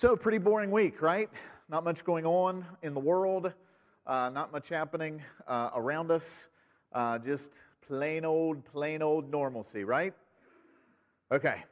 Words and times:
So, 0.00 0.14
pretty 0.14 0.38
boring 0.38 0.70
week, 0.70 1.02
right? 1.02 1.28
Not 1.68 1.82
much 1.82 2.04
going 2.04 2.24
on 2.24 2.64
in 2.84 2.94
the 2.94 3.00
world, 3.00 3.52
uh, 4.06 4.30
not 4.32 4.52
much 4.52 4.68
happening 4.68 5.20
uh, 5.48 5.70
around 5.74 6.12
us. 6.12 6.22
Uh, 6.92 7.18
just 7.18 7.48
plain 7.84 8.24
old, 8.24 8.64
plain 8.66 9.02
old 9.02 9.28
normalcy, 9.28 9.82
right? 9.82 10.14
Okay. 11.32 11.64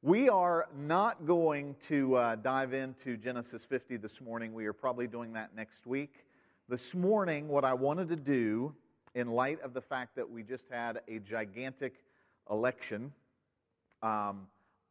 We 0.00 0.30
are 0.30 0.68
not 0.74 1.26
going 1.26 1.76
to 1.88 2.16
uh, 2.16 2.36
dive 2.36 2.72
into 2.72 3.18
Genesis 3.18 3.60
50 3.68 3.98
this 3.98 4.22
morning. 4.24 4.54
We 4.54 4.64
are 4.64 4.72
probably 4.72 5.06
doing 5.06 5.34
that 5.34 5.54
next 5.54 5.86
week. 5.86 6.14
This 6.66 6.94
morning, 6.94 7.46
what 7.46 7.66
I 7.66 7.74
wanted 7.74 8.08
to 8.08 8.16
do, 8.16 8.72
in 9.14 9.28
light 9.28 9.60
of 9.60 9.74
the 9.74 9.82
fact 9.82 10.16
that 10.16 10.30
we 10.30 10.42
just 10.42 10.64
had 10.70 11.02
a 11.08 11.18
gigantic 11.18 11.96
election, 12.50 13.12
um, 14.02 14.46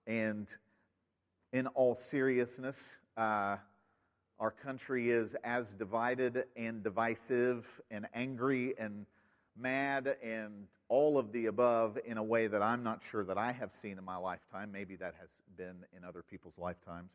and 0.06 0.46
in 1.54 1.68
all 1.68 2.00
seriousness, 2.12 2.76
uh, 3.18 3.58
our 4.40 4.52
country 4.64 5.12
is 5.12 5.32
as 5.44 5.66
divided 5.78 6.44
and 6.56 6.84
divisive 6.84 7.66
and 7.92 8.08
angry 8.14 8.74
and 8.80 9.06
mad 9.58 10.16
and 10.24 10.68
all 10.88 11.18
of 11.18 11.32
the 11.32 11.48
above 11.48 11.98
in 12.06 12.18
a 12.18 12.24
way 12.24 12.48
that 12.48 12.62
I'm 12.62 12.84
not 12.84 13.02
sure 13.12 13.24
that 13.26 13.38
I 13.38 13.52
have 13.52 13.70
seen 13.82 13.98
in 13.98 14.04
my 14.06 14.16
lifetime. 14.16 14.72
Maybe 14.72 14.96
that 14.98 15.16
has 15.20 15.30
been 15.58 15.86
in 15.96 16.04
other 16.04 16.24
people's 16.24 16.54
lifetimes. 16.58 17.10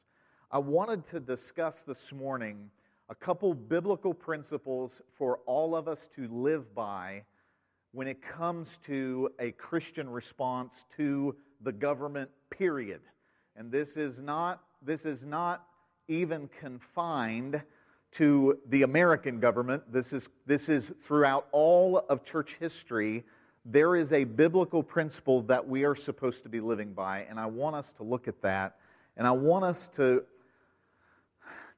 I 0.51 0.59
wanted 0.59 1.09
to 1.11 1.21
discuss 1.21 1.75
this 1.87 2.13
morning 2.13 2.71
a 3.09 3.15
couple 3.15 3.55
biblical 3.55 4.15
principles 4.15 4.91
for 5.19 5.39
all 5.47 5.75
of 5.75 5.89
us 5.89 5.99
to 6.17 6.29
live 6.29 6.75
by 6.75 7.23
when 7.93 8.07
it 8.07 8.19
comes 8.37 8.69
to 8.87 9.31
a 9.39 9.53
Christian 9.53 10.09
response 10.09 10.73
to 10.97 11.35
the 11.63 11.73
government, 11.73 12.31
period. 12.51 13.01
And 13.57 13.71
this 13.71 13.89
is 13.97 14.19
not, 14.19 14.63
this 14.83 15.05
is 15.05 15.19
not 15.23 15.65
even 16.09 16.49
confined 16.61 17.61
to 18.17 18.59
the 18.69 18.83
American 18.83 19.41
government. 19.41 19.83
This 19.93 20.13
is, 20.13 20.23
this 20.47 20.69
is 20.69 20.85
throughout 21.07 21.47
all 21.53 22.05
of 22.09 22.25
church 22.25 22.57
history. 22.61 23.25
There 23.65 23.97
is 23.97 24.13
a 24.13 24.25
biblical 24.25 24.83
principle 24.83 25.43
that 25.43 25.67
we 25.67 25.85
are 25.85 25.97
supposed 25.97 26.43
to 26.43 26.49
be 26.49 26.61
living 26.61 26.93
by, 26.93 27.27
and 27.29 27.41
I 27.41 27.47
want 27.47 27.77
us 27.77 27.87
to 27.97 28.03
look 28.03 28.29
at 28.29 28.41
that. 28.43 28.77
And 29.17 29.27
I 29.27 29.31
want 29.31 29.65
us 29.65 29.89
to, 29.97 30.23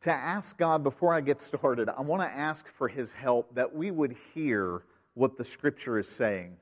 to 0.05 0.11
ask 0.11 0.57
God 0.57 0.83
before 0.83 1.15
I 1.15 1.21
get 1.21 1.41
started, 1.41 1.89
I 1.89 2.01
want 2.01 2.23
to 2.23 2.29
ask 2.29 2.65
for 2.77 2.89
His 2.89 3.11
help 3.13 3.55
that 3.55 3.75
we 3.75 3.91
would 3.91 4.17
hear 4.35 4.83
what 5.15 5.39
the 5.39 5.45
Scripture 5.45 5.99
is 5.99 6.09
saying, 6.09 6.57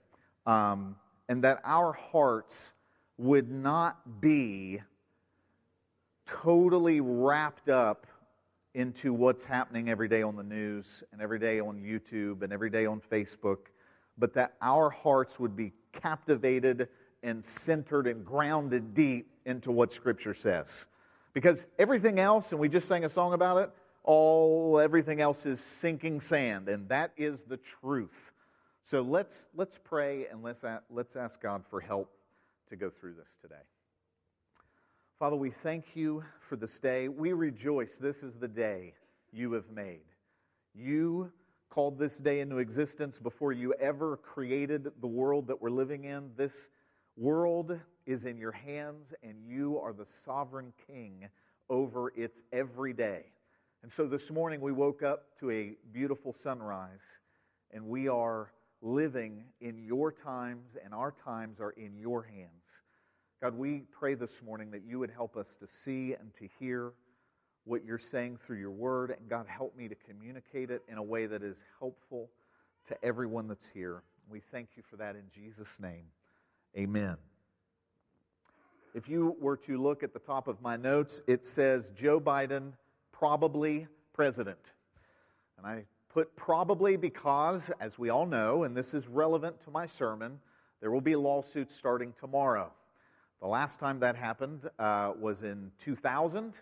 um, 0.46 0.96
and 1.28 1.42
that 1.42 1.60
our 1.64 1.92
hearts 1.92 2.54
would 3.16 3.50
not 3.50 4.20
be 4.20 4.80
totally 6.26 7.00
wrapped 7.00 7.68
up 7.68 8.06
into 8.74 9.12
what's 9.12 9.44
happening 9.44 9.88
every 9.88 10.08
day 10.08 10.22
on 10.22 10.36
the 10.36 10.42
news 10.42 10.84
and 11.12 11.20
every 11.20 11.38
day 11.38 11.60
on 11.60 11.78
YouTube 11.78 12.42
and 12.42 12.52
every 12.52 12.70
day 12.70 12.86
on 12.86 13.00
Facebook, 13.10 13.58
but 14.18 14.34
that 14.34 14.54
our 14.60 14.90
hearts 14.90 15.38
would 15.38 15.56
be 15.56 15.72
captivated 15.92 16.88
and 17.22 17.44
centered 17.64 18.06
and 18.06 18.24
grounded 18.24 18.94
deep 18.94 19.30
into 19.46 19.70
what 19.70 19.92
Scripture 19.92 20.34
says. 20.34 20.66
Because 21.32 21.58
everything 21.78 22.18
else, 22.18 22.46
and 22.50 22.60
we 22.60 22.68
just 22.68 22.86
sang 22.88 23.04
a 23.04 23.10
song 23.10 23.32
about 23.32 23.58
it, 23.58 23.70
all 24.04 24.78
everything 24.78 25.20
else 25.20 25.46
is 25.46 25.58
sinking 25.80 26.20
sand, 26.20 26.68
and 26.68 26.88
that 26.88 27.12
is 27.16 27.38
the 27.48 27.58
truth. 27.80 28.14
So 28.90 29.00
let's 29.00 29.34
let's 29.56 29.76
pray 29.82 30.26
and 30.30 30.42
let's 30.42 30.62
let's 30.90 31.16
ask 31.16 31.40
God 31.40 31.64
for 31.70 31.80
help 31.80 32.10
to 32.68 32.76
go 32.76 32.90
through 32.90 33.14
this 33.14 33.28
today. 33.40 33.62
Father, 35.20 35.36
we 35.36 35.52
thank 35.62 35.84
you 35.94 36.24
for 36.48 36.56
this 36.56 36.76
day. 36.82 37.06
We 37.06 37.34
rejoice. 37.34 37.90
This 38.00 38.16
is 38.16 38.34
the 38.40 38.48
day 38.48 38.94
you 39.32 39.52
have 39.52 39.70
made. 39.72 40.02
You 40.74 41.30
called 41.70 42.00
this 42.00 42.14
day 42.14 42.40
into 42.40 42.58
existence 42.58 43.16
before 43.22 43.52
you 43.52 43.72
ever 43.74 44.16
created 44.16 44.88
the 45.00 45.06
world 45.06 45.46
that 45.46 45.62
we're 45.62 45.70
living 45.70 46.04
in. 46.04 46.30
This 46.36 46.50
world 47.16 47.78
is 48.06 48.24
in 48.24 48.36
your 48.36 48.50
hands, 48.50 49.14
and 49.22 49.36
you 49.46 49.78
are 49.78 49.92
the 49.92 50.06
sovereign 50.24 50.72
king 50.88 51.28
over 51.70 52.12
its 52.16 52.40
every 52.52 52.92
day. 52.92 53.22
And 53.84 53.92
so 53.96 54.08
this 54.08 54.28
morning 54.32 54.60
we 54.60 54.72
woke 54.72 55.04
up 55.04 55.26
to 55.38 55.52
a 55.52 55.74
beautiful 55.92 56.34
sunrise, 56.42 56.98
and 57.72 57.86
we 57.86 58.08
are 58.08 58.50
living 58.82 59.44
in 59.60 59.78
your 59.78 60.10
times, 60.10 60.66
and 60.84 60.92
our 60.92 61.14
times 61.24 61.60
are 61.60 61.70
in 61.70 61.96
your 61.96 62.24
hands. 62.24 62.63
God, 63.44 63.58
we 63.58 63.82
pray 64.00 64.14
this 64.14 64.30
morning 64.42 64.70
that 64.70 64.84
you 64.88 64.98
would 64.98 65.10
help 65.10 65.36
us 65.36 65.48
to 65.60 65.66
see 65.84 66.14
and 66.18 66.32
to 66.38 66.48
hear 66.58 66.92
what 67.66 67.84
you're 67.84 68.00
saying 68.10 68.38
through 68.46 68.56
your 68.56 68.70
word. 68.70 69.10
And 69.10 69.28
God, 69.28 69.44
help 69.46 69.76
me 69.76 69.86
to 69.86 69.94
communicate 70.08 70.70
it 70.70 70.80
in 70.88 70.96
a 70.96 71.02
way 71.02 71.26
that 71.26 71.42
is 71.42 71.56
helpful 71.78 72.30
to 72.88 72.96
everyone 73.04 73.46
that's 73.46 73.66
here. 73.74 74.02
We 74.30 74.40
thank 74.50 74.68
you 74.78 74.82
for 74.88 74.96
that 74.96 75.14
in 75.14 75.24
Jesus' 75.34 75.68
name. 75.78 76.04
Amen. 76.74 77.16
If 78.94 79.10
you 79.10 79.36
were 79.38 79.58
to 79.58 79.76
look 79.76 80.02
at 80.02 80.14
the 80.14 80.20
top 80.20 80.48
of 80.48 80.62
my 80.62 80.78
notes, 80.78 81.20
it 81.26 81.42
says 81.54 81.84
Joe 82.00 82.18
Biden, 82.18 82.72
probably 83.12 83.86
president. 84.14 84.56
And 85.58 85.66
I 85.66 85.84
put 86.14 86.34
probably 86.34 86.96
because, 86.96 87.60
as 87.78 87.92
we 87.98 88.08
all 88.08 88.24
know, 88.24 88.64
and 88.64 88.74
this 88.74 88.94
is 88.94 89.06
relevant 89.06 89.62
to 89.64 89.70
my 89.70 89.86
sermon, 89.98 90.38
there 90.80 90.90
will 90.90 91.02
be 91.02 91.14
lawsuits 91.14 91.74
starting 91.78 92.14
tomorrow. 92.18 92.72
The 93.40 93.48
last 93.48 93.78
time 93.78 94.00
that 94.00 94.16
happened 94.16 94.62
uh, 94.78 95.12
was 95.20 95.36
in 95.42 95.70
2000 95.84 96.52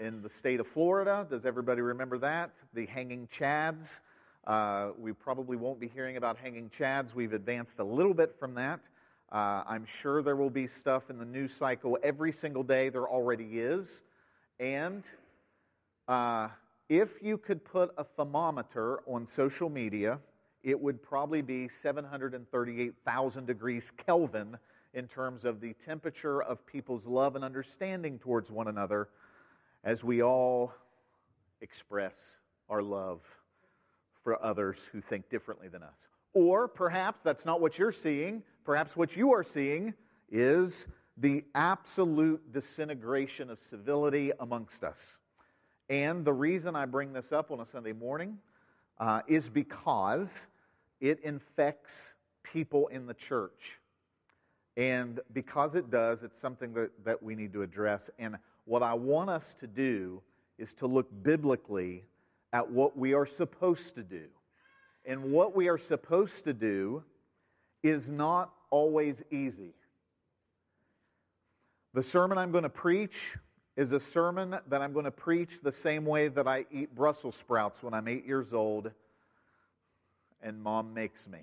in 0.00 0.22
the 0.22 0.30
state 0.40 0.60
of 0.60 0.66
Florida. 0.72 1.26
Does 1.28 1.44
everybody 1.44 1.80
remember 1.80 2.18
that? 2.18 2.50
The 2.72 2.86
hanging 2.86 3.28
chads. 3.38 3.84
Uh, 4.46 4.90
we 4.98 5.12
probably 5.12 5.56
won't 5.56 5.80
be 5.80 5.88
hearing 5.88 6.16
about 6.16 6.36
hanging 6.36 6.70
chads. 6.78 7.14
We've 7.14 7.32
advanced 7.32 7.78
a 7.78 7.84
little 7.84 8.14
bit 8.14 8.34
from 8.38 8.54
that. 8.54 8.80
Uh, 9.32 9.64
I'm 9.66 9.86
sure 10.02 10.22
there 10.22 10.36
will 10.36 10.50
be 10.50 10.68
stuff 10.80 11.04
in 11.10 11.18
the 11.18 11.24
news 11.24 11.50
cycle 11.58 11.98
every 12.02 12.32
single 12.32 12.62
day. 12.62 12.88
There 12.88 13.08
already 13.08 13.58
is. 13.58 13.86
And 14.60 15.02
uh, 16.08 16.48
if 16.88 17.08
you 17.20 17.38
could 17.38 17.64
put 17.64 17.92
a 17.98 18.04
thermometer 18.16 19.00
on 19.06 19.26
social 19.34 19.68
media, 19.68 20.18
it 20.62 20.78
would 20.78 21.02
probably 21.02 21.42
be 21.42 21.68
738,000 21.82 23.46
degrees 23.46 23.82
Kelvin 24.06 24.56
in 24.94 25.08
terms 25.08 25.44
of 25.44 25.60
the 25.60 25.74
temperature 25.84 26.42
of 26.42 26.64
people's 26.66 27.04
love 27.04 27.36
and 27.36 27.44
understanding 27.44 28.18
towards 28.18 28.50
one 28.50 28.68
another 28.68 29.08
as 29.82 30.02
we 30.02 30.22
all 30.22 30.72
express 31.60 32.14
our 32.68 32.82
love 32.82 33.20
for 34.22 34.42
others 34.42 34.76
who 34.92 35.00
think 35.02 35.28
differently 35.30 35.68
than 35.68 35.82
us. 35.82 35.94
Or 36.32 36.66
perhaps 36.66 37.20
that's 37.22 37.44
not 37.44 37.60
what 37.60 37.78
you're 37.78 37.92
seeing. 37.92 38.42
Perhaps 38.64 38.96
what 38.96 39.16
you 39.16 39.32
are 39.32 39.44
seeing 39.54 39.94
is 40.32 40.86
the 41.18 41.44
absolute 41.54 42.40
disintegration 42.52 43.50
of 43.50 43.58
civility 43.70 44.32
amongst 44.40 44.82
us. 44.82 44.96
And 45.88 46.24
the 46.24 46.32
reason 46.32 46.74
I 46.74 46.86
bring 46.86 47.12
this 47.12 47.30
up 47.30 47.50
on 47.50 47.60
a 47.60 47.66
Sunday 47.66 47.92
morning 47.92 48.38
uh, 48.98 49.20
is 49.28 49.48
because 49.48 50.28
it 51.00 51.20
infects 51.22 51.92
people 52.42 52.88
in 52.88 53.06
the 53.06 53.14
church. 53.14 53.60
And 54.76 55.20
because 55.32 55.74
it 55.74 55.90
does, 55.90 56.18
it's 56.22 56.40
something 56.40 56.74
that, 56.74 56.90
that 57.04 57.22
we 57.22 57.34
need 57.34 57.52
to 57.52 57.62
address. 57.62 58.00
And 58.18 58.36
what 58.64 58.82
I 58.82 58.94
want 58.94 59.30
us 59.30 59.44
to 59.60 59.66
do 59.66 60.20
is 60.58 60.68
to 60.78 60.86
look 60.86 61.06
biblically 61.22 62.04
at 62.52 62.70
what 62.70 62.96
we 62.96 63.14
are 63.14 63.26
supposed 63.36 63.94
to 63.94 64.02
do. 64.02 64.24
And 65.04 65.32
what 65.32 65.54
we 65.54 65.68
are 65.68 65.78
supposed 65.78 66.44
to 66.44 66.52
do 66.52 67.02
is 67.82 68.08
not 68.08 68.52
always 68.70 69.16
easy. 69.30 69.74
The 71.92 72.02
sermon 72.02 72.38
I'm 72.38 72.50
going 72.50 72.62
to 72.62 72.70
preach 72.70 73.14
is 73.76 73.92
a 73.92 74.00
sermon 74.12 74.56
that 74.68 74.80
I'm 74.80 74.92
going 74.92 75.04
to 75.04 75.10
preach 75.10 75.50
the 75.62 75.74
same 75.82 76.04
way 76.04 76.28
that 76.28 76.48
I 76.48 76.64
eat 76.72 76.94
Brussels 76.94 77.34
sprouts 77.40 77.82
when 77.82 77.92
I'm 77.92 78.08
eight 78.08 78.26
years 78.26 78.52
old 78.52 78.90
and 80.42 80.62
mom 80.62 80.94
makes 80.94 81.26
me. 81.26 81.40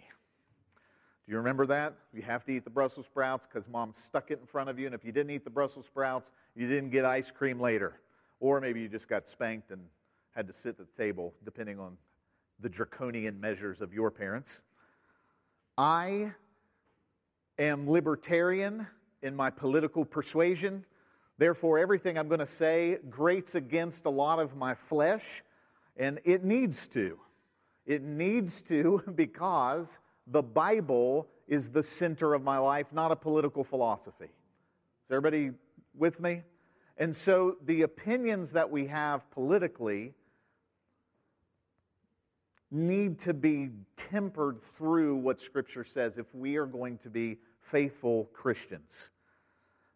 Do 1.26 1.32
you 1.32 1.38
remember 1.38 1.66
that? 1.68 1.94
You 2.14 2.22
have 2.24 2.44
to 2.46 2.52
eat 2.52 2.64
the 2.64 2.70
Brussels 2.70 3.06
sprouts 3.06 3.46
because 3.52 3.68
mom 3.70 3.94
stuck 4.10 4.32
it 4.32 4.40
in 4.42 4.48
front 4.48 4.70
of 4.70 4.80
you, 4.80 4.86
and 4.88 4.96
if 4.96 5.06
you 5.06 5.12
didn't 5.12 5.32
eat 5.32 5.44
the 5.44 5.50
Brussels 5.50 5.86
sprouts, 5.86 6.30
you 6.56 6.68
didn't 6.68 6.90
get 6.90 7.06
ice 7.06 7.32
cream 7.38 7.60
later. 7.60 7.94
Or 8.40 8.60
maybe 8.60 8.82
you 8.82 8.90
just 8.90 9.08
got 9.08 9.24
spanked 9.32 9.72
and 9.72 9.82
had 10.32 10.48
to 10.48 10.54
sit 10.64 10.70
at 10.70 10.78
the 10.78 11.04
table, 11.04 11.34
depending 11.46 11.80
on 11.80 11.98
the 12.60 12.70
draconian 12.70 13.40
measures 13.40 13.82
of 13.82 13.94
your 13.94 14.10
parents. 14.10 14.50
I 15.78 16.32
am 17.60 17.90
libertarian 17.90 18.88
in 19.22 19.36
my 19.36 19.50
political 19.50 20.06
persuasion. 20.06 20.86
Therefore, 21.38 21.80
everything 21.80 22.18
I'm 22.18 22.28
going 22.28 22.40
to 22.40 22.48
say 22.60 22.98
grates 23.10 23.56
against 23.56 24.06
a 24.06 24.10
lot 24.10 24.40
of 24.40 24.56
my 24.56 24.76
flesh, 24.90 25.24
and 25.98 26.20
it 26.24 26.44
needs 26.44 26.78
to. 26.94 27.18
It 27.86 28.04
needs 28.04 28.54
to 28.68 29.04
because 29.16 29.88
the 30.28 30.42
Bible 30.42 31.28
is 31.48 31.70
the 31.70 31.84
center 31.84 32.34
of 32.34 32.44
my 32.44 32.58
life, 32.58 32.88
not 32.92 33.12
a 33.12 33.16
political 33.16 33.64
philosophy. 33.64 34.26
Is 34.26 35.12
everybody 35.12 35.52
with 35.98 36.20
me? 36.20 36.42
And 36.98 37.16
so 37.16 37.58
the 37.66 37.82
opinions 37.82 38.52
that 38.54 38.70
we 38.70 38.88
have 38.88 39.30
politically 39.32 40.14
need 42.72 43.20
to 43.22 43.34
be 43.34 43.70
tempered 44.10 44.60
through 44.78 45.16
what 45.18 45.42
Scripture 45.42 45.86
says 45.94 46.14
if 46.18 46.28
we 46.34 46.56
are 46.56 46.66
going 46.66 46.98
to 47.00 47.10
be 47.10 47.38
faithful 47.70 48.30
Christians. 48.34 48.90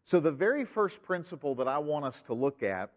So, 0.04 0.20
the 0.20 0.32
very 0.32 0.66
first 0.66 1.02
principle 1.02 1.56
that 1.56 1.68
I 1.68 1.80
want 1.80 2.06
us 2.06 2.16
to 2.28 2.34
look 2.34 2.62
at 2.62 2.92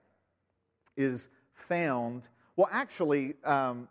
is 0.97 1.29
found, 1.69 2.23
well, 2.57 2.69
actually, 2.71 3.35
um, 3.45 3.89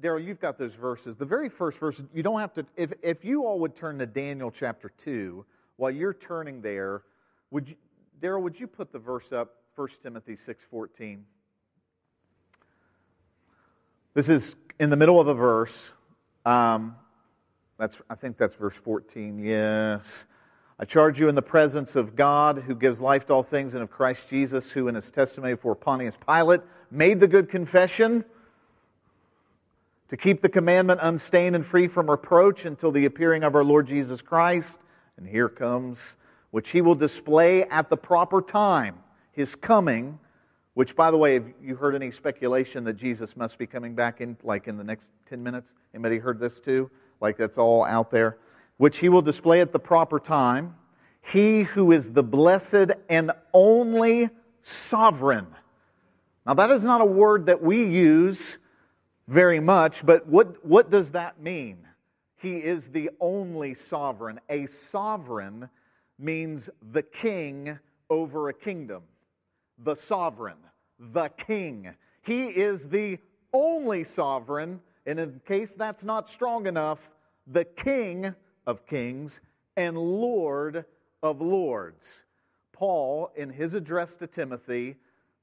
Daryl, 0.00 0.24
you've 0.24 0.40
got 0.40 0.58
those 0.58 0.72
verses. 0.74 1.16
The 1.18 1.24
very 1.24 1.48
first 1.48 1.78
verse, 1.78 2.00
you 2.14 2.22
don't 2.22 2.40
have 2.40 2.54
to, 2.54 2.64
if, 2.76 2.92
if 3.02 3.24
you 3.24 3.46
all 3.46 3.60
would 3.60 3.76
turn 3.76 3.98
to 3.98 4.06
Daniel 4.06 4.50
chapter 4.50 4.90
2, 5.04 5.44
while 5.76 5.90
you're 5.90 6.14
turning 6.14 6.62
there, 6.62 7.02
would 7.50 7.68
you, 7.68 7.74
Daryl, 8.22 8.42
would 8.42 8.58
you 8.58 8.66
put 8.66 8.92
the 8.92 8.98
verse 8.98 9.32
up, 9.32 9.56
1 9.76 9.88
Timothy 10.02 10.36
6.14? 10.46 11.20
This 14.14 14.28
is 14.28 14.54
in 14.78 14.90
the 14.90 14.96
middle 14.96 15.20
of 15.20 15.28
a 15.28 15.34
verse. 15.34 15.72
Um, 16.44 16.96
that's, 17.78 17.94
I 18.08 18.14
think 18.14 18.38
that's 18.38 18.54
verse 18.54 18.74
14. 18.84 19.38
Yes. 19.38 20.00
I 20.78 20.84
charge 20.86 21.18
you 21.20 21.28
in 21.28 21.34
the 21.34 21.42
presence 21.42 21.94
of 21.94 22.16
God, 22.16 22.62
who 22.66 22.74
gives 22.74 22.98
life 22.98 23.26
to 23.26 23.34
all 23.34 23.42
things, 23.42 23.74
and 23.74 23.82
of 23.82 23.90
Christ 23.90 24.20
Jesus, 24.30 24.70
who 24.70 24.88
in 24.88 24.94
his 24.94 25.10
testimony 25.10 25.54
before 25.54 25.74
Pontius 25.74 26.14
Pilate 26.26 26.60
made 26.90 27.20
the 27.20 27.28
good 27.28 27.50
confession 27.50 28.24
to 30.10 30.16
keep 30.16 30.42
the 30.42 30.48
commandment 30.48 31.00
unstained 31.02 31.56
and 31.56 31.66
free 31.66 31.88
from 31.88 32.10
reproach 32.10 32.64
until 32.64 32.92
the 32.92 33.06
appearing 33.06 33.42
of 33.42 33.54
our 33.54 33.64
Lord 33.64 33.86
Jesus 33.86 34.20
Christ. 34.20 34.76
And 35.16 35.26
here 35.26 35.48
comes, 35.48 35.98
which 36.50 36.70
he 36.70 36.80
will 36.82 36.94
display 36.94 37.64
at 37.64 37.88
the 37.88 37.96
proper 37.96 38.42
time, 38.42 38.98
his 39.32 39.54
coming 39.54 40.18
which, 40.74 40.94
by 40.94 41.10
the 41.10 41.16
way, 41.16 41.34
have 41.34 41.44
you 41.62 41.74
heard 41.74 41.94
any 41.94 42.10
speculation 42.12 42.84
that 42.84 42.96
Jesus 42.96 43.36
must 43.36 43.58
be 43.58 43.66
coming 43.66 43.94
back 43.94 44.20
in, 44.20 44.36
like 44.42 44.68
in 44.68 44.76
the 44.76 44.84
next 44.84 45.08
10 45.28 45.42
minutes? 45.42 45.68
Anybody 45.92 46.18
heard 46.18 46.38
this 46.38 46.52
too? 46.64 46.90
Like 47.20 47.36
that's 47.36 47.58
all 47.58 47.84
out 47.84 48.10
there? 48.10 48.38
Which 48.76 48.98
he 48.98 49.08
will 49.08 49.22
display 49.22 49.60
at 49.60 49.72
the 49.72 49.78
proper 49.78 50.20
time. 50.20 50.74
He 51.20 51.64
who 51.64 51.92
is 51.92 52.10
the 52.10 52.22
blessed 52.22 52.92
and 53.08 53.32
only 53.52 54.30
sovereign. 54.62 55.48
Now, 56.46 56.54
that 56.54 56.70
is 56.70 56.82
not 56.82 57.00
a 57.00 57.04
word 57.04 57.46
that 57.46 57.62
we 57.62 57.84
use 57.84 58.40
very 59.30 59.60
much, 59.60 60.04
but 60.04 60.26
what, 60.26 60.64
what 60.66 60.90
does 60.90 61.08
that 61.10 61.40
mean? 61.40 61.78
He 62.36 62.56
is 62.56 62.82
the 62.92 63.10
only 63.20 63.76
sovereign. 63.88 64.40
A 64.50 64.66
sovereign 64.90 65.68
means 66.18 66.68
the 66.92 67.02
king 67.02 67.78
over 68.10 68.48
a 68.48 68.54
kingdom 68.54 69.02
the 69.82 69.96
sovereign, 70.08 70.58
the 71.14 71.30
king. 71.46 71.88
He 72.22 72.48
is 72.48 72.80
the 72.90 73.18
only 73.54 74.04
sovereign, 74.04 74.78
and 75.06 75.18
in 75.18 75.40
case 75.48 75.70
that's 75.78 76.02
not 76.02 76.28
strong 76.28 76.66
enough, 76.66 76.98
the 77.46 77.64
king 77.64 78.34
of 78.66 78.86
kings 78.86 79.32
and 79.78 79.96
lord 79.96 80.84
of 81.22 81.40
lords. 81.40 82.04
Paul, 82.72 83.30
in 83.36 83.48
his 83.48 83.72
address 83.72 84.14
to 84.18 84.26
Timothy, 84.26 84.96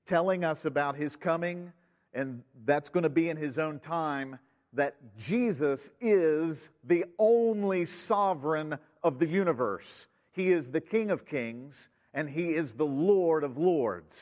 telling 0.08 0.44
us 0.44 0.66
about 0.66 0.96
his 0.96 1.16
coming, 1.16 1.72
and 2.18 2.42
that's 2.66 2.90
going 2.90 3.04
to 3.04 3.10
be 3.10 3.30
in 3.30 3.38
his 3.38 3.58
own 3.58 3.80
time, 3.80 4.40
that 4.74 4.96
Jesus 5.28 5.80
is 6.02 6.58
the 6.84 7.06
only 7.20 7.88
sovereign 8.08 8.78
of 9.04 9.20
the 9.20 9.28
universe. 9.28 9.86
He 10.34 10.52
is 10.52 10.66
the 10.72 10.82
King 10.82 11.12
of 11.12 11.26
kings 11.26 11.74
and 12.14 12.28
he 12.28 12.48
is 12.48 12.72
the 12.74 12.86
Lord 12.86 13.44
of 13.44 13.58
lords. 13.58 14.16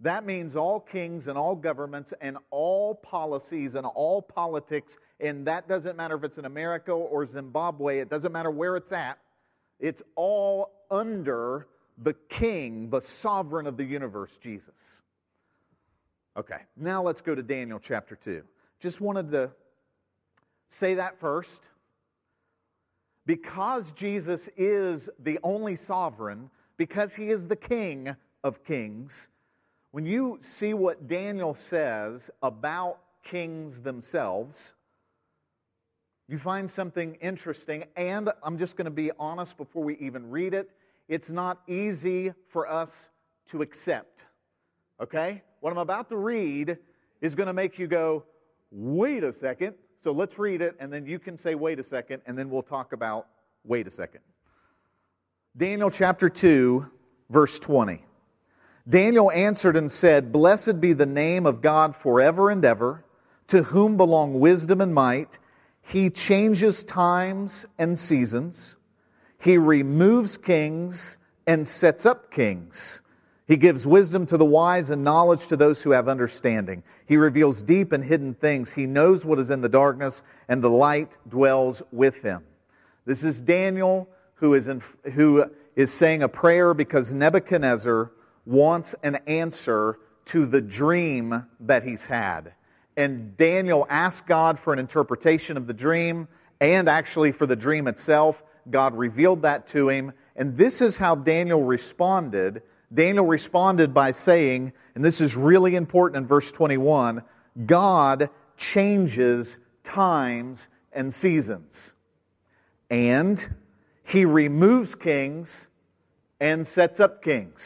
That 0.00 0.26
means 0.26 0.54
all 0.54 0.80
kings 0.80 1.26
and 1.26 1.38
all 1.38 1.54
governments 1.54 2.12
and 2.20 2.36
all 2.50 2.94
policies 2.94 3.74
and 3.74 3.86
all 3.86 4.20
politics, 4.20 4.92
and 5.18 5.46
that 5.46 5.66
doesn't 5.66 5.96
matter 5.96 6.16
if 6.16 6.24
it's 6.24 6.36
in 6.36 6.44
America 6.44 6.92
or 6.92 7.26
Zimbabwe, 7.26 8.00
it 8.00 8.10
doesn't 8.10 8.32
matter 8.32 8.50
where 8.50 8.76
it's 8.76 8.92
at. 8.92 9.18
It's 9.80 10.02
all 10.14 10.70
under 10.90 11.66
the 11.96 12.14
king, 12.28 12.90
the 12.90 13.00
sovereign 13.22 13.66
of 13.66 13.78
the 13.78 13.84
universe, 13.84 14.32
Jesus. 14.42 14.74
Okay, 16.36 16.58
now 16.76 17.02
let's 17.02 17.20
go 17.20 17.34
to 17.34 17.42
Daniel 17.42 17.80
chapter 17.82 18.18
2. 18.24 18.42
Just 18.80 19.00
wanted 19.00 19.30
to 19.30 19.50
say 20.80 20.94
that 20.94 21.20
first. 21.20 21.48
Because 23.24 23.84
Jesus 23.96 24.40
is 24.56 25.08
the 25.22 25.38
only 25.42 25.76
sovereign, 25.76 26.50
because 26.76 27.14
he 27.14 27.30
is 27.30 27.46
the 27.46 27.56
King 27.56 28.14
of 28.42 28.64
kings, 28.64 29.12
when 29.92 30.04
you 30.04 30.40
see 30.58 30.74
what 30.74 31.06
Daniel 31.06 31.56
says 31.70 32.20
about 32.42 32.98
kings 33.22 33.80
themselves, 33.80 34.56
you 36.28 36.38
find 36.38 36.70
something 36.70 37.14
interesting. 37.22 37.84
And 37.96 38.30
I'm 38.42 38.58
just 38.58 38.76
going 38.76 38.86
to 38.86 38.90
be 38.90 39.12
honest 39.18 39.56
before 39.56 39.84
we 39.84 39.96
even 39.98 40.30
read 40.30 40.52
it. 40.52 40.68
It's 41.08 41.28
not 41.28 41.60
easy 41.68 42.32
for 42.50 42.68
us 42.68 42.90
to 43.52 43.62
accept. 43.62 44.13
Okay? 45.00 45.42
What 45.60 45.70
I'm 45.70 45.78
about 45.78 46.08
to 46.10 46.16
read 46.16 46.76
is 47.20 47.34
going 47.34 47.46
to 47.46 47.52
make 47.52 47.78
you 47.78 47.86
go, 47.86 48.24
wait 48.70 49.24
a 49.24 49.34
second. 49.40 49.74
So 50.02 50.12
let's 50.12 50.38
read 50.38 50.60
it, 50.60 50.76
and 50.78 50.92
then 50.92 51.06
you 51.06 51.18
can 51.18 51.40
say, 51.42 51.54
wait 51.54 51.78
a 51.78 51.84
second, 51.84 52.22
and 52.26 52.36
then 52.38 52.50
we'll 52.50 52.62
talk 52.62 52.92
about, 52.92 53.26
wait 53.64 53.86
a 53.86 53.90
second. 53.90 54.20
Daniel 55.56 55.90
chapter 55.90 56.28
2, 56.28 56.84
verse 57.30 57.58
20. 57.60 58.04
Daniel 58.88 59.30
answered 59.30 59.76
and 59.76 59.90
said, 59.90 60.30
Blessed 60.32 60.80
be 60.80 60.92
the 60.92 61.06
name 61.06 61.46
of 61.46 61.62
God 61.62 61.96
forever 62.02 62.50
and 62.50 62.64
ever, 62.64 63.02
to 63.48 63.62
whom 63.62 63.96
belong 63.96 64.40
wisdom 64.40 64.80
and 64.80 64.92
might. 64.92 65.30
He 65.82 66.10
changes 66.10 66.82
times 66.84 67.64
and 67.78 67.98
seasons. 67.98 68.76
He 69.40 69.56
removes 69.56 70.36
kings 70.36 71.16
and 71.46 71.66
sets 71.66 72.04
up 72.04 72.30
kings. 72.30 73.00
He 73.46 73.56
gives 73.56 73.86
wisdom 73.86 74.26
to 74.26 74.38
the 74.38 74.44
wise 74.44 74.90
and 74.90 75.04
knowledge 75.04 75.46
to 75.48 75.56
those 75.56 75.80
who 75.82 75.90
have 75.90 76.08
understanding. 76.08 76.82
He 77.06 77.16
reveals 77.16 77.60
deep 77.60 77.92
and 77.92 78.02
hidden 78.02 78.34
things. 78.34 78.72
He 78.72 78.86
knows 78.86 79.24
what 79.24 79.38
is 79.38 79.50
in 79.50 79.60
the 79.60 79.68
darkness, 79.68 80.22
and 80.48 80.62
the 80.62 80.70
light 80.70 81.10
dwells 81.28 81.82
with 81.92 82.14
him. 82.22 82.42
This 83.04 83.22
is 83.22 83.36
Daniel 83.36 84.08
who 84.36 84.54
is, 84.54 84.66
in, 84.66 84.82
who 85.14 85.44
is 85.76 85.92
saying 85.92 86.22
a 86.22 86.28
prayer 86.28 86.72
because 86.72 87.12
Nebuchadnezzar 87.12 88.10
wants 88.46 88.94
an 89.02 89.16
answer 89.26 89.98
to 90.26 90.46
the 90.46 90.60
dream 90.60 91.44
that 91.60 91.82
he's 91.82 92.02
had. 92.02 92.52
And 92.96 93.36
Daniel 93.36 93.86
asked 93.90 94.26
God 94.26 94.58
for 94.60 94.72
an 94.72 94.78
interpretation 94.78 95.56
of 95.56 95.66
the 95.66 95.72
dream 95.72 96.28
and 96.60 96.88
actually 96.88 97.32
for 97.32 97.46
the 97.46 97.56
dream 97.56 97.88
itself. 97.88 98.42
God 98.70 98.94
revealed 98.94 99.42
that 99.42 99.68
to 99.70 99.88
him. 99.88 100.12
And 100.36 100.56
this 100.56 100.80
is 100.80 100.96
how 100.96 101.14
Daniel 101.14 101.62
responded. 101.62 102.62
Daniel 102.92 103.26
responded 103.26 103.94
by 103.94 104.12
saying, 104.12 104.72
and 104.94 105.04
this 105.04 105.20
is 105.20 105.34
really 105.34 105.74
important 105.76 106.22
in 106.22 106.26
verse 106.26 106.50
21, 106.52 107.22
God 107.66 108.30
changes 108.56 109.48
times 109.84 110.58
and 110.92 111.12
seasons. 111.12 111.74
And 112.90 113.44
he 114.04 114.24
removes 114.24 114.94
kings 114.94 115.48
and 116.40 116.66
sets 116.68 117.00
up 117.00 117.22
kings. 117.22 117.62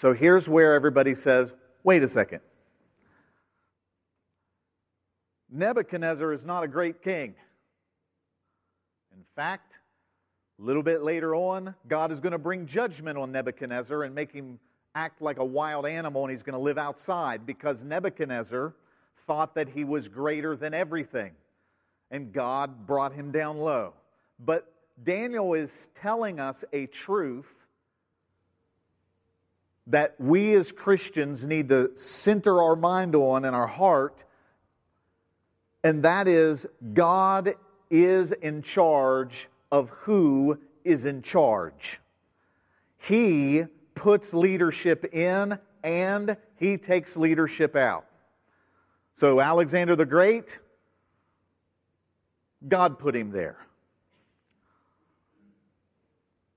So 0.00 0.12
here's 0.12 0.46
where 0.46 0.74
everybody 0.74 1.14
says, 1.14 1.50
wait 1.82 2.02
a 2.02 2.08
second. 2.08 2.40
Nebuchadnezzar 5.50 6.32
is 6.32 6.44
not 6.44 6.64
a 6.64 6.68
great 6.68 7.02
king. 7.02 7.34
In 9.16 9.24
fact, 9.34 9.72
a 10.58 10.62
little 10.62 10.82
bit 10.82 11.02
later 11.02 11.34
on, 11.34 11.74
God 11.86 12.12
is 12.12 12.20
going 12.20 12.32
to 12.32 12.38
bring 12.38 12.66
judgment 12.66 13.18
on 13.18 13.30
Nebuchadnezzar 13.32 14.04
and 14.04 14.14
make 14.14 14.32
him 14.32 14.58
act 14.94 15.20
like 15.20 15.38
a 15.38 15.44
wild 15.44 15.84
animal 15.84 16.24
and 16.24 16.32
he's 16.32 16.42
going 16.42 16.54
to 16.54 16.62
live 16.62 16.78
outside 16.78 17.44
because 17.44 17.76
Nebuchadnezzar 17.84 18.72
thought 19.26 19.54
that 19.56 19.68
he 19.68 19.84
was 19.84 20.08
greater 20.08 20.56
than 20.56 20.72
everything. 20.72 21.32
And 22.10 22.32
God 22.32 22.86
brought 22.86 23.12
him 23.12 23.32
down 23.32 23.58
low. 23.58 23.92
But 24.38 24.72
Daniel 25.02 25.52
is 25.52 25.70
telling 26.00 26.40
us 26.40 26.56
a 26.72 26.86
truth 26.86 27.46
that 29.88 30.14
we 30.18 30.54
as 30.54 30.70
Christians 30.72 31.42
need 31.42 31.68
to 31.68 31.90
center 31.96 32.62
our 32.62 32.76
mind 32.76 33.14
on 33.14 33.44
and 33.44 33.54
our 33.54 33.66
heart, 33.66 34.16
and 35.84 36.02
that 36.04 36.26
is 36.26 36.64
God 36.94 37.54
is 37.90 38.32
in 38.32 38.62
charge 38.62 39.32
of 39.76 39.90
who 39.90 40.58
is 40.84 41.04
in 41.04 41.20
charge. 41.20 42.00
He 42.98 43.64
puts 43.94 44.32
leadership 44.32 45.04
in 45.12 45.58
and 45.82 46.36
he 46.58 46.78
takes 46.78 47.14
leadership 47.14 47.76
out. 47.76 48.06
So, 49.20 49.40
Alexander 49.40 49.94
the 49.94 50.06
Great, 50.06 50.46
God 52.66 52.98
put 52.98 53.14
him 53.14 53.32
there. 53.32 53.58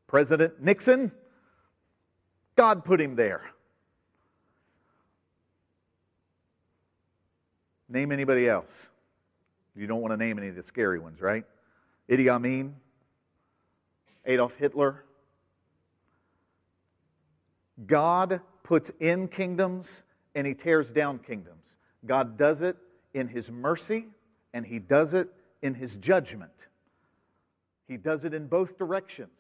President 0.07 0.61
Nixon, 0.61 1.11
God 2.55 2.85
put 2.85 3.01
him 3.01 3.15
there. 3.15 3.41
Name 7.89 8.11
anybody 8.11 8.47
else. 8.47 8.71
You 9.75 9.87
don't 9.87 10.01
want 10.01 10.13
to 10.13 10.17
name 10.17 10.37
any 10.37 10.47
of 10.47 10.55
the 10.55 10.63
scary 10.63 10.99
ones, 10.99 11.21
right? 11.21 11.43
Idi 12.09 12.29
Amin, 12.29 12.75
Adolf 14.29 14.53
Hitler. 14.59 15.03
God 17.87 18.41
puts 18.63 18.91
in 18.99 19.27
kingdoms 19.27 19.89
and 20.35 20.45
he 20.45 20.53
tears 20.53 20.89
down 20.91 21.17
kingdoms. 21.19 21.63
God 22.05 22.37
does 22.37 22.61
it 22.61 22.77
in 23.15 23.27
his 23.27 23.49
mercy 23.49 24.05
and 24.53 24.63
he 24.63 24.77
does 24.77 25.15
it 25.15 25.29
in 25.63 25.73
his 25.73 25.95
judgment. 25.95 26.51
He 27.87 27.97
does 27.97 28.23
it 28.23 28.35
in 28.35 28.45
both 28.45 28.77
directions. 28.77 29.39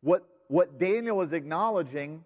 What, 0.00 0.24
what 0.46 0.78
Daniel 0.78 1.20
is 1.22 1.32
acknowledging 1.32 2.22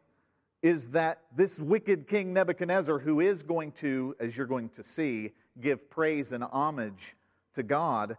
is 0.62 0.86
that 0.88 1.20
this 1.34 1.56
wicked 1.58 2.06
king 2.08 2.34
Nebuchadnezzar, 2.34 2.98
who 2.98 3.20
is 3.20 3.40
going 3.42 3.72
to, 3.80 4.14
as 4.20 4.36
you're 4.36 4.46
going 4.46 4.68
to 4.76 4.84
see, 4.94 5.32
give 5.62 5.88
praise 5.88 6.32
and 6.32 6.44
homage 6.44 7.14
to 7.54 7.62
God, 7.62 8.18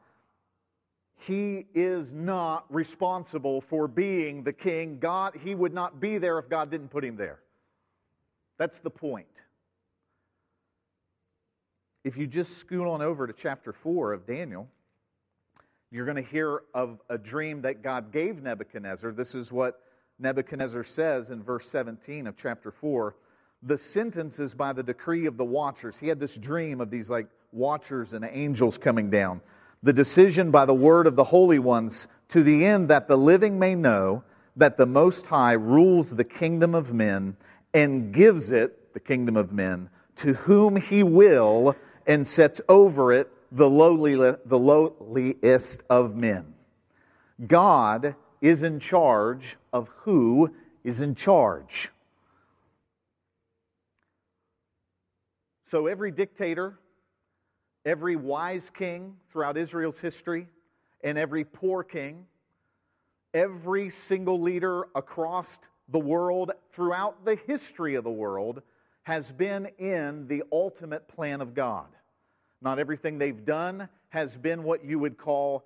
he 1.28 1.66
is 1.76 2.08
not 2.14 2.66
responsible 2.74 3.62
for 3.70 3.88
being 3.88 4.44
the 4.44 4.54
king. 4.54 4.98
God, 5.00 5.34
he 5.44 5.54
would 5.54 5.74
not 5.74 6.00
be 6.00 6.18
there 6.18 6.40
if 6.40 6.50
God 6.50 6.72
didn't 6.72 6.88
put 6.88 7.04
him 7.04 7.18
there. 7.18 7.40
That's 8.58 8.80
the 8.82 8.90
point. 8.90 9.28
If 12.06 12.16
you 12.16 12.28
just 12.28 12.58
scoot 12.60 12.88
on 12.88 13.02
over 13.02 13.28
to 13.28 13.34
chapter 13.34 13.74
4 13.74 14.14
of 14.14 14.26
Daniel, 14.26 14.70
you're 15.92 16.06
going 16.06 16.24
to 16.24 16.30
hear 16.32 16.62
of 16.74 17.00
a 17.10 17.18
dream 17.18 17.62
that 17.64 17.84
God 17.84 18.14
gave 18.14 18.42
Nebuchadnezzar. 18.42 19.12
This 19.12 19.36
is 19.36 19.52
what 19.52 19.82
Nebuchadnezzar 20.20 20.86
says 20.86 21.30
in 21.30 21.44
verse 21.44 21.70
17 21.70 22.28
of 22.28 22.36
chapter 22.42 22.72
4. 22.72 23.16
The 23.64 23.78
sentence 23.78 24.40
is 24.40 24.54
by 24.54 24.72
the 24.72 24.84
decree 24.84 25.26
of 25.26 25.36
the 25.36 25.44
watchers. 25.44 25.96
He 26.00 26.08
had 26.08 26.20
this 26.20 26.36
dream 26.36 26.80
of 26.80 26.90
these 26.90 27.10
like 27.10 27.28
watchers 27.52 28.14
and 28.14 28.24
angels 28.24 28.78
coming 28.78 29.10
down. 29.10 29.42
The 29.84 29.94
decision 29.94 30.52
by 30.52 30.66
the 30.66 30.74
word 30.74 31.08
of 31.08 31.16
the 31.16 31.24
holy 31.24 31.60
ones 31.60 32.08
to 32.30 32.44
the 32.44 32.66
end 32.66 32.90
that 32.90 33.08
the 33.08 33.18
living 33.18 33.60
may 33.60 33.76
know 33.76 34.24
that 34.56 34.78
the 34.78 34.86
Most 34.86 35.26
High 35.26 35.54
rules 35.54 36.10
the 36.10 36.24
kingdom 36.24 36.76
of 36.76 36.94
men 36.94 37.38
and 37.74 38.14
gives 38.14 38.52
it, 38.52 38.94
the 38.94 39.00
kingdom 39.00 39.38
of 39.38 39.52
men, 39.52 39.90
to 40.18 40.34
whom 40.34 40.76
he 40.76 41.04
will 41.04 41.76
and 42.08 42.28
sets 42.28 42.60
over 42.68 43.14
it 43.14 43.32
the, 43.52 43.70
lowly, 43.70 44.16
the 44.46 44.58
lowliest 44.58 45.82
of 45.90 46.16
men. 46.16 46.54
God 47.46 48.16
is 48.42 48.64
in 48.64 48.80
charge 48.80 49.44
of 49.72 49.90
who 49.98 50.56
is 50.84 51.02
in 51.02 51.16
charge. 51.16 51.90
So 55.70 55.88
every 55.88 56.12
dictator, 56.12 56.80
every 57.88 58.18
wise 58.18 58.64
king 58.78 59.16
throughout 59.32 59.58
Israel's 59.58 59.98
history, 60.00 60.48
and 61.04 61.18
every 61.18 61.46
poor 61.46 61.84
king, 61.84 62.26
every 63.34 63.92
single 64.08 64.42
leader 64.42 64.88
across 64.94 65.48
the 65.90 66.00
world, 66.00 66.52
throughout 66.74 67.24
the 67.24 67.38
history 67.48 67.96
of 67.96 68.04
the 68.04 68.10
world, 68.10 68.62
has 69.04 69.26
been 69.38 69.68
in 69.80 70.28
the 70.28 70.44
ultimate 70.52 71.08
plan 71.08 71.40
of 71.40 71.56
God. 71.56 71.88
Not 72.62 72.78
everything 72.78 73.18
they've 73.18 73.46
done 73.46 73.88
has 74.10 74.36
been 74.36 74.64
what 74.64 74.84
you 74.84 75.00
would 75.00 75.18
call 75.18 75.64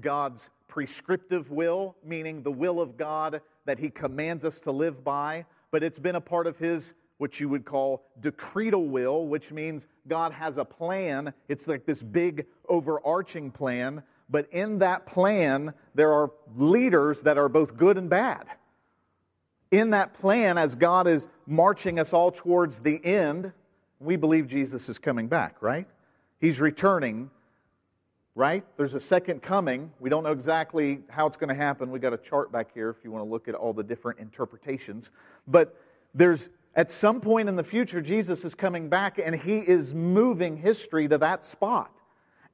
God's 0.00 0.40
prescriptive 0.68 1.50
will, 1.50 1.96
meaning 2.02 2.42
the 2.42 2.50
will 2.50 2.80
of 2.80 2.96
God 2.96 3.42
that 3.66 3.78
He 3.78 3.90
commands 3.90 4.44
us 4.44 4.58
to 4.60 4.72
live 4.72 5.04
by, 5.04 5.44
but 5.70 5.82
it's 5.82 5.98
been 5.98 6.16
a 6.16 6.20
part 6.20 6.46
of 6.46 6.56
His, 6.56 6.82
what 7.18 7.38
you 7.38 7.48
would 7.48 7.64
call 7.64 8.04
decretal 8.20 8.88
will, 8.88 9.26
which 9.26 9.50
means 9.50 9.82
God 10.08 10.32
has 10.32 10.56
a 10.56 10.64
plan. 10.64 11.32
It's 11.48 11.66
like 11.66 11.84
this 11.84 12.00
big 12.00 12.46
overarching 12.68 13.50
plan, 13.50 14.02
but 14.30 14.48
in 14.52 14.78
that 14.78 15.06
plan, 15.06 15.74
there 15.94 16.12
are 16.12 16.30
leaders 16.56 17.20
that 17.22 17.38
are 17.38 17.48
both 17.48 17.76
good 17.76 17.98
and 17.98 18.08
bad. 18.08 18.46
In 19.70 19.90
that 19.90 20.14
plan, 20.14 20.56
as 20.56 20.74
God 20.74 21.06
is 21.06 21.26
marching 21.46 21.98
us 21.98 22.12
all 22.12 22.30
towards 22.30 22.78
the 22.78 23.04
end, 23.04 23.52
we 24.00 24.16
believe 24.16 24.48
Jesus 24.48 24.88
is 24.88 24.96
coming 24.96 25.28
back, 25.28 25.60
right? 25.60 25.86
He's 26.40 26.60
returning, 26.60 27.30
right? 28.34 28.64
There's 28.76 28.94
a 28.94 29.00
second 29.00 29.42
coming. 29.42 29.90
We 29.98 30.08
don't 30.08 30.22
know 30.22 30.32
exactly 30.32 31.00
how 31.08 31.26
it's 31.26 31.36
going 31.36 31.48
to 31.48 31.54
happen. 31.54 31.90
We 31.90 31.98
got 31.98 32.12
a 32.12 32.18
chart 32.18 32.52
back 32.52 32.68
here 32.72 32.90
if 32.90 33.04
you 33.04 33.10
want 33.10 33.24
to 33.24 33.30
look 33.30 33.48
at 33.48 33.54
all 33.54 33.72
the 33.72 33.82
different 33.82 34.20
interpretations. 34.20 35.10
But 35.46 35.76
there's 36.14 36.40
at 36.78 36.92
some 36.92 37.20
point 37.20 37.48
in 37.48 37.56
the 37.56 37.64
future, 37.64 38.00
Jesus 38.00 38.44
is 38.44 38.54
coming 38.54 38.88
back 38.88 39.18
and 39.18 39.34
he 39.34 39.56
is 39.58 39.92
moving 39.92 40.56
history 40.56 41.08
to 41.08 41.18
that 41.18 41.44
spot. 41.44 41.90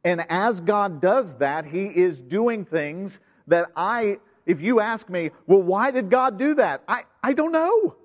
And 0.02 0.24
as 0.30 0.58
God 0.60 1.02
does 1.02 1.36
that, 1.36 1.66
he 1.66 1.84
is 1.84 2.18
doing 2.20 2.64
things 2.64 3.12
that 3.48 3.66
I, 3.76 4.16
if 4.46 4.62
you 4.62 4.80
ask 4.80 5.06
me, 5.10 5.30
well, 5.46 5.60
why 5.60 5.90
did 5.90 6.08
God 6.08 6.38
do 6.38 6.54
that? 6.54 6.82
I, 6.88 7.02
I 7.22 7.34
don't 7.34 7.52
know. 7.52 7.96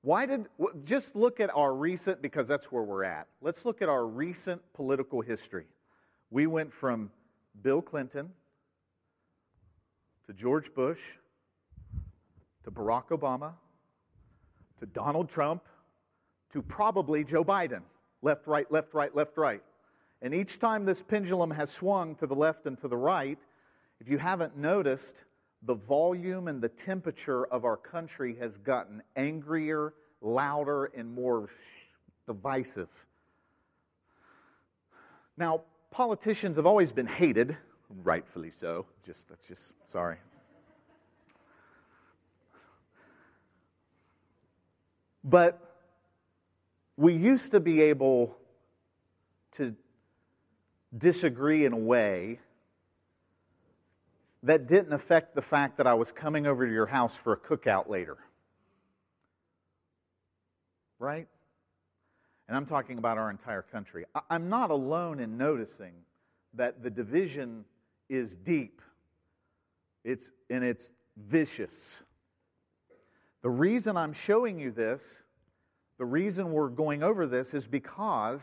Why 0.00 0.24
did, 0.24 0.46
just 0.86 1.14
look 1.14 1.40
at 1.40 1.50
our 1.54 1.74
recent, 1.74 2.22
because 2.22 2.48
that's 2.48 2.64
where 2.72 2.82
we're 2.82 3.04
at. 3.04 3.26
Let's 3.42 3.62
look 3.66 3.82
at 3.82 3.90
our 3.90 4.06
recent 4.06 4.62
political 4.72 5.20
history. 5.20 5.66
We 6.30 6.46
went 6.46 6.72
from 6.72 7.10
Bill 7.62 7.82
Clinton 7.82 8.30
to 10.26 10.32
George 10.32 10.72
Bush 10.74 10.98
to 12.64 12.70
Barack 12.70 13.08
Obama 13.08 13.52
to 14.80 14.86
Donald 14.86 15.30
Trump 15.30 15.62
to 16.52 16.62
probably 16.62 17.24
Joe 17.24 17.44
Biden. 17.44 17.82
Left, 18.22 18.46
right, 18.46 18.70
left, 18.70 18.94
right, 18.94 19.14
left, 19.14 19.36
right. 19.36 19.62
And 20.20 20.34
each 20.34 20.58
time 20.60 20.84
this 20.84 21.02
pendulum 21.02 21.50
has 21.50 21.70
swung 21.70 22.14
to 22.16 22.26
the 22.26 22.34
left 22.34 22.66
and 22.66 22.80
to 22.80 22.88
the 22.88 22.96
right, 22.96 23.38
if 24.00 24.08
you 24.08 24.18
haven't 24.18 24.56
noticed, 24.56 25.14
the 25.64 25.74
volume 25.74 26.48
and 26.48 26.60
the 26.60 26.68
temperature 26.68 27.46
of 27.46 27.64
our 27.64 27.76
country 27.76 28.36
has 28.40 28.56
gotten 28.58 29.02
angrier, 29.16 29.94
louder, 30.20 30.86
and 30.86 31.12
more 31.12 31.48
divisive. 32.26 32.88
Now, 35.36 35.62
politicians 35.90 36.56
have 36.56 36.66
always 36.66 36.90
been 36.92 37.06
hated, 37.06 37.56
rightfully 38.02 38.52
so. 38.60 38.86
Just 39.06 39.28
that's 39.28 39.44
just 39.46 39.62
sorry. 39.92 40.16
But 45.24 45.58
we 46.96 47.14
used 47.14 47.52
to 47.52 47.60
be 47.60 47.82
able 47.82 48.36
to 49.56 49.74
disagree 50.96 51.64
in 51.64 51.72
a 51.72 51.78
way 51.78 52.38
that 54.42 54.66
didn't 54.66 54.92
affect 54.92 55.34
the 55.34 55.42
fact 55.42 55.78
that 55.78 55.86
I 55.86 55.94
was 55.94 56.08
coming 56.12 56.46
over 56.46 56.66
to 56.66 56.72
your 56.72 56.86
house 56.86 57.12
for 57.22 57.32
a 57.32 57.36
cookout 57.36 57.88
later. 57.88 58.18
Right? 60.98 61.28
And 62.48 62.56
I'm 62.56 62.66
talking 62.66 62.98
about 62.98 63.18
our 63.18 63.30
entire 63.30 63.62
country. 63.62 64.04
I'm 64.28 64.48
not 64.48 64.70
alone 64.70 65.20
in 65.20 65.38
noticing 65.38 65.92
that 66.54 66.82
the 66.82 66.90
division 66.90 67.64
is 68.08 68.28
deep. 68.44 68.82
It's 70.04 70.26
and 70.50 70.64
it's 70.64 70.90
vicious. 71.16 71.70
The 73.42 73.50
reason 73.50 73.96
I'm 73.96 74.12
showing 74.12 74.58
you 74.58 74.70
this, 74.70 75.00
the 75.98 76.04
reason 76.04 76.52
we're 76.52 76.68
going 76.68 77.02
over 77.02 77.26
this 77.26 77.54
is 77.54 77.66
because 77.66 78.40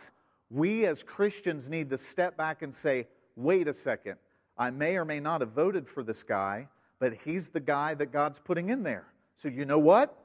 we 0.50 0.86
as 0.86 0.98
Christians 1.06 1.68
need 1.70 1.90
to 1.90 2.00
step 2.12 2.36
back 2.38 2.62
and 2.62 2.74
say, 2.84 3.08
wait 3.36 3.68
a 3.68 3.76
second. 3.84 4.16
I 4.58 4.70
may 4.72 4.98
or 4.98 5.06
may 5.06 5.20
not 5.20 5.42
have 5.42 5.52
voted 5.52 5.88
for 5.94 6.04
this 6.04 6.22
guy, 6.24 6.68
but 7.00 7.14
he's 7.24 7.48
the 7.48 7.62
guy 7.62 7.94
that 7.96 8.12
God's 8.12 8.40
putting 8.44 8.70
in 8.70 8.84
there. 8.84 9.06
So 9.42 9.48
you 9.48 9.66
know 9.66 9.80
what? 9.80 10.16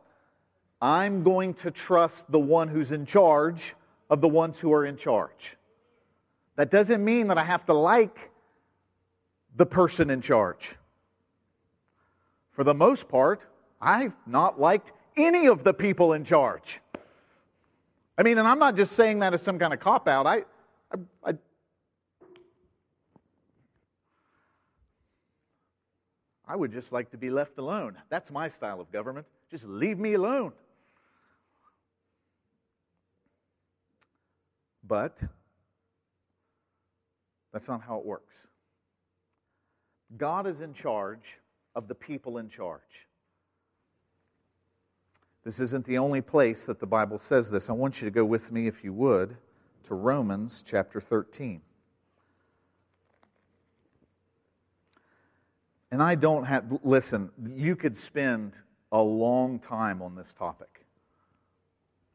I'm 0.82 1.22
going 1.22 1.54
to 1.54 1.70
trust 1.70 2.16
the 2.28 2.38
one 2.38 2.68
who's 2.68 2.90
in 2.90 3.06
charge 3.06 3.62
of 4.10 4.20
the 4.20 4.28
ones 4.28 4.56
who 4.58 4.72
are 4.72 4.84
in 4.84 4.96
charge. 4.96 5.30
That 6.56 6.70
doesn't 6.70 7.04
mean 7.04 7.28
that 7.28 7.38
I 7.38 7.44
have 7.44 7.64
to 7.66 7.74
like 7.74 8.18
the 9.56 9.66
person 9.66 10.10
in 10.10 10.20
charge. 10.20 10.68
For 12.52 12.64
the 12.64 12.74
most 12.74 13.08
part, 13.08 13.40
I've 13.84 14.14
not 14.26 14.58
liked 14.58 14.90
any 15.14 15.46
of 15.46 15.62
the 15.62 15.74
people 15.74 16.14
in 16.14 16.24
charge. 16.24 16.80
I 18.16 18.22
mean, 18.22 18.38
and 18.38 18.48
I'm 18.48 18.58
not 18.58 18.76
just 18.76 18.96
saying 18.96 19.18
that 19.18 19.34
as 19.34 19.42
some 19.42 19.58
kind 19.58 19.74
of 19.74 19.80
cop 19.80 20.08
out. 20.08 20.26
I, 20.26 20.38
I, 20.90 21.30
I 21.30 21.32
I 26.46 26.56
would 26.56 26.72
just 26.72 26.92
like 26.92 27.10
to 27.12 27.16
be 27.16 27.30
left 27.30 27.58
alone. 27.58 27.96
That's 28.10 28.30
my 28.30 28.50
style 28.50 28.80
of 28.80 28.90
government. 28.92 29.26
Just 29.50 29.64
leave 29.64 29.98
me 29.98 30.14
alone. 30.14 30.52
But 34.86 35.16
that's 37.52 37.66
not 37.66 37.80
how 37.80 37.98
it 37.98 38.04
works. 38.04 38.32
God 40.16 40.46
is 40.46 40.60
in 40.60 40.74
charge, 40.74 41.22
of 41.74 41.88
the 41.88 41.94
people 41.94 42.38
in 42.38 42.48
charge. 42.50 42.80
This 45.44 45.60
isn't 45.60 45.84
the 45.86 45.98
only 45.98 46.22
place 46.22 46.64
that 46.64 46.80
the 46.80 46.86
Bible 46.86 47.20
says 47.28 47.50
this. 47.50 47.68
I 47.68 47.72
want 47.72 48.00
you 48.00 48.06
to 48.06 48.10
go 48.10 48.24
with 48.24 48.50
me, 48.50 48.66
if 48.66 48.82
you 48.82 48.94
would, 48.94 49.36
to 49.88 49.94
Romans 49.94 50.64
chapter 50.66 51.02
13. 51.02 51.60
And 55.90 56.02
I 56.02 56.14
don't 56.14 56.44
have, 56.44 56.64
listen, 56.82 57.30
you 57.54 57.76
could 57.76 57.96
spend 57.98 58.52
a 58.90 59.00
long 59.00 59.58
time 59.58 60.00
on 60.00 60.16
this 60.16 60.26
topic. 60.38 60.84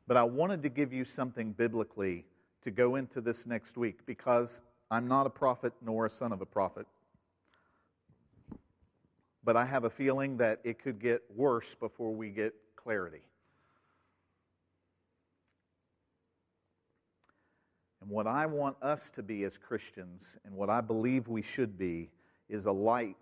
But 0.07 0.17
I 0.17 0.23
wanted 0.23 0.63
to 0.63 0.69
give 0.69 0.91
you 0.91 1.05
something 1.15 1.51
biblically 1.51 2.25
to 2.63 2.71
go 2.71 2.95
into 2.95 3.21
this 3.21 3.45
next 3.45 3.77
week 3.77 3.99
because 4.07 4.49
I'm 4.89 5.07
not 5.07 5.27
a 5.27 5.29
prophet 5.29 5.71
nor 5.85 6.07
a 6.07 6.09
son 6.09 6.33
of 6.33 6.41
a 6.41 6.45
prophet. 6.47 6.87
But 9.43 9.55
I 9.55 9.65
have 9.65 9.83
a 9.83 9.89
feeling 9.89 10.37
that 10.37 10.59
it 10.63 10.81
could 10.83 10.99
get 10.99 11.21
worse 11.35 11.67
before 11.79 12.11
we 12.11 12.29
get 12.29 12.55
clarity. 12.83 13.21
And 18.01 18.09
what 18.09 18.27
I 18.27 18.45
want 18.45 18.77
us 18.81 18.99
to 19.15 19.23
be 19.23 19.43
as 19.43 19.53
Christians, 19.67 20.23
and 20.45 20.55
what 20.55 20.69
I 20.69 20.81
believe 20.81 21.27
we 21.27 21.43
should 21.55 21.77
be, 21.77 22.09
is 22.49 22.65
a 22.65 22.71
light 22.71 23.17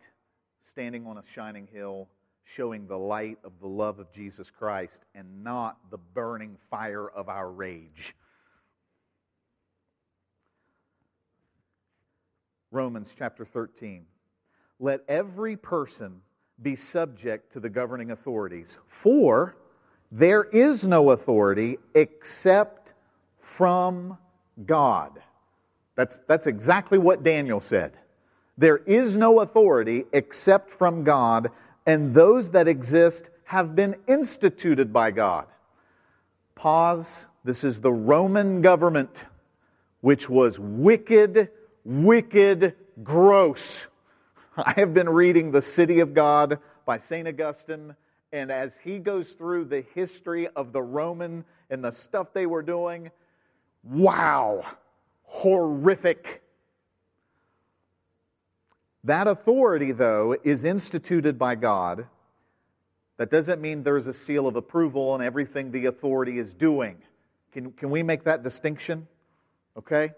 standing 0.72 1.08
on 1.08 1.18
a 1.18 1.24
shining 1.34 1.68
hill, 1.74 2.08
showing 2.56 2.88
the 2.88 2.98
light 2.98 3.40
of 3.44 3.52
the 3.60 3.68
love 3.68 4.00
of 4.00 4.14
Jesus 4.14 4.48
Christ, 4.58 5.00
and 5.16 5.44
not 5.44 5.78
the 5.90 5.98
burning 5.98 6.58
fire 6.70 7.10
of 7.10 7.28
our 7.28 7.50
rage. 7.50 8.16
Romans 12.72 13.08
chapter 13.18 13.46
13. 13.46 14.06
Let 14.80 15.02
every 15.08 15.58
person 15.58 16.22
be 16.62 16.76
subject 16.76 17.54
to 17.54 17.60
the 17.60 17.70
governing 17.70 18.12
authorities, 18.12 18.78
for 19.04 19.56
there 20.12 20.44
is 20.44 20.86
no 20.86 21.12
authority 21.12 21.78
except 21.94 22.90
from 23.58 24.18
God. 24.66 25.12
That's, 25.96 26.18
that's 26.28 26.48
exactly 26.48 26.98
what 26.98 27.24
Daniel 27.24 27.62
said. 27.62 27.94
There 28.58 28.78
is 28.78 29.16
no 29.16 29.42
authority 29.42 30.06
except 30.14 30.72
from 30.78 31.04
God, 31.04 31.52
and 31.86 32.14
those 32.14 32.50
that 32.52 32.68
exist 32.68 33.30
have 33.44 33.76
been 33.76 33.96
instituted 34.08 34.92
by 34.92 35.12
God. 35.12 35.46
Pause. 36.56 37.06
This 37.44 37.64
is 37.64 37.80
the 37.80 37.92
Roman 37.92 38.62
government, 38.62 39.16
which 40.02 40.28
was 40.28 40.58
wicked, 40.60 41.50
wicked, 41.86 42.74
gross. 43.04 43.60
I 44.66 44.74
have 44.78 44.94
been 44.94 45.10
reading 45.10 45.52
The 45.52 45.62
City 45.62 46.00
of 46.00 46.16
God 46.16 46.58
by 46.86 47.00
St. 47.00 47.28
Augustine, 47.28 47.96
and 48.32 48.52
as 48.52 48.72
he 48.84 48.98
goes 48.98 49.28
through 49.38 49.66
the 49.66 49.86
history 49.94 50.48
of 50.56 50.74
the 50.74 50.82
Roman 50.82 51.46
and 51.70 51.84
the 51.84 51.92
stuff 51.92 52.30
they 52.34 52.48
were 52.48 52.64
doing, 52.64 53.12
wow, 53.84 54.66
horrific. 55.24 56.42
That 59.04 59.28
authority, 59.28 59.92
though, 59.92 60.36
is 60.44 60.64
instituted 60.64 61.38
by 61.38 61.54
God. 61.54 62.08
That 63.18 63.30
doesn't 63.30 63.62
mean 63.62 63.84
there's 63.84 64.08
a 64.08 64.14
seal 64.14 64.48
of 64.48 64.56
approval 64.56 65.10
on 65.10 65.22
everything 65.22 65.72
the 65.72 65.86
authority 65.86 66.40
is 66.40 66.52
doing. 66.54 66.98
Can, 67.54 67.72
can 67.74 67.92
we 67.92 68.02
make 68.02 68.24
that 68.24 68.44
distinction? 68.44 69.08
Okay? 69.78 70.14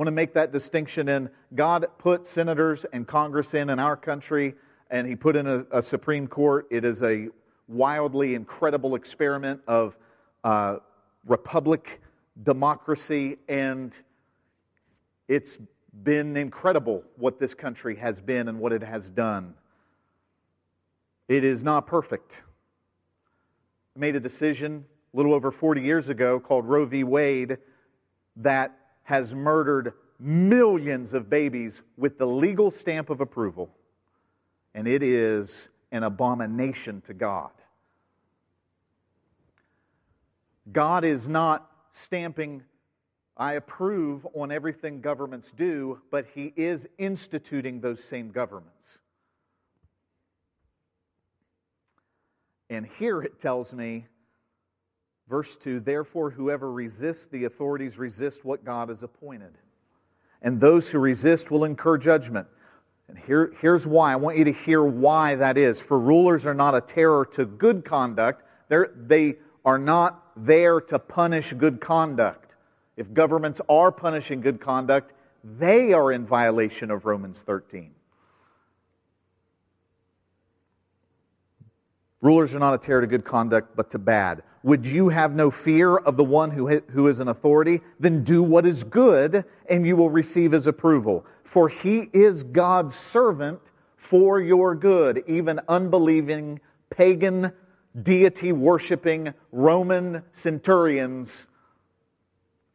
Want 0.00 0.06
to 0.06 0.12
make 0.12 0.32
that 0.32 0.50
distinction 0.50 1.10
in 1.10 1.28
God 1.54 1.86
put 1.98 2.26
senators 2.26 2.86
and 2.90 3.06
Congress 3.06 3.52
in 3.52 3.68
in 3.68 3.78
our 3.78 3.98
country, 3.98 4.54
and 4.90 5.06
He 5.06 5.14
put 5.14 5.36
in 5.36 5.46
a, 5.46 5.66
a 5.70 5.82
Supreme 5.82 6.26
Court. 6.26 6.66
It 6.70 6.86
is 6.86 7.02
a 7.02 7.28
wildly 7.68 8.34
incredible 8.34 8.94
experiment 8.94 9.60
of 9.68 9.94
uh, 10.42 10.76
republic 11.26 12.00
democracy, 12.44 13.36
and 13.46 13.92
it's 15.28 15.58
been 16.02 16.34
incredible 16.34 17.04
what 17.16 17.38
this 17.38 17.52
country 17.52 17.94
has 17.96 18.18
been 18.22 18.48
and 18.48 18.58
what 18.58 18.72
it 18.72 18.82
has 18.82 19.06
done. 19.10 19.52
It 21.28 21.44
is 21.44 21.62
not 21.62 21.86
perfect. 21.86 22.32
I 23.94 24.00
made 24.00 24.16
a 24.16 24.20
decision 24.20 24.82
a 25.12 25.16
little 25.18 25.34
over 25.34 25.52
40 25.52 25.82
years 25.82 26.08
ago 26.08 26.40
called 26.40 26.64
Roe 26.64 26.86
v. 26.86 27.04
Wade 27.04 27.58
that 28.36 28.78
has 29.10 29.32
murdered 29.32 29.92
millions 30.20 31.14
of 31.14 31.28
babies 31.28 31.72
with 31.96 32.16
the 32.16 32.26
legal 32.26 32.70
stamp 32.70 33.10
of 33.10 33.20
approval. 33.20 33.68
And 34.72 34.86
it 34.86 35.02
is 35.02 35.50
an 35.90 36.04
abomination 36.04 37.02
to 37.08 37.12
God. 37.12 37.50
God 40.70 41.04
is 41.04 41.26
not 41.26 41.68
stamping 42.04 42.62
I 43.36 43.54
approve 43.54 44.26
on 44.34 44.52
everything 44.52 45.00
governments 45.00 45.48
do, 45.56 45.98
but 46.10 46.26
he 46.34 46.52
is 46.56 46.86
instituting 46.98 47.80
those 47.80 47.98
same 48.10 48.30
governments. 48.30 48.76
And 52.68 52.86
here 52.98 53.22
it 53.22 53.40
tells 53.40 53.72
me, 53.72 54.06
verse 55.30 55.56
2 55.62 55.80
Therefore, 55.80 56.28
whoever 56.28 56.70
resists 56.70 57.26
the 57.30 57.44
authorities 57.44 57.96
resist 57.96 58.44
what 58.44 58.64
God 58.64 58.90
has 58.90 59.02
appointed. 59.02 59.52
And 60.42 60.60
those 60.60 60.88
who 60.88 60.98
resist 60.98 61.50
will 61.50 61.64
incur 61.64 61.96
judgment. 61.96 62.48
And 63.08 63.16
here, 63.16 63.52
here's 63.60 63.86
why. 63.86 64.12
I 64.12 64.16
want 64.16 64.36
you 64.36 64.44
to 64.44 64.52
hear 64.52 64.82
why 64.82 65.36
that 65.36 65.56
is. 65.56 65.80
For 65.80 65.98
rulers 65.98 66.44
are 66.44 66.54
not 66.54 66.74
a 66.74 66.80
terror 66.80 67.26
to 67.34 67.46
good 67.46 67.84
conduct, 67.84 68.42
They're, 68.68 68.90
they 68.94 69.36
are 69.64 69.78
not 69.78 70.22
there 70.36 70.80
to 70.80 70.98
punish 70.98 71.52
good 71.52 71.80
conduct. 71.80 72.52
If 72.96 73.12
governments 73.12 73.60
are 73.68 73.92
punishing 73.92 74.40
good 74.40 74.60
conduct, 74.60 75.12
they 75.58 75.92
are 75.92 76.12
in 76.12 76.26
violation 76.26 76.90
of 76.90 77.04
Romans 77.04 77.38
13. 77.46 77.92
Rulers 82.20 82.52
are 82.52 82.58
not 82.58 82.74
a 82.74 82.78
terror 82.78 83.00
to 83.00 83.06
good 83.06 83.24
conduct, 83.24 83.74
but 83.74 83.90
to 83.92 83.98
bad. 83.98 84.42
Would 84.62 84.84
you 84.84 85.08
have 85.08 85.34
no 85.34 85.50
fear 85.50 85.96
of 85.96 86.16
the 86.16 86.24
one 86.24 86.50
who, 86.50 86.68
who 86.90 87.08
is 87.08 87.20
an 87.20 87.28
authority? 87.28 87.80
Then 87.98 88.24
do 88.24 88.42
what 88.42 88.66
is 88.66 88.84
good, 88.84 89.44
and 89.68 89.86
you 89.86 89.96
will 89.96 90.10
receive 90.10 90.52
his 90.52 90.66
approval. 90.66 91.24
For 91.44 91.68
he 91.68 92.10
is 92.12 92.42
God's 92.42 92.94
servant 92.94 93.60
for 93.96 94.40
your 94.40 94.74
good. 94.74 95.24
Even 95.26 95.60
unbelieving, 95.68 96.60
pagan, 96.90 97.52
deity 98.02 98.52
worshiping 98.52 99.32
Roman 99.50 100.22
centurions 100.42 101.30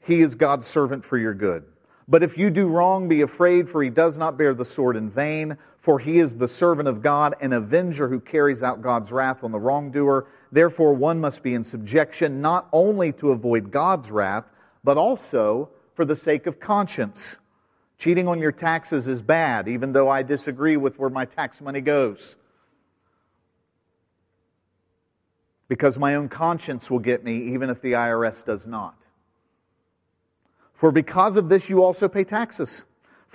he 0.06 0.22
is 0.22 0.36
God's 0.36 0.68
servant 0.68 1.04
for 1.04 1.18
your 1.18 1.34
good. 1.34 1.64
But 2.08 2.22
if 2.22 2.38
you 2.38 2.52
do 2.52 2.68
wrong, 2.68 3.08
be 3.08 3.22
afraid, 3.22 3.68
for 3.68 3.82
he 3.82 3.90
does 3.90 4.18
not 4.18 4.38
bear 4.38 4.54
the 4.54 4.66
sword 4.66 4.96
in 4.96 5.10
vain, 5.10 5.58
for 5.86 6.00
he 6.00 6.18
is 6.18 6.36
the 6.36 6.48
servant 6.48 6.90
of 6.90 7.04
God, 7.04 7.36
an 7.42 7.54
avenger 7.54 8.10
who 8.10 8.20
carries 8.20 8.64
out 8.64 8.82
God's 8.82 9.12
wrath 9.12 9.44
on 9.44 9.52
the 9.52 9.60
wrongdoer. 9.60 10.26
Therefore, 10.52 10.96
one 10.96 11.22
must 11.22 11.44
be 11.44 11.54
in 11.54 11.64
subjection, 11.64 12.42
not 12.42 12.68
only 12.74 13.12
to 13.14 13.30
avoid 13.30 13.72
God's 13.72 14.10
wrath, 14.10 14.46
but 14.84 14.98
also 14.98 15.70
for 15.94 16.04
the 16.04 16.16
sake 16.16 16.48
of 16.48 16.60
conscience. 16.60 17.20
Cheating 18.00 18.28
on 18.28 18.40
your 18.40 18.52
taxes 18.52 19.08
is 19.08 19.22
bad, 19.22 19.68
even 19.68 19.94
though 19.94 20.10
I 20.10 20.24
disagree 20.24 20.76
with 20.76 20.98
where 20.98 21.12
my 21.12 21.26
tax 21.26 21.62
money 21.62 21.82
goes. 21.82 22.18
Because 25.68 26.00
my 26.00 26.16
own 26.16 26.30
conscience 26.30 26.90
will 26.90 27.00
get 27.00 27.24
me, 27.24 27.54
even 27.54 27.70
if 27.70 27.80
the 27.84 27.92
IRS 27.92 28.44
does 28.44 28.66
not. 28.66 28.96
For 30.74 30.92
because 30.92 31.38
of 31.38 31.48
this 31.48 31.70
you 31.70 31.84
also 31.84 32.08
pay 32.08 32.24
taxes. 32.24 32.82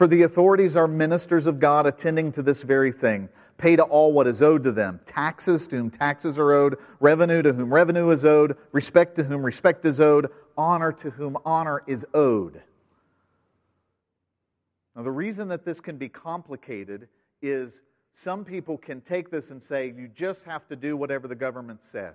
For 0.01 0.07
the 0.07 0.23
authorities 0.23 0.77
are 0.77 0.89
ministers 0.89 1.47
of 1.47 1.61
God 1.61 1.85
attending 1.85 2.33
to 2.33 2.41
this 2.43 2.63
very 2.63 2.91
thing. 2.91 3.29
Pay 3.59 3.77
to 3.77 3.83
all 3.83 4.15
what 4.15 4.27
is 4.27 4.41
owed 4.41 4.65
to 4.65 4.73
them. 4.73 4.99
Taxes 5.07 5.67
to 5.67 5.77
whom 5.77 5.91
taxes 5.91 6.39
are 6.39 6.53
owed, 6.55 6.79
revenue 7.01 7.43
to 7.43 7.53
whom 7.53 7.71
revenue 7.71 8.09
is 8.09 8.25
owed, 8.25 8.57
respect 8.73 9.17
to 9.17 9.25
whom 9.25 9.45
respect 9.45 9.85
is 9.85 10.01
owed, 10.01 10.31
honor 10.57 10.91
to 10.91 11.11
whom 11.11 11.37
honor 11.45 11.83
is 11.87 12.07
owed. 12.15 12.63
Now, 14.97 15.03
the 15.03 15.11
reason 15.11 15.49
that 15.49 15.67
this 15.67 15.81
can 15.81 15.99
be 15.99 16.09
complicated 16.09 17.07
is 17.43 17.71
some 18.25 18.43
people 18.43 18.79
can 18.79 19.03
take 19.03 19.31
this 19.31 19.51
and 19.51 19.61
say, 19.69 19.93
you 19.95 20.09
just 20.09 20.41
have 20.47 20.67
to 20.69 20.77
do 20.77 20.97
whatever 20.97 21.29
the 21.29 21.35
government 21.35 21.81
says. 21.93 22.15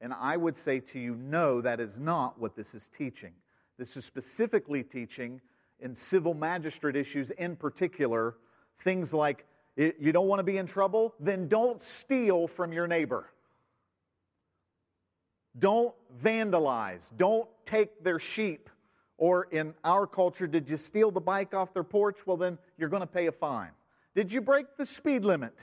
And 0.00 0.12
I 0.12 0.36
would 0.36 0.56
say 0.64 0.80
to 0.80 0.98
you, 0.98 1.14
no, 1.14 1.60
that 1.60 1.78
is 1.78 1.92
not 1.96 2.40
what 2.40 2.56
this 2.56 2.74
is 2.74 2.82
teaching. 2.98 3.30
This 3.78 3.96
is 3.96 4.04
specifically 4.04 4.82
teaching 4.82 5.40
in 5.82 5.96
civil 6.10 6.34
magistrate 6.34 6.96
issues 6.96 7.30
in 7.38 7.56
particular 7.56 8.36
things 8.84 9.12
like 9.12 9.44
you 9.76 10.12
don't 10.12 10.28
want 10.28 10.38
to 10.38 10.44
be 10.44 10.58
in 10.58 10.66
trouble? 10.66 11.14
Then 11.20 11.48
don't 11.48 11.82
steal 12.04 12.48
from 12.48 12.72
your 12.72 12.86
neighbor. 12.86 13.26
Don't 15.58 15.94
vandalize. 16.22 17.00
Don't 17.16 17.48
take 17.66 18.02
their 18.02 18.20
sheep. 18.34 18.68
Or 19.18 19.44
in 19.52 19.74
our 19.84 20.06
culture, 20.06 20.46
did 20.46 20.68
you 20.68 20.76
steal 20.76 21.10
the 21.10 21.20
bike 21.20 21.54
off 21.54 21.72
their 21.72 21.84
porch? 21.84 22.16
Well, 22.26 22.36
then 22.36 22.58
you're 22.76 22.88
going 22.88 23.00
to 23.02 23.06
pay 23.06 23.26
a 23.26 23.32
fine. 23.32 23.70
Did 24.14 24.32
you 24.32 24.40
break 24.40 24.66
the 24.76 24.86
speed 24.98 25.24
limit? 25.24 25.54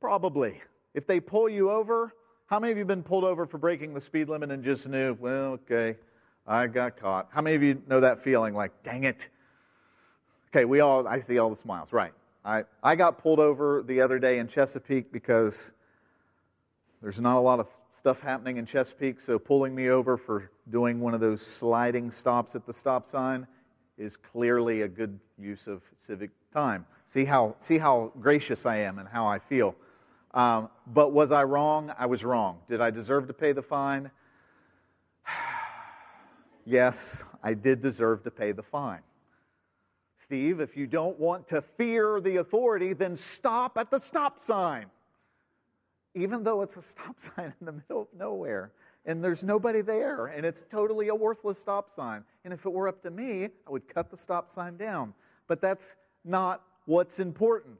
Probably. 0.00 0.60
If 0.94 1.06
they 1.06 1.20
pull 1.20 1.48
you 1.48 1.70
over, 1.70 2.12
how 2.46 2.58
many 2.58 2.72
of 2.72 2.78
you 2.78 2.82
have 2.82 2.88
been 2.88 3.04
pulled 3.04 3.24
over 3.24 3.46
for 3.46 3.58
breaking 3.58 3.94
the 3.94 4.00
speed 4.00 4.28
limit 4.28 4.50
and 4.50 4.64
just 4.64 4.86
knew, 4.86 5.16
well, 5.20 5.58
okay, 5.70 5.96
I 6.46 6.66
got 6.66 6.98
caught? 6.98 7.28
How 7.30 7.40
many 7.40 7.56
of 7.56 7.62
you 7.62 7.82
know 7.86 8.00
that 8.00 8.24
feeling 8.24 8.54
like, 8.54 8.72
dang 8.82 9.04
it? 9.04 9.18
Okay, 10.50 10.64
we 10.64 10.80
all, 10.80 11.06
I 11.06 11.22
see 11.22 11.38
all 11.38 11.50
the 11.50 11.60
smiles, 11.62 11.92
right. 11.92 12.12
I, 12.44 12.64
I 12.82 12.96
got 12.96 13.22
pulled 13.22 13.38
over 13.38 13.82
the 13.86 14.00
other 14.00 14.18
day 14.18 14.38
in 14.38 14.48
Chesapeake 14.48 15.12
because 15.12 15.54
there's 17.00 17.20
not 17.20 17.36
a 17.36 17.40
lot 17.40 17.60
of 17.60 17.68
stuff 18.00 18.20
happening 18.20 18.56
in 18.56 18.66
Chesapeake, 18.66 19.18
so 19.24 19.38
pulling 19.38 19.74
me 19.74 19.88
over 19.90 20.16
for 20.16 20.50
doing 20.70 21.00
one 21.00 21.14
of 21.14 21.20
those 21.20 21.40
sliding 21.40 22.10
stops 22.10 22.56
at 22.56 22.66
the 22.66 22.74
stop 22.74 23.10
sign 23.12 23.46
is 23.96 24.12
clearly 24.32 24.82
a 24.82 24.88
good 24.88 25.18
use 25.38 25.66
of 25.68 25.82
civic 26.06 26.30
time. 26.52 26.84
See 27.14 27.24
how, 27.24 27.54
see 27.60 27.78
how 27.78 28.12
gracious 28.20 28.66
I 28.66 28.78
am 28.78 28.98
and 28.98 29.08
how 29.08 29.26
I 29.26 29.38
feel. 29.38 29.76
Um, 30.34 30.68
but 30.88 31.12
was 31.12 31.30
I 31.30 31.44
wrong? 31.44 31.92
I 31.96 32.06
was 32.06 32.24
wrong. 32.24 32.58
Did 32.68 32.80
I 32.80 32.90
deserve 32.90 33.28
to 33.28 33.32
pay 33.32 33.52
the 33.52 33.62
fine? 33.62 34.10
Yes, 36.64 36.96
I 37.42 37.54
did 37.54 37.82
deserve 37.82 38.24
to 38.24 38.30
pay 38.30 38.52
the 38.52 38.62
fine. 38.62 39.00
Steve, 40.24 40.60
if 40.60 40.76
you 40.76 40.86
don't 40.86 41.18
want 41.18 41.48
to 41.50 41.62
fear 41.76 42.20
the 42.20 42.36
authority, 42.36 42.94
then 42.94 43.18
stop 43.36 43.76
at 43.76 43.90
the 43.90 43.98
stop 43.98 44.44
sign. 44.46 44.86
Even 46.14 46.42
though 46.42 46.62
it's 46.62 46.76
a 46.76 46.82
stop 46.82 47.16
sign 47.36 47.52
in 47.60 47.66
the 47.66 47.72
middle 47.72 48.02
of 48.02 48.08
nowhere 48.18 48.72
and 49.04 49.22
there's 49.22 49.42
nobody 49.42 49.80
there 49.80 50.26
and 50.26 50.46
it's 50.46 50.62
totally 50.70 51.08
a 51.08 51.14
worthless 51.14 51.58
stop 51.58 51.94
sign. 51.94 52.24
And 52.44 52.54
if 52.54 52.64
it 52.64 52.72
were 52.72 52.88
up 52.88 53.02
to 53.02 53.10
me, 53.10 53.48
I 53.66 53.70
would 53.70 53.92
cut 53.92 54.10
the 54.10 54.16
stop 54.16 54.54
sign 54.54 54.76
down. 54.76 55.12
But 55.48 55.60
that's 55.60 55.84
not 56.24 56.62
what's 56.86 57.18
important. 57.18 57.78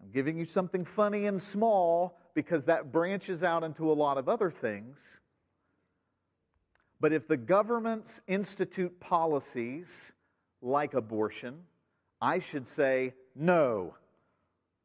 I'm 0.00 0.10
giving 0.12 0.38
you 0.38 0.46
something 0.46 0.84
funny 0.84 1.26
and 1.26 1.42
small 1.42 2.18
because 2.34 2.64
that 2.64 2.92
branches 2.92 3.42
out 3.42 3.62
into 3.62 3.90
a 3.90 3.94
lot 3.94 4.16
of 4.16 4.28
other 4.28 4.50
things. 4.50 4.96
But 7.02 7.12
if 7.12 7.26
the 7.26 7.36
governments 7.36 8.08
institute 8.28 8.98
policies 9.00 9.86
like 10.62 10.94
abortion, 10.94 11.56
I 12.20 12.38
should 12.38 12.64
say 12.76 13.12
no. 13.34 13.96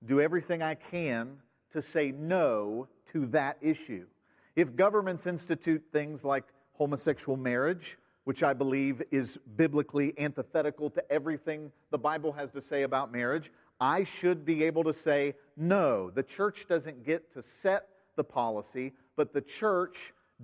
Do 0.03 0.19
everything 0.19 0.63
I 0.63 0.73
can 0.73 1.38
to 1.73 1.84
say 1.93 2.12
no 2.12 2.88
to 3.13 3.27
that 3.27 3.58
issue. 3.62 4.08
If 4.56 4.75
governments 4.75 5.27
institute 5.27 5.84
things 5.93 6.23
like 6.23 6.45
homosexual 6.73 7.38
marriage, 7.38 7.99
which 8.23 8.41
I 8.41 8.53
believe 8.53 9.03
is 9.12 9.38
biblically 9.56 10.15
antithetical 10.17 10.89
to 10.89 11.12
everything 11.12 11.71
the 11.91 11.99
Bible 11.99 12.32
has 12.32 12.49
to 12.53 12.63
say 12.67 12.82
about 12.82 13.12
marriage, 13.12 13.51
I 13.80 14.08
should 14.19 14.43
be 14.43 14.63
able 14.63 14.84
to 14.86 14.95
say, 15.03 15.36
no, 15.56 16.10
the 16.10 16.23
church 16.23 16.65
doesn't 16.67 17.06
get 17.06 17.32
to 17.36 17.43
set 17.62 17.89
the 18.15 18.23
policy, 18.23 18.93
but 19.15 19.36
the 19.36 19.43
church 19.60 19.95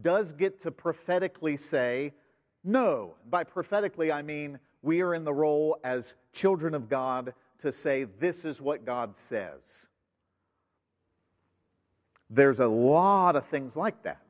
does 0.02 0.32
get 0.38 0.64
to 0.64 0.72
prophetically 0.72 1.58
say, 1.58 2.14
no. 2.64 3.16
By 3.30 3.44
prophetically, 3.44 4.12
I 4.12 4.22
mean 4.22 4.60
we 4.82 5.02
are 5.02 5.16
in 5.16 5.24
the 5.24 5.34
role 5.34 5.78
as 5.84 6.04
children 6.34 6.76
of 6.76 6.90
God 6.90 7.34
to 7.62 7.72
say, 7.72 8.06
this 8.20 8.36
is 8.44 8.60
what 8.60 8.86
God 8.86 9.14
says. 9.30 9.62
There's 12.30 12.60
a 12.60 12.68
lot 12.68 13.36
of 13.36 13.48
things 13.48 13.76
like 13.76 14.04
that. 14.04 14.22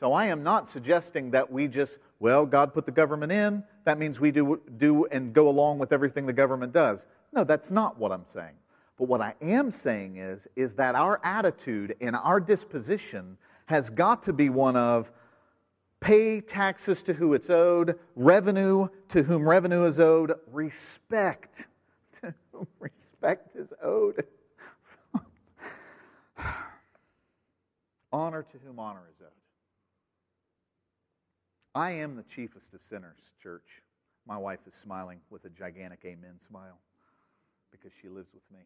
So 0.00 0.12
I 0.12 0.26
am 0.26 0.42
not 0.42 0.72
suggesting 0.72 1.32
that 1.32 1.50
we 1.50 1.66
just, 1.66 1.92
well, 2.20 2.46
God 2.46 2.72
put 2.72 2.86
the 2.86 2.92
government 2.92 3.32
in, 3.32 3.64
that 3.84 3.98
means 3.98 4.20
we 4.20 4.30
do, 4.30 4.60
do 4.78 5.06
and 5.06 5.32
go 5.32 5.48
along 5.48 5.78
with 5.78 5.92
everything 5.92 6.24
the 6.24 6.32
government 6.32 6.72
does. 6.72 6.98
No, 7.34 7.44
that's 7.44 7.70
not 7.70 7.98
what 7.98 8.12
I'm 8.12 8.24
saying. 8.32 8.54
But 8.96 9.08
what 9.08 9.20
I 9.20 9.34
am 9.42 9.70
saying 9.70 10.16
is, 10.16 10.40
is 10.56 10.72
that 10.76 10.94
our 10.94 11.20
attitude 11.24 11.96
and 12.00 12.16
our 12.16 12.40
disposition 12.40 13.36
has 13.68 13.90
got 13.90 14.22
to 14.22 14.32
be 14.32 14.48
one 14.48 14.76
of 14.76 15.10
pay 16.00 16.40
taxes 16.40 17.02
to 17.02 17.12
who 17.12 17.34
it's 17.34 17.50
owed, 17.50 17.98
revenue 18.16 18.88
to 19.10 19.22
whom 19.22 19.46
revenue 19.46 19.84
is 19.84 20.00
owed, 20.00 20.32
respect 20.50 21.66
to 22.22 22.32
whom 22.50 22.66
respect 22.80 23.54
is 23.54 23.68
owed, 23.82 24.24
honor 28.12 28.42
to 28.42 28.58
whom 28.64 28.78
honor 28.78 29.02
is 29.10 29.20
owed. 29.20 29.28
I 31.74 31.90
am 31.90 32.16
the 32.16 32.24
chiefest 32.34 32.72
of 32.72 32.80
sinners, 32.88 33.18
church. 33.42 33.82
My 34.26 34.38
wife 34.38 34.60
is 34.66 34.72
smiling 34.82 35.20
with 35.28 35.44
a 35.44 35.50
gigantic 35.50 36.00
amen 36.06 36.40
smile 36.48 36.78
because 37.70 37.92
she 38.00 38.08
lives 38.08 38.28
with 38.32 38.44
me. 38.50 38.64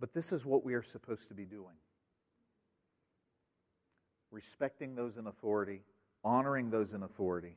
But 0.00 0.14
this 0.14 0.32
is 0.32 0.44
what 0.44 0.64
we 0.64 0.74
are 0.74 0.82
supposed 0.82 1.28
to 1.28 1.34
be 1.34 1.44
doing 1.44 1.76
respecting 4.30 4.94
those 4.94 5.16
in 5.16 5.26
authority, 5.26 5.80
honoring 6.24 6.70
those 6.70 6.92
in 6.92 7.02
authority. 7.02 7.56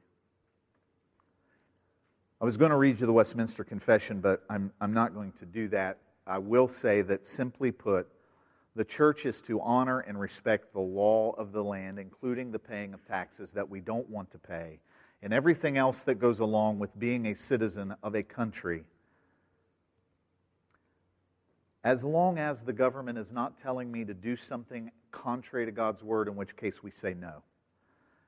I 2.42 2.46
was 2.46 2.58
going 2.58 2.72
to 2.72 2.78
read 2.78 3.00
you 3.00 3.06
the 3.06 3.14
Westminster 3.14 3.64
Confession, 3.64 4.20
but 4.20 4.44
I'm, 4.50 4.72
I'm 4.82 4.94
not 4.94 5.14
going 5.14 5.34
to 5.40 5.46
do 5.46 5.68
that. 5.70 5.98
I 6.26 6.40
will 6.40 6.70
say 6.82 7.02
that 7.04 7.28
simply 7.28 7.72
put, 7.72 8.08
the 8.76 8.84
church 8.84 9.26
is 9.26 9.40
to 9.48 9.62
honor 9.62 10.00
and 10.00 10.20
respect 10.20 10.74
the 10.74 10.80
law 10.80 11.32
of 11.38 11.52
the 11.52 11.64
land, 11.64 12.00
including 12.00 12.52
the 12.52 12.60
paying 12.60 12.94
of 12.94 13.06
taxes 13.08 13.50
that 13.54 13.70
we 13.70 13.80
don't 13.80 14.10
want 14.10 14.32
to 14.32 14.38
pay, 14.38 14.80
and 15.22 15.32
everything 15.32 15.78
else 15.78 15.98
that 16.06 16.16
goes 16.16 16.40
along 16.40 16.80
with 16.80 16.98
being 16.98 17.28
a 17.28 17.38
citizen 17.48 17.94
of 18.02 18.16
a 18.16 18.24
country. 18.24 18.84
As 21.84 22.02
long 22.02 22.38
as 22.38 22.58
the 22.66 22.74
government 22.74 23.18
is 23.18 23.32
not 23.32 23.62
telling 23.62 23.92
me 23.92 24.06
to 24.06 24.14
do 24.14 24.38
something 24.48 24.90
contrary 25.12 25.66
to 25.66 25.72
God's 25.72 26.02
word, 26.02 26.28
in 26.28 26.36
which 26.36 26.56
case 26.56 26.76
we 26.82 26.92
say 26.92 27.14
no. 27.14 27.44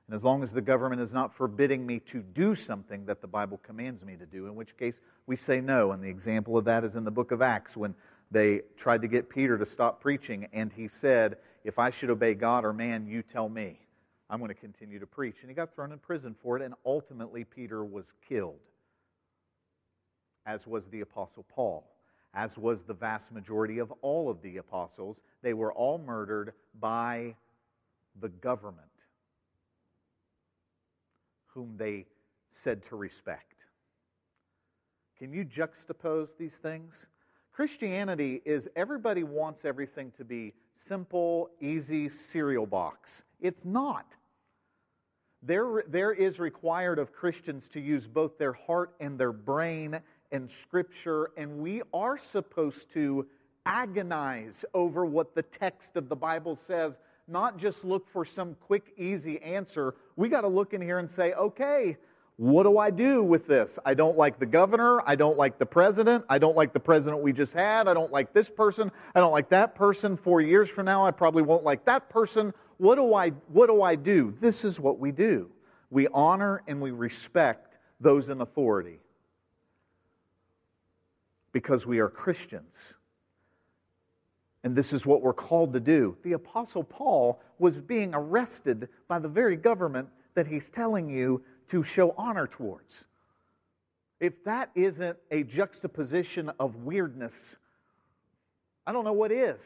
And 0.06 0.16
as 0.16 0.22
long 0.22 0.42
as 0.42 0.52
the 0.52 0.60
government 0.60 1.00
is 1.00 1.12
not 1.12 1.34
forbidding 1.34 1.84
me 1.84 2.00
to 2.12 2.20
do 2.20 2.54
something 2.54 3.06
that 3.06 3.20
the 3.20 3.26
Bible 3.26 3.58
commands 3.64 4.04
me 4.04 4.14
to 4.16 4.26
do, 4.26 4.46
in 4.46 4.54
which 4.54 4.76
case 4.76 4.94
we 5.26 5.36
say 5.36 5.60
no. 5.60 5.92
And 5.92 6.02
the 6.02 6.08
example 6.08 6.56
of 6.56 6.66
that 6.66 6.84
is 6.84 6.94
in 6.94 7.04
the 7.04 7.10
book 7.10 7.32
of 7.32 7.42
Acts 7.42 7.76
when 7.76 7.94
they 8.30 8.60
tried 8.76 9.02
to 9.02 9.08
get 9.08 9.28
Peter 9.28 9.56
to 9.58 9.66
stop 9.66 10.00
preaching, 10.00 10.48
and 10.52 10.70
he 10.72 10.88
said, 10.88 11.36
If 11.64 11.78
I 11.78 11.90
should 11.90 12.10
obey 12.10 12.34
God 12.34 12.64
or 12.64 12.72
man, 12.72 13.06
you 13.06 13.22
tell 13.22 13.48
me. 13.48 13.80
I'm 14.28 14.38
going 14.38 14.48
to 14.48 14.54
continue 14.54 14.98
to 14.98 15.06
preach. 15.06 15.36
And 15.40 15.48
he 15.48 15.54
got 15.54 15.74
thrown 15.74 15.92
in 15.92 15.98
prison 15.98 16.34
for 16.42 16.56
it, 16.56 16.62
and 16.62 16.74
ultimately 16.84 17.44
Peter 17.44 17.84
was 17.84 18.04
killed, 18.28 18.58
as 20.44 20.66
was 20.66 20.82
the 20.90 21.00
Apostle 21.00 21.44
Paul, 21.54 21.84
as 22.36 22.50
was 22.58 22.78
the 22.86 22.94
vast 22.94 23.32
majority 23.32 23.78
of 23.78 23.90
all 24.02 24.30
of 24.30 24.40
the 24.42 24.58
apostles. 24.58 25.16
They 25.42 25.54
were 25.54 25.72
all 25.72 25.98
murdered 25.98 26.52
by 26.78 27.34
the 28.20 28.28
government, 28.28 28.86
whom 31.46 31.76
they 31.78 32.04
said 32.62 32.82
to 32.90 32.96
respect. 32.96 33.54
Can 35.18 35.32
you 35.32 35.46
juxtapose 35.46 36.28
these 36.38 36.52
things? 36.62 36.94
Christianity 37.52 38.42
is 38.44 38.64
everybody 38.76 39.24
wants 39.24 39.64
everything 39.64 40.12
to 40.18 40.24
be 40.24 40.52
simple, 40.88 41.50
easy 41.62 42.10
cereal 42.32 42.66
box. 42.66 43.08
It's 43.40 43.64
not. 43.64 44.04
There, 45.42 45.84
there 45.88 46.12
is 46.12 46.38
required 46.38 46.98
of 46.98 47.14
Christians 47.14 47.64
to 47.72 47.80
use 47.80 48.06
both 48.06 48.36
their 48.36 48.52
heart 48.52 48.94
and 49.00 49.18
their 49.18 49.32
brain 49.32 50.00
and 50.32 50.50
Scripture, 50.62 51.30
and 51.36 51.58
we 51.58 51.82
are 51.92 52.18
supposed 52.32 52.92
to 52.94 53.26
agonize 53.64 54.64
over 54.74 55.04
what 55.04 55.34
the 55.34 55.42
text 55.42 55.96
of 55.96 56.08
the 56.08 56.16
Bible 56.16 56.58
says, 56.66 56.92
not 57.28 57.58
just 57.58 57.84
look 57.84 58.06
for 58.12 58.24
some 58.24 58.56
quick, 58.66 58.94
easy 58.96 59.40
answer. 59.42 59.94
We 60.14 60.28
got 60.28 60.42
to 60.42 60.48
look 60.48 60.72
in 60.72 60.80
here 60.80 60.98
and 60.98 61.10
say, 61.10 61.32
okay, 61.32 61.96
what 62.36 62.64
do 62.64 62.78
I 62.78 62.90
do 62.90 63.22
with 63.22 63.46
this? 63.46 63.70
I 63.84 63.94
don't 63.94 64.16
like 64.16 64.38
the 64.38 64.46
governor. 64.46 65.00
I 65.06 65.16
don't 65.16 65.36
like 65.36 65.58
the 65.58 65.66
president. 65.66 66.24
I 66.28 66.38
don't 66.38 66.56
like 66.56 66.72
the 66.72 66.80
president 66.80 67.22
we 67.22 67.32
just 67.32 67.52
had. 67.52 67.88
I 67.88 67.94
don't 67.94 68.12
like 68.12 68.32
this 68.32 68.48
person. 68.48 68.92
I 69.14 69.20
don't 69.20 69.32
like 69.32 69.48
that 69.50 69.74
person. 69.74 70.16
Four 70.16 70.42
years 70.42 70.68
from 70.68 70.84
now, 70.84 71.04
I 71.04 71.10
probably 71.10 71.42
won't 71.42 71.64
like 71.64 71.84
that 71.86 72.10
person. 72.10 72.52
What 72.76 72.96
do 72.96 73.14
I, 73.14 73.30
what 73.48 73.68
do, 73.68 73.82
I 73.82 73.96
do? 73.96 74.34
This 74.40 74.64
is 74.64 74.78
what 74.78 74.98
we 74.98 75.12
do. 75.12 75.50
We 75.90 76.08
honor 76.08 76.62
and 76.68 76.80
we 76.80 76.90
respect 76.90 77.74
those 78.00 78.28
in 78.28 78.42
authority 78.42 79.00
because 81.56 81.86
we 81.86 82.00
are 82.00 82.10
Christians. 82.10 82.74
And 84.62 84.76
this 84.76 84.92
is 84.92 85.06
what 85.06 85.22
we're 85.22 85.32
called 85.32 85.72
to 85.72 85.80
do. 85.80 86.14
The 86.22 86.34
Apostle 86.34 86.84
Paul 86.84 87.40
was 87.58 87.72
being 87.80 88.10
arrested 88.12 88.90
by 89.08 89.20
the 89.20 89.28
very 89.28 89.56
government 89.56 90.10
that 90.34 90.46
he's 90.46 90.68
telling 90.74 91.08
you 91.08 91.40
to 91.70 91.82
show 91.82 92.14
honor 92.18 92.46
towards. 92.46 92.92
If 94.20 94.34
that 94.44 94.68
isn't 94.74 95.16
a 95.30 95.44
juxtaposition 95.44 96.50
of 96.60 96.76
weirdness, 96.84 97.32
I 98.86 98.92
don't 98.92 99.04
know 99.06 99.14
what 99.14 99.32
is. 99.32 99.62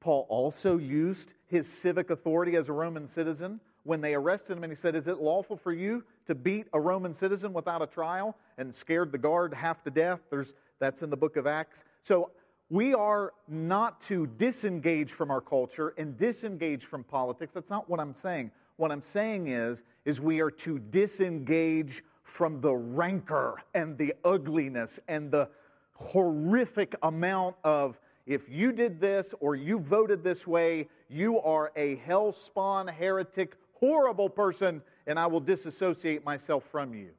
Paul 0.00 0.24
also 0.30 0.78
used 0.78 1.28
his 1.48 1.66
civic 1.82 2.08
authority 2.08 2.56
as 2.56 2.70
a 2.70 2.72
Roman 2.72 3.10
citizen 3.14 3.60
when 3.84 4.00
they 4.00 4.14
arrested 4.14 4.56
him 4.56 4.64
and 4.64 4.72
he 4.72 4.78
said, 4.80 4.94
Is 4.94 5.06
it 5.06 5.18
lawful 5.18 5.56
for 5.62 5.72
you 5.72 6.02
to 6.26 6.34
beat 6.34 6.66
a 6.72 6.80
Roman 6.80 7.16
citizen 7.16 7.52
without 7.52 7.82
a 7.82 7.86
trial? 7.86 8.36
And 8.58 8.74
scared 8.80 9.12
the 9.12 9.18
guard 9.18 9.54
half 9.54 9.82
to 9.84 9.90
death. 9.90 10.20
There's, 10.30 10.48
that's 10.80 11.02
in 11.02 11.10
the 11.10 11.16
book 11.16 11.36
of 11.36 11.46
Acts. 11.46 11.78
So 12.06 12.30
we 12.70 12.94
are 12.94 13.32
not 13.48 14.00
to 14.08 14.26
disengage 14.38 15.12
from 15.12 15.30
our 15.30 15.40
culture 15.40 15.94
and 15.98 16.18
disengage 16.18 16.84
from 16.86 17.04
politics. 17.04 17.52
That's 17.54 17.70
not 17.70 17.88
what 17.88 18.00
I'm 18.00 18.14
saying. 18.22 18.50
What 18.76 18.90
I'm 18.90 19.02
saying 19.12 19.48
is, 19.48 19.78
is 20.04 20.20
we 20.20 20.40
are 20.40 20.50
to 20.50 20.78
disengage 20.78 22.02
from 22.24 22.60
the 22.60 22.72
rancor 22.72 23.62
and 23.74 23.96
the 23.96 24.14
ugliness 24.24 24.90
and 25.08 25.30
the 25.30 25.48
horrific 25.94 26.94
amount 27.02 27.54
of 27.62 27.96
if 28.26 28.42
you 28.48 28.72
did 28.72 29.00
this 29.00 29.26
or 29.40 29.54
you 29.54 29.78
voted 29.78 30.24
this 30.24 30.46
way, 30.46 30.88
you 31.08 31.40
are 31.40 31.70
a 31.76 31.96
hell 31.96 32.34
spawn, 32.46 32.88
heretic, 32.88 33.54
horrible 33.84 34.30
person, 34.30 34.80
and 35.06 35.18
I 35.18 35.26
will 35.26 35.40
disassociate 35.40 36.24
myself 36.24 36.62
from 36.72 36.94
you. 36.94 37.10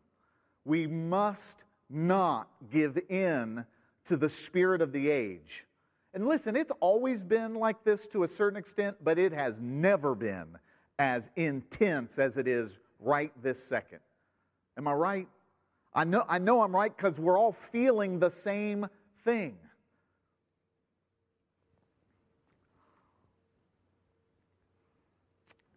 We 0.65 0.88
must 0.88 1.39
not 1.91 2.47
give 2.71 2.97
in 3.10 3.63
to 4.08 4.17
the 4.17 4.30
spirit 4.45 4.82
of 4.82 4.91
the 4.91 5.10
age. 5.10 5.63
And 6.15 6.28
listen, 6.28 6.56
it's 6.56 6.71
always 6.80 7.19
been 7.21 7.54
like 7.54 7.84
this 7.84 7.99
to 8.13 8.23
a 8.23 8.28
certain 8.28 8.58
extent, 8.58 8.97
but 9.04 9.19
it 9.19 9.32
has 9.32 9.54
never 9.60 10.15
been 10.15 10.58
as 10.97 11.21
intense 11.36 12.12
as 12.17 12.36
it 12.38 12.47
is 12.47 12.71
right 12.99 13.32
this 13.43 13.58
second. 13.69 13.99
Am 14.78 14.88
I 14.88 14.93
right? 14.93 15.28
I 15.93 16.04
know, 16.04 16.25
I 16.28 16.39
know 16.39 16.62
I'm 16.62 16.75
right 16.75 16.95
because 16.95 17.17
we're 17.19 17.38
all 17.38 17.56
feeling 17.71 18.19
the 18.19 18.32
same 18.43 18.88
thing. 19.23 19.56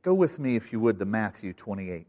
Go 0.03 0.15
with 0.15 0.39
me, 0.39 0.57
if 0.57 0.73
you 0.73 0.81
would, 0.81 0.99
to 0.99 1.05
Matthew 1.05 1.53
28. 1.53 2.07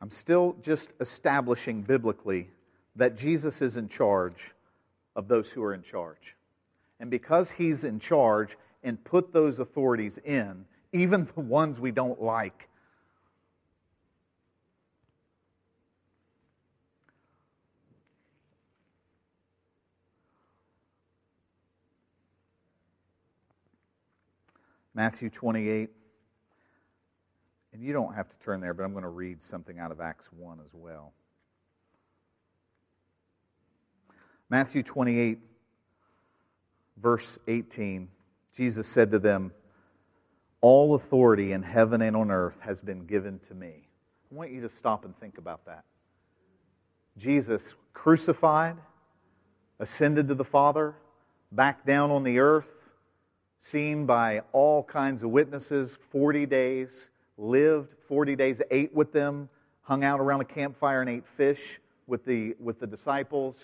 I'm 0.00 0.10
still 0.10 0.56
just 0.62 0.88
establishing 1.00 1.82
biblically 1.82 2.48
that 2.96 3.18
Jesus 3.18 3.62
is 3.62 3.76
in 3.76 3.88
charge 3.88 4.36
of 5.14 5.28
those 5.28 5.48
who 5.48 5.62
are 5.62 5.74
in 5.74 5.82
charge. 5.82 6.36
And 7.00 7.10
because 7.10 7.50
he's 7.50 7.84
in 7.84 8.00
charge 8.00 8.50
and 8.82 9.02
put 9.04 9.32
those 9.32 9.58
authorities 9.58 10.12
in, 10.24 10.64
even 10.92 11.28
the 11.34 11.40
ones 11.40 11.78
we 11.78 11.90
don't 11.90 12.20
like, 12.22 12.68
Matthew 24.96 25.28
28. 25.28 25.90
And 27.74 27.82
you 27.82 27.92
don't 27.92 28.14
have 28.14 28.30
to 28.30 28.36
turn 28.44 28.62
there, 28.62 28.72
but 28.72 28.82
I'm 28.82 28.92
going 28.92 29.04
to 29.04 29.10
read 29.10 29.44
something 29.44 29.78
out 29.78 29.92
of 29.92 30.00
Acts 30.00 30.24
1 30.34 30.58
as 30.64 30.70
well. 30.72 31.12
Matthew 34.48 34.82
28, 34.82 35.38
verse 37.02 37.26
18, 37.46 38.08
Jesus 38.56 38.86
said 38.88 39.10
to 39.10 39.18
them, 39.18 39.52
All 40.62 40.94
authority 40.94 41.52
in 41.52 41.62
heaven 41.62 42.00
and 42.00 42.16
on 42.16 42.30
earth 42.30 42.56
has 42.60 42.78
been 42.78 43.04
given 43.04 43.38
to 43.48 43.54
me. 43.54 43.86
I 44.32 44.34
want 44.34 44.50
you 44.50 44.62
to 44.62 44.70
stop 44.78 45.04
and 45.04 45.14
think 45.20 45.36
about 45.36 45.66
that. 45.66 45.84
Jesus 47.18 47.60
crucified, 47.92 48.76
ascended 49.78 50.28
to 50.28 50.34
the 50.34 50.44
Father, 50.44 50.94
back 51.52 51.84
down 51.84 52.10
on 52.10 52.22
the 52.22 52.38
earth, 52.38 52.66
seen 53.70 54.06
by 54.06 54.40
all 54.52 54.82
kinds 54.82 55.22
of 55.22 55.30
witnesses, 55.30 55.90
40 56.12 56.46
days, 56.46 56.88
lived 57.38 57.88
40 58.08 58.36
days, 58.36 58.56
ate 58.70 58.94
with 58.94 59.12
them, 59.12 59.48
hung 59.82 60.04
out 60.04 60.20
around 60.20 60.40
a 60.40 60.44
campfire 60.44 61.00
and 61.00 61.10
ate 61.10 61.24
fish 61.36 61.60
with 62.06 62.24
the, 62.24 62.54
with 62.60 62.80
the 62.80 62.86
disciples. 62.86 63.56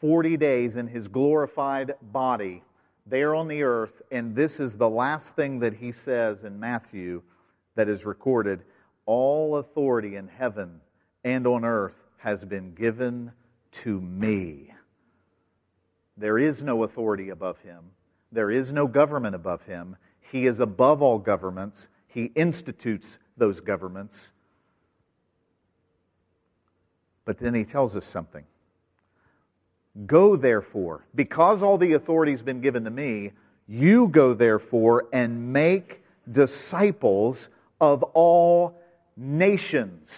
40 0.00 0.36
days 0.36 0.76
in 0.76 0.86
his 0.86 1.08
glorified 1.08 1.94
body 2.12 2.62
there 3.06 3.34
on 3.34 3.46
the 3.46 3.62
earth, 3.62 4.02
and 4.10 4.34
this 4.34 4.58
is 4.58 4.76
the 4.76 4.88
last 4.88 5.26
thing 5.36 5.60
that 5.60 5.74
he 5.74 5.92
says 5.92 6.42
in 6.42 6.58
Matthew 6.58 7.22
that 7.76 7.88
is 7.88 8.04
recorded 8.04 8.62
All 9.06 9.58
authority 9.58 10.16
in 10.16 10.26
heaven 10.26 10.80
and 11.24 11.46
on 11.46 11.64
earth 11.64 11.94
has 12.18 12.44
been 12.44 12.74
given 12.74 13.30
to 13.84 14.00
me. 14.00 14.72
There 16.16 16.38
is 16.38 16.62
no 16.62 16.82
authority 16.82 17.28
above 17.28 17.58
him. 17.60 17.84
There 18.36 18.50
is 18.50 18.70
no 18.70 18.86
government 18.86 19.34
above 19.34 19.62
him. 19.62 19.96
He 20.30 20.46
is 20.46 20.60
above 20.60 21.00
all 21.00 21.18
governments. 21.18 21.88
He 22.08 22.24
institutes 22.34 23.06
those 23.38 23.60
governments. 23.60 24.14
But 27.24 27.38
then 27.38 27.54
he 27.54 27.64
tells 27.64 27.96
us 27.96 28.04
something. 28.04 28.44
Go 30.04 30.36
therefore, 30.36 31.06
because 31.14 31.62
all 31.62 31.78
the 31.78 31.94
authority 31.94 32.32
has 32.32 32.42
been 32.42 32.60
given 32.60 32.84
to 32.84 32.90
me, 32.90 33.32
you 33.66 34.08
go 34.08 34.34
therefore 34.34 35.06
and 35.14 35.54
make 35.54 36.04
disciples 36.30 37.38
of 37.80 38.02
all 38.02 38.78
nations. 39.16 40.10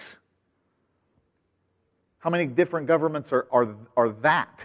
How 2.18 2.30
many 2.30 2.46
different 2.46 2.88
governments 2.88 3.30
are, 3.30 3.46
are, 3.52 3.76
are 3.96 4.08
that? 4.22 4.58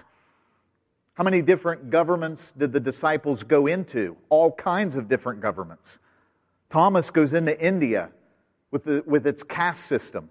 How 1.16 1.24
many 1.24 1.42
different 1.42 1.92
governments 1.92 2.42
did 2.58 2.74
the 2.74 2.80
disciples 2.80 3.44
go 3.44 3.68
into? 3.68 4.18
All 4.30 4.52
kinds 4.52 4.96
of 4.96 5.08
different 5.08 5.42
governments. 5.42 6.00
Thomas 6.72 7.10
goes 7.12 7.34
into 7.34 7.60
India 7.60 8.10
with, 8.72 8.84
the, 8.86 9.04
with 9.06 9.28
its 9.28 9.44
caste 9.44 9.86
system. 9.86 10.30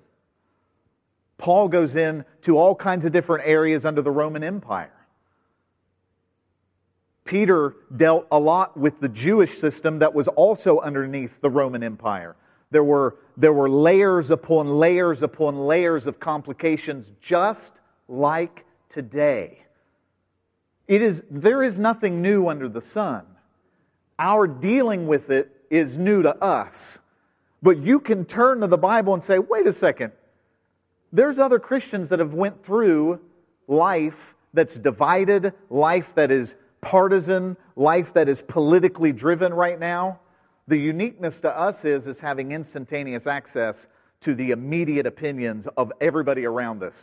Paul 1.39 1.69
goes 1.69 1.95
in 1.95 2.25
to 2.43 2.59
all 2.59 2.75
kinds 2.75 3.05
of 3.05 3.13
different 3.13 3.47
areas 3.47 3.85
under 3.85 4.03
the 4.03 4.11
Roman 4.11 4.43
Empire. 4.43 4.93
Peter 7.25 7.77
dealt 7.97 8.27
a 8.33 8.39
lot 8.39 8.77
with 8.77 8.99
the 9.01 9.09
Jewish 9.09 9.61
system 9.61 10.01
that 10.01 10.13
was 10.13 10.27
also 10.29 10.81
underneath 10.81 11.31
the 11.41 11.51
Roman 11.51 11.85
Empire. 11.85 12.35
There 12.73 12.83
were, 12.83 13.17
there 13.37 13.53
were 13.53 13.71
layers 13.71 14.31
upon 14.31 14.79
layers 14.79 15.23
upon 15.23 15.67
layers 15.67 16.07
of 16.09 16.19
complications, 16.19 17.07
just 17.21 17.61
like 18.09 18.65
today. 18.93 19.59
It 20.89 21.03
is, 21.03 21.23
there 21.31 21.63
is 21.63 21.79
nothing 21.79 22.23
new 22.23 22.49
under 22.49 22.69
the 22.69 22.83
sun. 22.93 23.23
Our 24.19 24.47
dealing 24.47 25.07
with 25.07 25.31
it 25.31 25.51
is 25.71 25.97
new 25.97 26.23
to 26.23 26.37
us. 26.43 26.75
But 27.63 27.79
you 27.79 28.01
can 28.01 28.25
turn 28.25 28.61
to 28.61 28.67
the 28.67 28.79
Bible 28.79 29.15
and 29.15 29.23
say, 29.23 29.39
wait 29.39 29.67
a 29.67 29.73
second. 29.73 30.13
There's 31.13 31.39
other 31.39 31.59
Christians 31.59 32.11
that 32.11 32.19
have 32.19 32.35
went 32.35 32.65
through 32.65 33.21
life 33.69 34.17
that's 34.55 34.75
divided, 34.75 35.53
life 35.71 36.07
that 36.15 36.31
is 36.31 36.55
partisan, 36.81 37.57
life 37.77 38.13
that 38.15 38.29
is 38.29 38.43
politically 38.49 39.13
driven 39.13 39.55
right 39.55 39.79
now. 39.79 40.19
The 40.69 40.77
uniqueness 40.77 41.39
to 41.41 41.57
us 41.57 41.85
is, 41.85 42.07
is 42.07 42.19
having 42.19 42.53
instantaneous 42.53 43.27
access 43.27 43.77
to 44.23 44.35
the 44.35 44.51
immediate 44.51 45.07
opinions 45.07 45.67
of 45.77 45.93
everybody 46.01 46.45
around 46.45 46.83
us. 46.83 46.95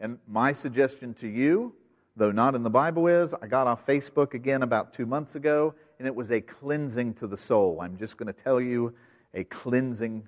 And 0.00 0.18
my 0.28 0.52
suggestion 0.52 1.14
to 1.14 1.28
you 1.28 1.72
though 2.16 2.30
not 2.30 2.54
in 2.54 2.62
the 2.62 2.70
Bible 2.70 3.06
is. 3.06 3.34
I 3.40 3.46
got 3.46 3.66
off 3.66 3.86
Facebook 3.86 4.34
again 4.34 4.62
about 4.62 4.94
two 4.94 5.06
months 5.06 5.34
ago, 5.34 5.74
and 5.98 6.06
it 6.06 6.14
was 6.14 6.30
a 6.30 6.40
cleansing 6.40 7.14
to 7.14 7.26
the 7.26 7.36
soul. 7.36 7.80
I'm 7.80 7.96
just 7.96 8.16
going 8.16 8.32
to 8.32 8.42
tell 8.42 8.60
you 8.60 8.94
a 9.34 9.44
cleansing 9.44 10.22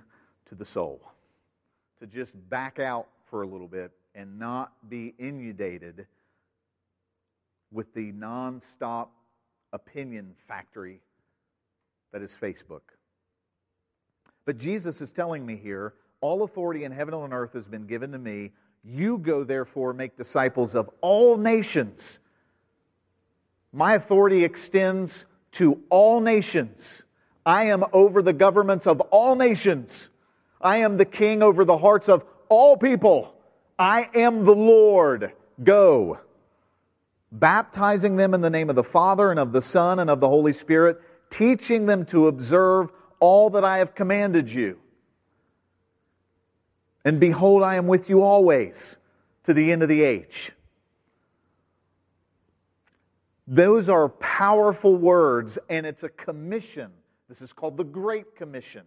to 0.48 0.54
the 0.54 0.64
soul. 0.64 1.00
To 2.00 2.06
just 2.06 2.32
back 2.48 2.78
out 2.78 3.08
for 3.30 3.42
a 3.42 3.46
little 3.46 3.68
bit 3.68 3.92
and 4.14 4.38
not 4.38 4.72
be 4.88 5.14
inundated 5.18 6.06
with 7.72 7.92
the 7.94 8.12
nonstop 8.12 9.08
opinion 9.72 10.34
factory 10.46 11.00
that 12.12 12.22
is 12.22 12.30
Facebook. 12.40 12.82
But 14.46 14.58
Jesus 14.58 15.00
is 15.00 15.10
telling 15.10 15.44
me 15.44 15.56
here 15.56 15.94
all 16.20 16.44
authority 16.44 16.84
in 16.84 16.92
heaven 16.92 17.12
and 17.12 17.24
on 17.24 17.32
earth 17.32 17.52
has 17.54 17.66
been 17.66 17.86
given 17.86 18.12
to 18.12 18.18
me. 18.18 18.52
You 18.84 19.18
go, 19.18 19.44
therefore, 19.44 19.94
make 19.94 20.16
disciples 20.16 20.74
of 20.74 20.90
all 21.00 21.38
nations. 21.38 22.00
My 23.72 23.94
authority 23.94 24.44
extends 24.44 25.12
to 25.52 25.80
all 25.88 26.20
nations. 26.20 26.78
I 27.46 27.66
am 27.66 27.84
over 27.92 28.22
the 28.22 28.32
governments 28.32 28.86
of 28.86 29.00
all 29.00 29.36
nations. 29.36 29.90
I 30.60 30.78
am 30.78 30.96
the 30.96 31.04
king 31.04 31.42
over 31.42 31.64
the 31.64 31.78
hearts 31.78 32.08
of 32.08 32.24
all 32.48 32.76
people. 32.76 33.34
I 33.78 34.08
am 34.14 34.44
the 34.44 34.52
Lord. 34.52 35.32
Go. 35.62 36.18
Baptizing 37.32 38.16
them 38.16 38.34
in 38.34 38.42
the 38.42 38.50
name 38.50 38.70
of 38.70 38.76
the 38.76 38.84
Father 38.84 39.30
and 39.30 39.40
of 39.40 39.52
the 39.52 39.62
Son 39.62 39.98
and 39.98 40.10
of 40.10 40.20
the 40.20 40.28
Holy 40.28 40.52
Spirit, 40.52 41.00
teaching 41.30 41.86
them 41.86 42.06
to 42.06 42.28
observe 42.28 42.90
all 43.18 43.50
that 43.50 43.64
I 43.64 43.78
have 43.78 43.94
commanded 43.94 44.48
you. 44.48 44.78
And 47.04 47.20
behold, 47.20 47.62
I 47.62 47.76
am 47.76 47.86
with 47.86 48.08
you 48.08 48.22
always 48.22 48.74
to 49.46 49.54
the 49.54 49.72
end 49.72 49.82
of 49.82 49.88
the 49.88 50.02
age. 50.02 50.52
Those 53.46 53.90
are 53.90 54.08
powerful 54.08 54.96
words, 54.96 55.58
and 55.68 55.84
it's 55.84 56.02
a 56.02 56.08
commission. 56.08 56.90
This 57.28 57.42
is 57.42 57.52
called 57.52 57.76
the 57.76 57.84
Great 57.84 58.36
Commission. 58.36 58.82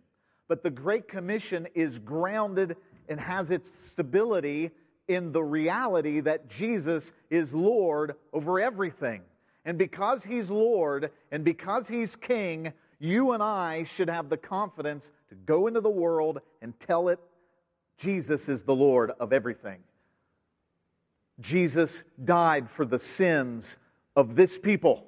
But 0.47 0.63
the 0.63 0.69
Great 0.71 1.07
Commission 1.07 1.67
is 1.75 1.99
grounded 1.99 2.75
and 3.07 3.19
has 3.19 3.51
its 3.51 3.67
stability 3.91 4.71
in 5.07 5.31
the 5.31 5.43
reality 5.43 6.21
that 6.21 6.49
Jesus 6.49 7.03
is 7.29 7.51
Lord 7.53 8.15
over 8.33 8.59
everything. 8.59 9.21
And 9.65 9.77
because 9.77 10.21
He's 10.23 10.49
Lord 10.49 11.11
and 11.31 11.43
because 11.43 11.85
He's 11.87 12.15
King, 12.15 12.73
you 12.99 13.33
and 13.33 13.43
I 13.43 13.85
should 13.95 14.09
have 14.09 14.29
the 14.29 14.37
confidence 14.37 15.05
to 15.29 15.35
go 15.35 15.67
into 15.67 15.81
the 15.81 15.89
world 15.89 16.39
and 16.61 16.73
tell 16.87 17.09
it 17.09 17.19
Jesus 17.97 18.47
is 18.47 18.61
the 18.63 18.75
Lord 18.75 19.11
of 19.19 19.33
everything. 19.33 19.79
Jesus 21.39 21.91
died 22.23 22.67
for 22.75 22.85
the 22.85 22.99
sins 22.99 23.65
of 24.15 24.35
this 24.35 24.57
people. 24.57 25.03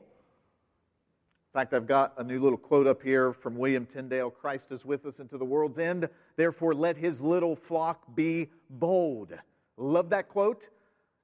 In 1.49 1.59
fact, 1.59 1.73
I've 1.73 1.87
got 1.87 2.13
a 2.17 2.23
new 2.23 2.41
little 2.41 2.57
quote 2.57 2.85
up 2.85 3.01
here 3.01 3.33
from 3.33 3.57
William 3.57 3.87
Tyndale 3.87 4.29
Christ 4.29 4.65
is 4.69 4.85
with 4.85 5.05
us 5.07 5.15
into 5.19 5.37
the 5.37 5.45
world's 5.45 5.79
end. 5.79 6.07
Therefore, 6.35 6.75
let 6.75 6.95
his 6.95 7.19
little 7.19 7.55
flock 7.55 8.03
be 8.15 8.49
bold. 8.69 9.33
Love 9.77 10.09
that 10.09 10.29
quote. 10.29 10.61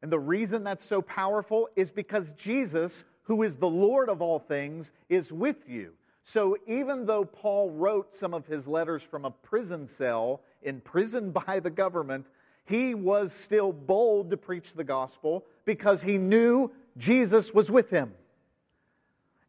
And 0.01 0.11
the 0.11 0.19
reason 0.19 0.63
that's 0.63 0.87
so 0.87 1.01
powerful 1.01 1.69
is 1.75 1.91
because 1.91 2.25
Jesus, 2.37 2.91
who 3.23 3.43
is 3.43 3.55
the 3.55 3.67
Lord 3.67 4.09
of 4.09 4.21
all 4.21 4.39
things, 4.39 4.87
is 5.09 5.31
with 5.31 5.57
you. 5.67 5.93
So 6.33 6.57
even 6.67 7.05
though 7.05 7.25
Paul 7.25 7.69
wrote 7.69 8.11
some 8.19 8.33
of 8.33 8.47
his 8.47 8.65
letters 8.65 9.03
from 9.11 9.25
a 9.25 9.31
prison 9.31 9.87
cell, 9.97 10.41
imprisoned 10.65 11.33
by 11.45 11.59
the 11.59 11.69
government, 11.69 12.25
he 12.65 12.93
was 12.93 13.31
still 13.43 13.71
bold 13.71 14.31
to 14.31 14.37
preach 14.37 14.65
the 14.75 14.83
gospel 14.83 15.45
because 15.65 16.01
he 16.01 16.17
knew 16.17 16.71
Jesus 16.97 17.53
was 17.53 17.69
with 17.69 17.89
him. 17.89 18.11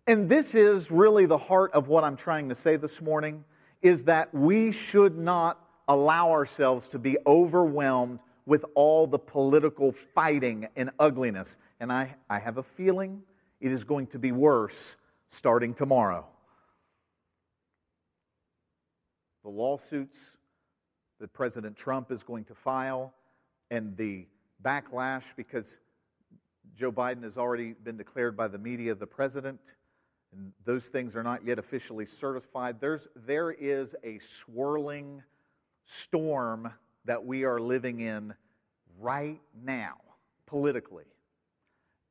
And 0.06 0.28
this 0.28 0.54
is 0.54 0.90
really 0.90 1.26
the 1.26 1.38
heart 1.38 1.72
of 1.72 1.88
what 1.88 2.04
I'm 2.04 2.16
trying 2.16 2.48
to 2.50 2.54
say 2.54 2.76
this 2.76 3.00
morning 3.00 3.44
is 3.82 4.04
that 4.04 4.32
we 4.32 4.70
should 4.70 5.18
not 5.18 5.58
allow 5.88 6.30
ourselves 6.30 6.86
to 6.88 6.98
be 6.98 7.16
overwhelmed 7.26 8.20
with 8.44 8.64
all 8.74 9.06
the 9.06 9.18
political 9.18 9.94
fighting 10.14 10.68
and 10.76 10.90
ugliness. 10.98 11.48
And 11.80 11.92
I, 11.92 12.14
I 12.30 12.38
have 12.38 12.58
a 12.58 12.62
feeling 12.62 13.22
it 13.60 13.72
is 13.72 13.82
going 13.84 14.06
to 14.08 14.18
be 14.18 14.32
worse 14.32 14.76
starting 15.30 15.74
tomorrow. 15.74 16.26
The 19.42 19.50
lawsuits 19.50 20.16
that 21.20 21.32
President 21.32 21.76
Trump 21.76 22.10
is 22.10 22.22
going 22.22 22.44
to 22.44 22.54
file 22.54 23.12
and 23.70 23.96
the 23.96 24.26
backlash 24.64 25.22
because 25.36 25.64
Joe 26.78 26.92
Biden 26.92 27.22
has 27.22 27.36
already 27.36 27.72
been 27.72 27.96
declared 27.96 28.36
by 28.36 28.48
the 28.48 28.58
media 28.58 28.94
the 28.94 29.06
president, 29.06 29.58
and 30.32 30.52
those 30.64 30.84
things 30.84 31.16
are 31.16 31.22
not 31.22 31.44
yet 31.46 31.58
officially 31.58 32.06
certified. 32.20 32.76
There's, 32.80 33.06
there 33.26 33.50
is 33.50 33.88
a 34.04 34.20
swirling 34.44 35.22
storm 36.04 36.70
that 37.04 37.24
we 37.24 37.44
are 37.44 37.60
living 37.60 38.00
in 38.00 38.34
right 38.98 39.40
now, 39.64 39.94
politically. 40.46 41.04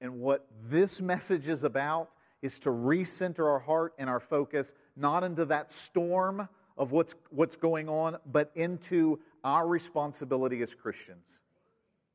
And 0.01 0.19
what 0.19 0.47
this 0.69 0.99
message 0.99 1.47
is 1.47 1.63
about 1.63 2.09
is 2.41 2.57
to 2.59 2.69
recenter 2.69 3.45
our 3.45 3.59
heart 3.59 3.93
and 3.97 4.09
our 4.09 4.19
focus 4.19 4.67
not 4.95 5.23
into 5.23 5.45
that 5.45 5.71
storm 5.87 6.47
of 6.77 6.91
what's, 6.91 7.13
what's 7.29 7.55
going 7.55 7.87
on, 7.89 8.17
but 8.31 8.51
into 8.55 9.19
our 9.43 9.67
responsibility 9.67 10.61
as 10.61 10.69
Christians. 10.81 11.23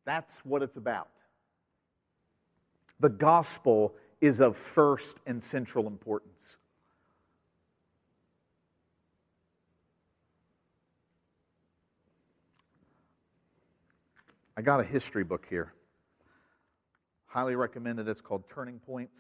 That's 0.05 0.33
what 0.44 0.62
it's 0.62 0.77
about. 0.77 1.09
The 3.01 3.09
gospel 3.09 3.94
is 4.20 4.40
of 4.40 4.57
first 4.75 5.16
and 5.27 5.42
central 5.42 5.87
importance. 5.87 6.35
I 14.57 14.62
got 14.62 14.81
a 14.81 14.85
history 14.85 15.25
book 15.25 15.46
here. 15.49 15.73
Highly 17.27 17.55
recommended. 17.55 18.09
It's 18.09 18.20
called 18.20 18.44
Turning 18.53 18.79
Points 18.81 19.18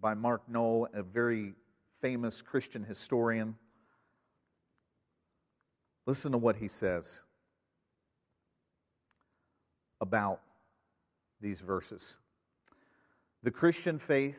by 0.00 0.14
Mark 0.14 0.42
Noll, 0.48 0.88
a 0.94 1.02
very 1.02 1.52
famous 2.00 2.42
Christian 2.42 2.84
historian. 2.84 3.56
Listen 6.06 6.32
to 6.32 6.38
what 6.38 6.56
he 6.56 6.68
says 6.80 7.04
about 10.00 10.40
these 11.40 11.60
verses. 11.60 12.02
The 13.42 13.50
Christian 13.50 13.98
faith 13.98 14.36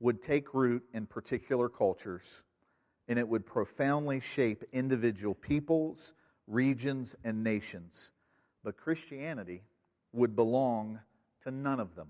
would 0.00 0.22
take 0.22 0.54
root 0.54 0.82
in 0.94 1.06
particular 1.06 1.68
cultures, 1.68 2.22
and 3.08 3.18
it 3.18 3.28
would 3.28 3.46
profoundly 3.46 4.22
shape 4.34 4.64
individual 4.72 5.34
peoples, 5.34 5.98
regions, 6.46 7.14
and 7.24 7.44
nations. 7.44 7.92
But 8.64 8.76
Christianity 8.76 9.62
would 10.12 10.34
belong 10.34 10.98
to 11.44 11.50
none 11.50 11.80
of 11.80 11.94
them. 11.94 12.08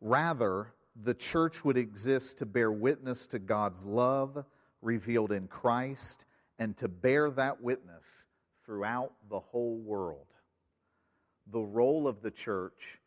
Rather, 0.00 0.72
the 1.04 1.14
church 1.14 1.64
would 1.64 1.76
exist 1.76 2.38
to 2.38 2.46
bear 2.46 2.70
witness 2.70 3.26
to 3.28 3.38
God's 3.38 3.82
love 3.84 4.44
revealed 4.82 5.32
in 5.32 5.46
Christ 5.46 6.24
and 6.58 6.76
to 6.78 6.88
bear 6.88 7.30
that 7.30 7.62
witness 7.62 8.02
throughout 8.64 9.12
the 9.28 9.40
whole 9.40 9.76
world. 9.78 10.26
The 11.52 11.60
role 11.60 12.06
of 12.06 12.22
the 12.22 12.30
church 12.30 12.98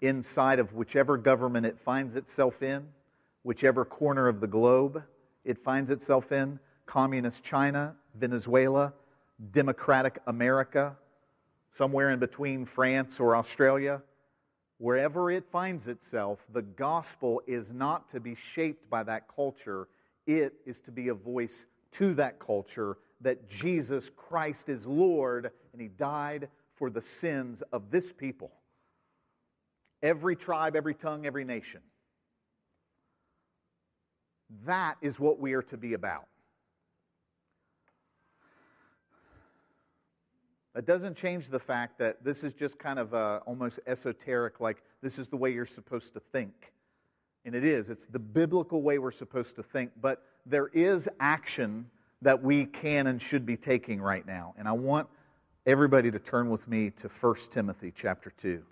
inside 0.00 0.58
of 0.58 0.72
whichever 0.74 1.16
government 1.16 1.66
it 1.66 1.78
finds 1.84 2.14
itself 2.14 2.62
in, 2.62 2.86
whichever 3.42 3.84
corner 3.84 4.28
of 4.28 4.40
the 4.40 4.46
globe 4.46 5.02
it 5.44 5.62
finds 5.64 5.90
itself 5.90 6.30
in 6.30 6.58
communist 6.86 7.42
China, 7.42 7.94
Venezuela, 8.14 8.92
democratic 9.52 10.18
America, 10.26 10.96
somewhere 11.76 12.10
in 12.10 12.18
between 12.18 12.66
France 12.66 13.20
or 13.20 13.36
Australia 13.36 14.02
wherever 14.78 15.30
it 15.30 15.44
finds 15.52 15.86
itself, 15.86 16.38
the 16.52 16.62
gospel 16.62 17.42
is 17.46 17.66
not 17.72 18.10
to 18.12 18.20
be 18.20 18.36
shaped 18.54 18.88
by 18.88 19.02
that 19.02 19.24
culture. 19.34 19.88
It 20.26 20.54
is 20.66 20.76
to 20.84 20.90
be 20.90 21.08
a 21.08 21.14
voice 21.14 21.66
to 21.92 22.14
that 22.14 22.38
culture 22.38 22.96
that 23.20 23.48
Jesus 23.50 24.04
Christ 24.16 24.68
is 24.68 24.86
Lord 24.86 25.50
and 25.72 25.82
He 25.82 25.88
died 25.88 26.48
for 26.76 26.90
the 26.90 27.02
sins 27.20 27.62
of 27.72 27.90
this 27.90 28.12
people. 28.12 28.52
Every 30.02 30.36
tribe, 30.36 30.76
every 30.76 30.94
tongue, 30.94 31.26
every 31.26 31.44
nation. 31.44 31.80
That 34.64 34.94
is 35.02 35.18
what 35.18 35.40
we 35.40 35.54
are 35.54 35.62
to 35.62 35.76
be 35.76 35.94
about. 35.94 36.26
It 40.78 40.86
doesn't 40.86 41.16
change 41.16 41.50
the 41.50 41.58
fact 41.58 41.98
that 41.98 42.22
this 42.24 42.44
is 42.44 42.54
just 42.54 42.78
kind 42.78 43.00
of 43.00 43.12
uh, 43.12 43.40
almost 43.46 43.80
esoteric, 43.88 44.60
like 44.60 44.76
this 45.02 45.18
is 45.18 45.26
the 45.26 45.36
way 45.36 45.50
you're 45.50 45.66
supposed 45.66 46.14
to 46.14 46.20
think. 46.30 46.52
And 47.44 47.56
it 47.56 47.64
is. 47.64 47.90
It's 47.90 48.06
the 48.06 48.20
biblical 48.20 48.80
way 48.80 48.98
we're 48.98 49.10
supposed 49.10 49.56
to 49.56 49.64
think. 49.64 49.90
But 50.00 50.22
there 50.46 50.68
is 50.68 51.08
action 51.18 51.86
that 52.22 52.40
we 52.40 52.64
can 52.64 53.08
and 53.08 53.20
should 53.20 53.44
be 53.44 53.56
taking 53.56 54.00
right 54.00 54.24
now. 54.24 54.54
And 54.56 54.68
I 54.68 54.72
want 54.72 55.08
everybody 55.66 56.12
to 56.12 56.18
turn 56.20 56.48
with 56.48 56.66
me 56.68 56.90
to 57.02 57.10
1 57.20 57.36
Timothy 57.50 57.92
chapter 57.94 58.32
2. 58.40 58.62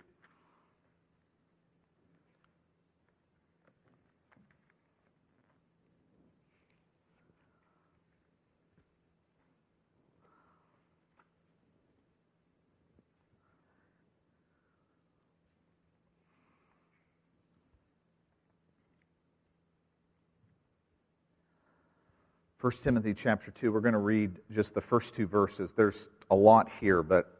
1 22.67 22.73
Timothy 22.83 23.13
chapter 23.13 23.49
2. 23.49 23.71
We're 23.71 23.79
going 23.79 23.93
to 23.93 23.99
read 23.99 24.39
just 24.53 24.73
the 24.73 24.81
first 24.81 25.15
two 25.15 25.25
verses. 25.25 25.71
There's 25.77 26.09
a 26.29 26.35
lot 26.35 26.67
here, 26.81 27.01
but 27.01 27.33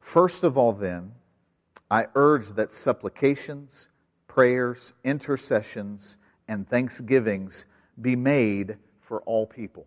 first 0.00 0.42
of 0.42 0.56
all, 0.56 0.72
then, 0.72 1.12
I 1.90 2.06
urge 2.14 2.48
that 2.54 2.72
supplications, 2.72 3.88
prayers, 4.26 4.94
intercessions, 5.04 6.16
and 6.48 6.66
thanksgivings 6.66 7.66
be 8.00 8.16
made 8.16 8.78
for 9.02 9.20
all 9.24 9.44
people. 9.44 9.84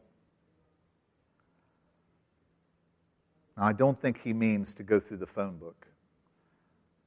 Now, 3.57 3.64
I 3.64 3.74
don't 3.74 3.99
think 3.99 4.22
he 4.24 4.32
means 4.32 4.76
to 4.76 4.84
go 4.84 4.99
through 4.99 5.18
the 5.18 5.26
phone 5.26 5.57
book 5.57 5.88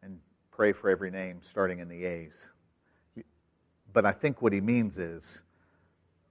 and 0.03 0.19
pray 0.51 0.73
for 0.73 0.91
every 0.91 1.13
name 1.13 1.41
starting 1.53 1.79
in 1.79 1.89
the 1.89 2.05
A's. 2.05 2.35
But 3.93 4.05
I 4.05 4.11
think 4.11 4.43
what 4.43 4.53
he 4.53 4.61
means 4.61 4.99
is 4.99 5.23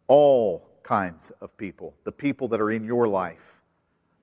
all 0.07 0.67
kinds 0.83 1.31
of 1.41 1.55
people, 1.57 1.93
the 2.03 2.11
people 2.11 2.47
that 2.49 2.61
are 2.61 2.71
in 2.71 2.83
your 2.83 3.07
life, 3.07 3.39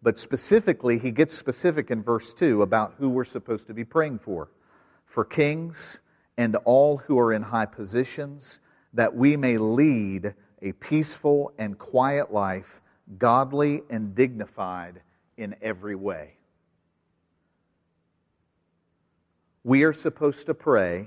But 0.02 0.18
specifically, 0.18 0.98
he 0.98 1.12
gets 1.12 1.36
specific 1.36 1.90
in 1.90 2.02
verse 2.02 2.34
2 2.34 2.62
about 2.62 2.94
who 2.98 3.08
we're 3.08 3.24
supposed 3.24 3.68
to 3.68 3.74
be 3.74 3.84
praying 3.84 4.18
for. 4.18 4.48
For 5.06 5.24
kings 5.24 5.76
and 6.36 6.56
all 6.64 6.96
who 6.96 7.18
are 7.18 7.32
in 7.32 7.42
high 7.42 7.66
positions, 7.66 8.58
that 8.94 9.14
we 9.14 9.36
may 9.36 9.58
lead 9.58 10.34
a 10.60 10.72
peaceful 10.72 11.52
and 11.58 11.78
quiet 11.78 12.32
life, 12.32 12.80
godly 13.18 13.82
and 13.90 14.14
dignified 14.14 15.00
in 15.36 15.54
every 15.62 15.94
way. 15.94 16.34
We 19.64 19.84
are 19.84 19.92
supposed 19.92 20.46
to 20.46 20.54
pray 20.54 21.06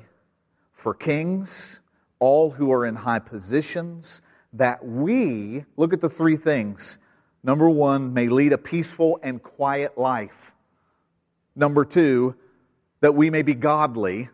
for 0.74 0.94
kings, 0.94 1.50
all 2.20 2.50
who 2.50 2.72
are 2.72 2.86
in 2.86 2.96
high 2.96 3.20
positions, 3.20 4.22
that 4.58 4.86
we, 4.86 5.64
look 5.78 5.94
at 5.94 6.02
the 6.02 6.10
three 6.10 6.38
things. 6.38 6.98
Number 7.44 7.70
one, 7.70 8.14
may 8.14 8.28
lead 8.28 8.54
a 8.54 8.58
peaceful 8.58 9.20
and 9.22 9.42
quiet 9.42 9.98
life. 9.98 10.32
Number 11.56 11.86
two, 11.86 12.36
that 13.02 13.16
we 13.16 13.30
may 13.30 13.42
be 13.42 13.54
godly 13.54 14.30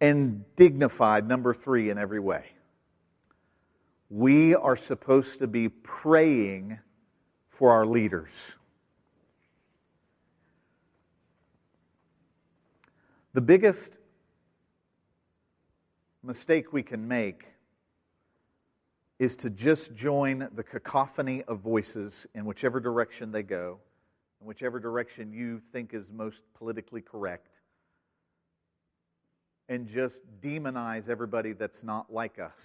and 0.00 0.44
dignified. 0.56 1.26
Number 1.26 1.54
three, 1.54 1.90
in 1.90 1.98
every 1.98 2.20
way. 2.20 2.44
We 4.08 4.54
are 4.54 4.76
supposed 4.76 5.38
to 5.38 5.46
be 5.46 5.68
praying 5.68 6.78
for 7.58 7.72
our 7.72 7.86
leaders. 7.86 8.30
The 13.34 13.40
biggest 13.40 13.78
mistake 16.24 16.72
we 16.72 16.82
can 16.82 17.06
make 17.06 17.44
is 19.20 19.36
to 19.36 19.50
just 19.50 19.94
join 19.94 20.48
the 20.56 20.62
cacophony 20.62 21.44
of 21.46 21.60
voices 21.60 22.26
in 22.34 22.46
whichever 22.46 22.80
direction 22.80 23.30
they 23.30 23.42
go, 23.42 23.78
in 24.40 24.46
whichever 24.46 24.80
direction 24.80 25.30
you 25.30 25.60
think 25.72 25.92
is 25.92 26.04
most 26.10 26.38
politically 26.56 27.02
correct, 27.02 27.48
and 29.68 29.86
just 29.86 30.16
demonize 30.42 31.10
everybody 31.10 31.52
that's 31.52 31.82
not 31.82 32.10
like 32.10 32.38
us. 32.38 32.58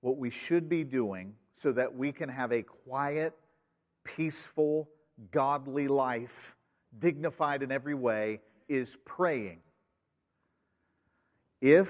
What 0.00 0.16
we 0.16 0.30
should 0.30 0.70
be 0.70 0.82
doing 0.82 1.34
so 1.62 1.70
that 1.72 1.94
we 1.94 2.12
can 2.12 2.30
have 2.30 2.50
a 2.50 2.62
quiet, 2.62 3.34
peaceful, 4.04 4.88
godly 5.32 5.86
life, 5.86 6.54
dignified 6.98 7.62
in 7.62 7.70
every 7.70 7.94
way, 7.94 8.40
is 8.70 8.88
praying. 9.04 9.58
If 11.60 11.88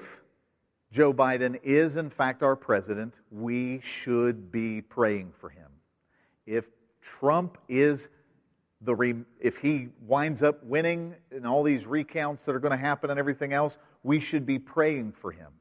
Joe 0.95 1.13
Biden 1.13 1.59
is, 1.61 1.97
in 1.97 2.09
fact, 2.09 2.41
our 2.41 2.55
president, 2.55 3.13
we 3.29 3.81
should 4.01 4.49
be 4.49 4.79
praying 4.79 5.33
for 5.41 5.49
him. 5.49 5.67
If 6.45 6.63
Trump 7.19 7.57
is 7.67 8.07
the 8.79 8.95
re- 8.95 9.25
if 9.41 9.57
he 9.57 9.89
winds 10.07 10.41
up 10.41 10.63
winning 10.63 11.13
and 11.31 11.45
all 11.45 11.63
these 11.63 11.85
recounts 11.85 12.45
that 12.45 12.55
are 12.55 12.59
going 12.59 12.71
to 12.71 12.77
happen 12.77 13.09
and 13.09 13.19
everything 13.19 13.51
else, 13.51 13.73
we 14.03 14.21
should 14.21 14.45
be 14.45 14.57
praying 14.57 15.13
for 15.21 15.33
him. 15.33 15.51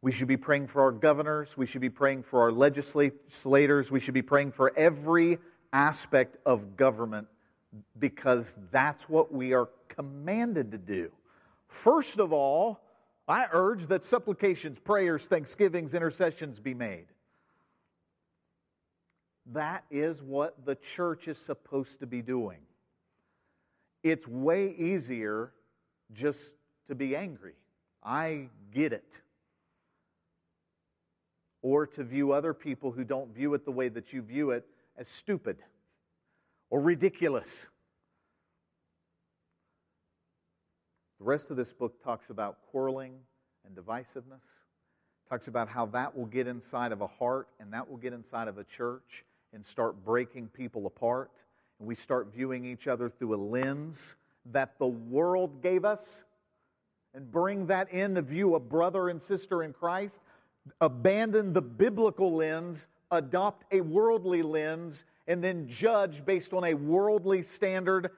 We 0.00 0.12
should 0.12 0.28
be 0.28 0.36
praying 0.36 0.68
for 0.68 0.82
our 0.82 0.92
governors. 0.92 1.48
We 1.56 1.66
should 1.66 1.80
be 1.80 1.90
praying 1.90 2.22
for 2.30 2.40
our 2.42 2.52
legislators. 2.52 3.90
We 3.90 3.98
should 3.98 4.14
be 4.14 4.22
praying 4.22 4.52
for 4.52 4.72
every 4.78 5.38
aspect 5.72 6.36
of 6.46 6.76
government 6.76 7.26
because 7.98 8.44
that's 8.70 9.02
what 9.08 9.34
we 9.34 9.54
are 9.54 9.70
commanded 9.88 10.70
to 10.70 10.78
do. 10.78 11.10
First 11.82 12.20
of 12.20 12.32
all, 12.32 12.83
I 13.26 13.46
urge 13.52 13.88
that 13.88 14.04
supplications, 14.04 14.78
prayers, 14.78 15.22
thanksgivings, 15.22 15.94
intercessions 15.94 16.58
be 16.58 16.74
made. 16.74 17.06
That 19.52 19.84
is 19.90 20.20
what 20.22 20.64
the 20.64 20.76
church 20.96 21.28
is 21.28 21.36
supposed 21.46 22.00
to 22.00 22.06
be 22.06 22.22
doing. 22.22 22.58
It's 24.02 24.26
way 24.26 24.74
easier 24.78 25.52
just 26.12 26.38
to 26.88 26.94
be 26.94 27.16
angry. 27.16 27.54
I 28.02 28.48
get 28.74 28.92
it. 28.92 29.08
Or 31.62 31.86
to 31.86 32.04
view 32.04 32.32
other 32.32 32.52
people 32.52 32.90
who 32.90 33.04
don't 33.04 33.34
view 33.34 33.54
it 33.54 33.64
the 33.64 33.70
way 33.70 33.88
that 33.88 34.12
you 34.12 34.20
view 34.20 34.50
it 34.50 34.66
as 34.98 35.06
stupid 35.22 35.56
or 36.68 36.80
ridiculous. 36.80 37.48
The 41.24 41.30
rest 41.30 41.48
of 41.48 41.56
this 41.56 41.72
book 41.72 42.04
talks 42.04 42.28
about 42.28 42.58
quarreling 42.70 43.14
and 43.64 43.74
divisiveness, 43.74 44.42
talks 45.30 45.48
about 45.48 45.68
how 45.68 45.86
that 45.86 46.14
will 46.14 46.26
get 46.26 46.46
inside 46.46 46.92
of 46.92 47.00
a 47.00 47.06
heart 47.06 47.48
and 47.58 47.72
that 47.72 47.88
will 47.88 47.96
get 47.96 48.12
inside 48.12 48.46
of 48.46 48.58
a 48.58 48.64
church 48.64 49.24
and 49.54 49.64
start 49.72 50.04
breaking 50.04 50.48
people 50.48 50.84
apart. 50.86 51.30
And 51.78 51.88
we 51.88 51.94
start 51.94 52.28
viewing 52.36 52.66
each 52.66 52.86
other 52.88 53.08
through 53.08 53.36
a 53.36 53.40
lens 53.42 53.96
that 54.52 54.78
the 54.78 54.86
world 54.86 55.62
gave 55.62 55.86
us 55.86 56.02
and 57.14 57.32
bring 57.32 57.68
that 57.68 57.90
in 57.90 58.16
to 58.16 58.20
view 58.20 58.54
a 58.54 58.60
brother 58.60 59.08
and 59.08 59.22
sister 59.26 59.62
in 59.62 59.72
Christ. 59.72 60.16
Abandon 60.82 61.54
the 61.54 61.62
biblical 61.62 62.36
lens, 62.36 62.80
adopt 63.10 63.64
a 63.72 63.80
worldly 63.80 64.42
lens, 64.42 64.94
and 65.26 65.42
then 65.42 65.70
judge 65.70 66.22
based 66.26 66.52
on 66.52 66.64
a 66.64 66.74
worldly 66.74 67.44
standard 67.54 68.10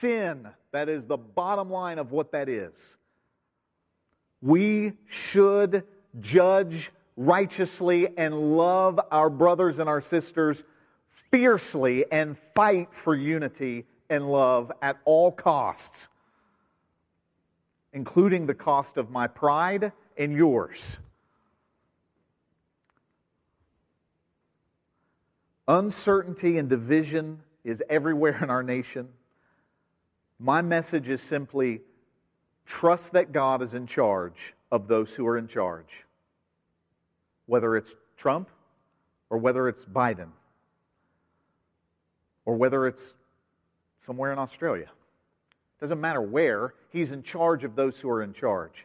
sin. 0.00 0.48
That 0.72 0.88
is 0.88 1.04
the 1.04 1.16
bottom 1.16 1.70
line 1.70 1.98
of 1.98 2.12
what 2.12 2.32
that 2.32 2.48
is. 2.48 2.72
We 4.40 4.92
should 5.08 5.84
judge 6.20 6.90
righteously 7.16 8.08
and 8.16 8.56
love 8.56 8.98
our 9.10 9.30
brothers 9.30 9.78
and 9.78 9.88
our 9.88 10.00
sisters 10.00 10.56
fiercely 11.30 12.04
and 12.10 12.36
fight 12.54 12.88
for 13.04 13.14
unity 13.14 13.84
and 14.10 14.30
love 14.30 14.70
at 14.82 14.98
all 15.04 15.32
costs, 15.32 15.98
including 17.92 18.46
the 18.46 18.54
cost 18.54 18.96
of 18.96 19.10
my 19.10 19.26
pride 19.26 19.92
and 20.16 20.32
yours. 20.32 20.78
Uncertainty 25.68 26.58
and 26.58 26.68
division 26.68 27.40
is 27.64 27.80
everywhere 27.88 28.38
in 28.42 28.50
our 28.50 28.62
nation. 28.62 29.08
My 30.44 30.60
message 30.60 31.08
is 31.08 31.22
simply 31.22 31.82
trust 32.66 33.12
that 33.12 33.30
God 33.30 33.62
is 33.62 33.74
in 33.74 33.86
charge 33.86 34.34
of 34.72 34.88
those 34.88 35.08
who 35.10 35.24
are 35.24 35.38
in 35.38 35.46
charge, 35.46 35.86
whether 37.46 37.76
it's 37.76 37.92
Trump 38.18 38.48
or 39.30 39.38
whether 39.38 39.68
it's 39.68 39.84
Biden 39.84 40.30
or 42.44 42.56
whether 42.56 42.88
it's 42.88 43.14
somewhere 44.04 44.32
in 44.32 44.40
Australia. 44.40 44.90
it 44.90 45.80
Doesn't 45.80 46.00
matter 46.00 46.20
where, 46.20 46.74
he's 46.90 47.12
in 47.12 47.22
charge 47.22 47.62
of 47.62 47.76
those 47.76 47.94
who 47.98 48.10
are 48.10 48.24
in 48.24 48.34
charge. 48.34 48.84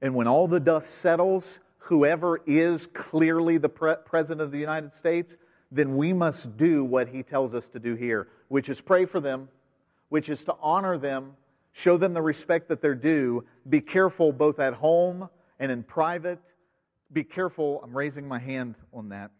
And 0.00 0.14
when 0.14 0.26
all 0.28 0.48
the 0.48 0.60
dust 0.60 0.86
settles, 1.02 1.44
whoever 1.76 2.40
is 2.46 2.86
clearly 2.94 3.58
the 3.58 3.68
pre- 3.68 3.96
President 4.06 4.40
of 4.40 4.50
the 4.50 4.58
United 4.58 4.94
States, 4.94 5.34
then 5.70 5.94
we 5.98 6.14
must 6.14 6.56
do 6.56 6.84
what 6.84 7.08
he 7.08 7.22
tells 7.22 7.52
us 7.52 7.64
to 7.74 7.78
do 7.78 7.96
here, 7.96 8.28
which 8.48 8.70
is 8.70 8.80
pray 8.80 9.04
for 9.04 9.20
them 9.20 9.50
which 10.12 10.28
is 10.28 10.44
to 10.44 10.54
honor 10.60 10.98
them, 10.98 11.32
show 11.72 11.96
them 11.96 12.12
the 12.12 12.20
respect 12.20 12.68
that 12.68 12.82
they're 12.82 12.94
due, 12.94 13.42
be 13.70 13.80
careful 13.80 14.30
both 14.30 14.58
at 14.58 14.74
home 14.74 15.26
and 15.58 15.72
in 15.72 15.82
private. 15.82 16.38
Be 17.14 17.24
careful, 17.24 17.80
I'm 17.82 17.96
raising 17.96 18.28
my 18.28 18.38
hand 18.38 18.74
on 18.92 19.08
that. 19.08 19.30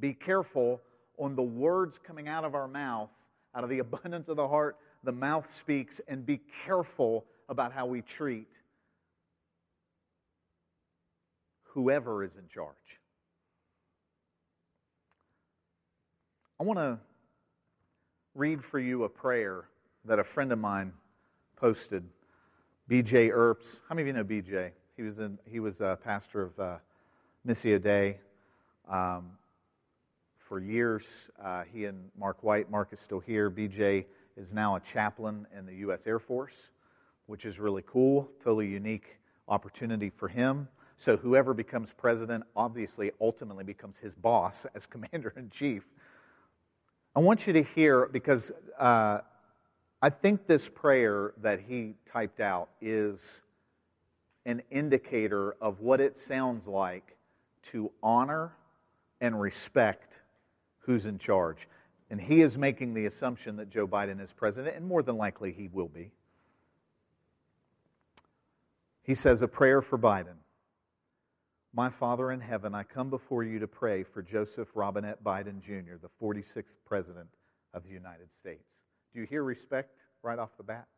Be 0.00 0.12
careful 0.12 0.80
on 1.20 1.36
the 1.36 1.42
words 1.42 2.00
coming 2.04 2.26
out 2.26 2.42
of 2.44 2.56
our 2.56 2.66
mouth. 2.66 3.10
Out 3.54 3.62
of 3.62 3.70
the 3.70 3.78
abundance 3.86 4.28
of 4.28 4.34
the 4.34 4.48
heart, 4.48 4.76
the 5.04 5.12
mouth 5.12 5.46
speaks, 5.60 6.00
and 6.08 6.26
be 6.26 6.40
careful 6.66 7.24
about 7.48 7.72
how 7.72 7.86
we 7.86 8.02
treat 8.02 8.48
whoever 11.62 12.24
is 12.24 12.32
in 12.36 12.48
charge. 12.52 12.74
I 16.58 16.64
want 16.64 16.80
to 16.80 16.98
read 18.34 18.64
for 18.64 18.78
you 18.78 19.04
a 19.04 19.08
prayer 19.08 19.64
that 20.04 20.18
a 20.18 20.24
friend 20.24 20.52
of 20.52 20.58
mine 20.58 20.92
posted. 21.56 22.04
B.J. 22.88 23.30
Earps. 23.30 23.64
How 23.88 23.94
many 23.94 24.02
of 24.02 24.06
you 24.08 24.12
know 24.12 24.24
B.J.? 24.24 24.72
He 24.96 25.02
was 25.02 25.18
in, 25.18 25.38
he 25.44 25.60
was 25.60 25.80
a 25.80 25.98
pastor 26.02 26.42
of 26.42 26.60
uh, 26.60 26.76
Missio 27.46 28.14
um, 28.88 29.30
for 30.48 30.60
years. 30.60 31.02
Uh, 31.42 31.62
he 31.72 31.84
and 31.86 31.98
Mark 32.18 32.42
White. 32.42 32.70
Mark 32.70 32.88
is 32.92 33.00
still 33.00 33.20
here. 33.20 33.50
B.J. 33.50 34.06
is 34.36 34.52
now 34.52 34.76
a 34.76 34.80
chaplain 34.92 35.46
in 35.56 35.66
the 35.66 35.74
U.S. 35.76 36.00
Air 36.06 36.18
Force, 36.18 36.54
which 37.26 37.44
is 37.44 37.58
really 37.58 37.84
cool. 37.86 38.28
Totally 38.44 38.66
unique 38.66 39.16
opportunity 39.48 40.10
for 40.16 40.28
him. 40.28 40.68
So 41.04 41.16
whoever 41.16 41.54
becomes 41.54 41.88
president 41.96 42.44
obviously 42.54 43.10
ultimately 43.20 43.64
becomes 43.64 43.96
his 44.02 44.14
boss 44.14 44.54
as 44.74 44.82
commander 44.90 45.32
in 45.36 45.50
chief. 45.50 45.82
I 47.14 47.20
want 47.20 47.46
you 47.46 47.52
to 47.54 47.62
hear 47.62 48.06
because 48.06 48.52
uh, 48.78 49.18
I 50.00 50.10
think 50.10 50.46
this 50.46 50.62
prayer 50.74 51.34
that 51.42 51.60
he 51.66 51.94
typed 52.12 52.40
out 52.40 52.68
is 52.80 53.18
an 54.46 54.62
indicator 54.70 55.56
of 55.60 55.80
what 55.80 56.00
it 56.00 56.16
sounds 56.28 56.66
like 56.66 57.16
to 57.72 57.90
honor 58.02 58.52
and 59.20 59.40
respect 59.40 60.12
who's 60.78 61.04
in 61.04 61.18
charge. 61.18 61.58
And 62.10 62.20
he 62.20 62.42
is 62.42 62.56
making 62.56 62.94
the 62.94 63.06
assumption 63.06 63.56
that 63.56 63.70
Joe 63.70 63.86
Biden 63.86 64.22
is 64.22 64.30
president, 64.32 64.76
and 64.76 64.86
more 64.86 65.02
than 65.02 65.16
likely 65.16 65.52
he 65.52 65.68
will 65.72 65.88
be. 65.88 66.10
He 69.02 69.14
says, 69.14 69.42
A 69.42 69.48
prayer 69.48 69.82
for 69.82 69.98
Biden. 69.98 70.36
My 71.72 71.88
Father 71.88 72.32
in 72.32 72.40
heaven, 72.40 72.74
I 72.74 72.82
come 72.82 73.10
before 73.10 73.44
you 73.44 73.60
to 73.60 73.68
pray 73.68 74.02
for 74.02 74.22
Joseph 74.22 74.68
Robinette 74.74 75.22
Biden 75.22 75.62
Jr., 75.62 75.94
the 76.02 76.10
46th 76.20 76.64
President 76.84 77.28
of 77.72 77.84
the 77.84 77.90
United 77.90 78.28
States. 78.40 78.64
Do 79.14 79.20
you 79.20 79.26
hear 79.26 79.44
respect 79.44 79.94
right 80.22 80.38
off 80.38 80.50
the 80.56 80.64
bat? 80.64 80.88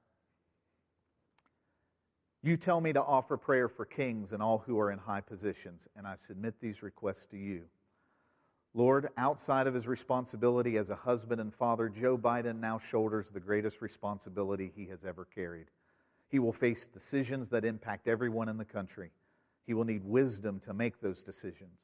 You 2.42 2.56
tell 2.56 2.80
me 2.80 2.94
to 2.94 3.02
offer 3.02 3.36
prayer 3.36 3.68
for 3.68 3.84
kings 3.84 4.32
and 4.32 4.42
all 4.42 4.64
who 4.66 4.80
are 4.80 4.90
in 4.90 4.98
high 4.98 5.20
positions, 5.20 5.82
and 5.94 6.06
I 6.06 6.14
submit 6.26 6.54
these 6.60 6.82
requests 6.82 7.26
to 7.32 7.36
you. 7.36 7.64
Lord, 8.74 9.10
outside 9.18 9.66
of 9.66 9.74
his 9.74 9.86
responsibility 9.86 10.78
as 10.78 10.88
a 10.88 10.96
husband 10.96 11.40
and 11.40 11.54
father, 11.54 11.90
Joe 11.90 12.16
Biden 12.16 12.60
now 12.60 12.80
shoulders 12.90 13.26
the 13.32 13.40
greatest 13.40 13.82
responsibility 13.82 14.72
he 14.74 14.86
has 14.86 15.00
ever 15.06 15.26
carried. 15.34 15.66
He 16.30 16.38
will 16.38 16.54
face 16.54 16.78
decisions 16.94 17.50
that 17.50 17.66
impact 17.66 18.08
everyone 18.08 18.48
in 18.48 18.56
the 18.56 18.64
country. 18.64 19.10
He 19.66 19.74
will 19.74 19.84
need 19.84 20.04
wisdom 20.04 20.60
to 20.66 20.74
make 20.74 21.00
those 21.00 21.22
decisions, 21.22 21.78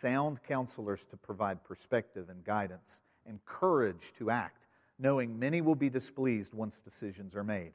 sound 0.00 0.38
counselors 0.46 1.00
to 1.10 1.16
provide 1.16 1.64
perspective 1.64 2.28
and 2.28 2.44
guidance, 2.44 2.98
and 3.26 3.44
courage 3.46 4.12
to 4.18 4.30
act, 4.30 4.66
knowing 4.98 5.38
many 5.38 5.60
will 5.60 5.74
be 5.74 5.88
displeased 5.88 6.52
once 6.52 6.76
decisions 6.84 7.34
are 7.34 7.44
made. 7.44 7.72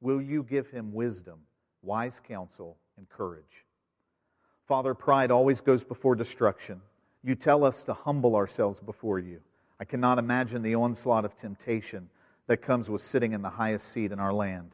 Will 0.00 0.20
you 0.20 0.42
give 0.42 0.68
him 0.68 0.92
wisdom, 0.92 1.40
wise 1.82 2.20
counsel, 2.26 2.76
and 2.96 3.08
courage? 3.08 3.64
Father, 4.66 4.94
pride 4.94 5.30
always 5.30 5.60
goes 5.60 5.82
before 5.82 6.14
destruction. 6.14 6.80
You 7.22 7.34
tell 7.34 7.64
us 7.64 7.82
to 7.84 7.94
humble 7.94 8.36
ourselves 8.36 8.80
before 8.80 9.18
you. 9.18 9.40
I 9.78 9.84
cannot 9.84 10.18
imagine 10.18 10.62
the 10.62 10.74
onslaught 10.74 11.24
of 11.24 11.36
temptation 11.38 12.08
that 12.46 12.62
comes 12.62 12.88
with 12.88 13.02
sitting 13.02 13.32
in 13.32 13.42
the 13.42 13.50
highest 13.50 13.92
seat 13.92 14.12
in 14.12 14.18
our 14.18 14.32
land. 14.32 14.72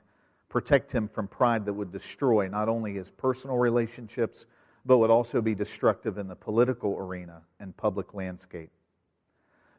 Protect 0.48 0.92
him 0.92 1.08
from 1.08 1.28
pride 1.28 1.64
that 1.64 1.72
would 1.72 1.92
destroy 1.92 2.48
not 2.48 2.68
only 2.68 2.94
his 2.94 3.10
personal 3.10 3.58
relationships, 3.58 4.46
but 4.84 4.98
would 4.98 5.10
also 5.10 5.40
be 5.40 5.54
destructive 5.54 6.18
in 6.18 6.28
the 6.28 6.36
political 6.36 6.96
arena 6.96 7.42
and 7.58 7.76
public 7.76 8.14
landscape. 8.14 8.70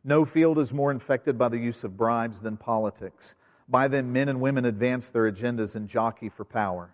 No 0.04 0.26
field 0.26 0.60
is 0.60 0.72
more 0.72 0.92
infected 0.92 1.38
by 1.38 1.50
the 1.50 1.58
use 1.58 1.84
of 1.84 1.98
bribes 1.98 2.40
than 2.40 2.58
politics. 2.58 3.36
By 3.70 3.88
them, 3.88 4.14
men 4.14 4.30
and 4.30 4.40
women 4.40 4.66
advance 4.66 5.10
their 5.10 5.32
agendas 5.32 5.76
and 5.76 5.88
jockey 5.88 6.30
for 6.30 6.46
power. 6.46 6.90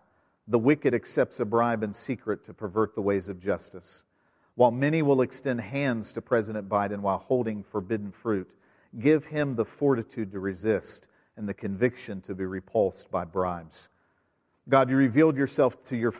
The 0.47 0.59
wicked 0.59 0.93
accepts 0.93 1.39
a 1.39 1.45
bribe 1.45 1.83
in 1.83 1.93
secret 1.93 2.45
to 2.45 2.53
pervert 2.53 2.95
the 2.95 3.01
ways 3.01 3.29
of 3.29 3.39
justice. 3.39 4.03
While 4.55 4.71
many 4.71 5.01
will 5.01 5.21
extend 5.21 5.61
hands 5.61 6.11
to 6.13 6.21
President 6.21 6.69
Biden 6.69 6.99
while 6.99 7.19
holding 7.19 7.63
forbidden 7.63 8.11
fruit, 8.11 8.49
give 8.99 9.25
him 9.25 9.55
the 9.55 9.65
fortitude 9.65 10.31
to 10.31 10.39
resist 10.39 11.07
and 11.37 11.47
the 11.47 11.53
conviction 11.53 12.21
to 12.21 12.35
be 12.35 12.45
repulsed 12.45 13.09
by 13.11 13.25
bribes. 13.25 13.77
God, 14.69 14.89
you 14.89 14.95
revealed 14.95 15.35
yourself 15.35 15.75
to 15.89 15.95
your 15.95 16.13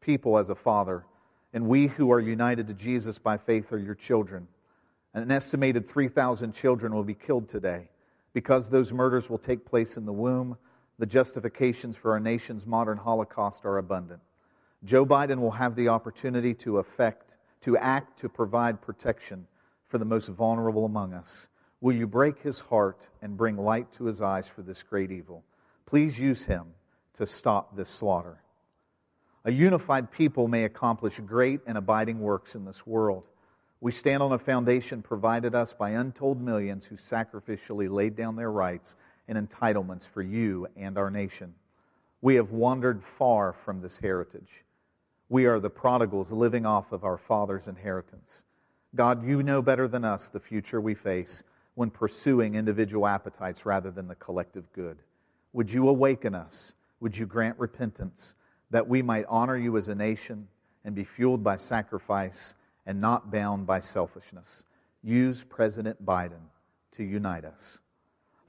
people 0.00 0.38
as 0.38 0.50
a 0.50 0.54
father, 0.54 1.04
and 1.52 1.68
we 1.68 1.86
who 1.86 2.12
are 2.12 2.20
united 2.20 2.66
to 2.68 2.74
Jesus 2.74 3.18
by 3.18 3.38
faith 3.38 3.72
are 3.72 3.78
your 3.78 3.94
children. 3.94 4.46
An 5.14 5.30
estimated 5.30 5.88
3,000 5.88 6.54
children 6.54 6.94
will 6.94 7.04
be 7.04 7.14
killed 7.14 7.48
today. 7.48 7.88
Because 8.34 8.68
those 8.68 8.92
murders 8.92 9.30
will 9.30 9.38
take 9.38 9.64
place 9.64 9.96
in 9.96 10.04
the 10.04 10.12
womb, 10.12 10.58
the 10.98 11.06
justifications 11.06 11.96
for 11.96 12.12
our 12.12 12.20
nation's 12.20 12.66
modern 12.66 12.98
Holocaust 12.98 13.64
are 13.64 13.78
abundant. 13.78 14.20
Joe 14.84 15.06
Biden 15.06 15.40
will 15.40 15.50
have 15.52 15.74
the 15.74 15.88
opportunity 15.88 16.52
to 16.54 16.78
affect, 16.78 17.30
to 17.62 17.78
act 17.78 18.20
to 18.20 18.28
provide 18.28 18.82
protection 18.82 19.46
for 19.88 19.96
the 19.96 20.04
most 20.04 20.28
vulnerable 20.28 20.84
among 20.84 21.14
us. 21.14 21.30
Will 21.80 21.94
you 21.94 22.06
break 22.06 22.38
his 22.38 22.58
heart 22.58 23.00
and 23.20 23.36
bring 23.36 23.56
light 23.56 23.92
to 23.94 24.04
his 24.04 24.22
eyes 24.22 24.46
for 24.54 24.62
this 24.62 24.82
great 24.82 25.10
evil? 25.10 25.44
Please 25.84 26.18
use 26.18 26.42
him 26.42 26.64
to 27.18 27.26
stop 27.26 27.76
this 27.76 27.90
slaughter. 27.90 28.38
A 29.44 29.52
unified 29.52 30.10
people 30.10 30.48
may 30.48 30.64
accomplish 30.64 31.20
great 31.24 31.60
and 31.66 31.78
abiding 31.78 32.18
works 32.18 32.54
in 32.54 32.64
this 32.64 32.86
world. 32.86 33.24
We 33.80 33.92
stand 33.92 34.22
on 34.22 34.32
a 34.32 34.38
foundation 34.38 35.02
provided 35.02 35.54
us 35.54 35.74
by 35.78 35.90
untold 35.90 36.40
millions 36.40 36.84
who 36.84 36.96
sacrificially 36.96 37.90
laid 37.90 38.16
down 38.16 38.36
their 38.36 38.50
rights 38.50 38.94
and 39.28 39.36
entitlements 39.38 40.06
for 40.12 40.22
you 40.22 40.66
and 40.76 40.96
our 40.96 41.10
nation. 41.10 41.54
We 42.22 42.36
have 42.36 42.50
wandered 42.50 43.02
far 43.18 43.54
from 43.64 43.82
this 43.82 43.96
heritage. 44.00 44.64
We 45.28 45.44
are 45.44 45.60
the 45.60 45.70
prodigals 45.70 46.32
living 46.32 46.64
off 46.64 46.90
of 46.90 47.04
our 47.04 47.18
father's 47.18 47.68
inheritance. 47.68 48.30
God, 48.94 49.26
you 49.26 49.42
know 49.42 49.60
better 49.60 49.86
than 49.86 50.04
us 50.04 50.28
the 50.32 50.40
future 50.40 50.80
we 50.80 50.94
face 50.94 51.42
when 51.76 51.90
pursuing 51.90 52.54
individual 52.54 53.06
appetites 53.06 53.64
rather 53.64 53.90
than 53.90 54.08
the 54.08 54.14
collective 54.16 54.64
good. 54.72 54.98
Would 55.52 55.70
you 55.70 55.88
awaken 55.88 56.34
us? 56.34 56.72
Would 57.00 57.16
you 57.16 57.26
grant 57.26 57.58
repentance 57.58 58.32
that 58.70 58.88
we 58.88 59.02
might 59.02 59.26
honor 59.28 59.56
you 59.56 59.76
as 59.76 59.88
a 59.88 59.94
nation 59.94 60.48
and 60.84 60.94
be 60.94 61.04
fueled 61.04 61.44
by 61.44 61.58
sacrifice 61.58 62.54
and 62.86 63.00
not 63.00 63.30
bound 63.30 63.66
by 63.66 63.80
selfishness? 63.80 64.64
Use 65.02 65.44
President 65.48 66.04
Biden 66.04 66.42
to 66.96 67.04
unite 67.04 67.44
us. 67.44 67.78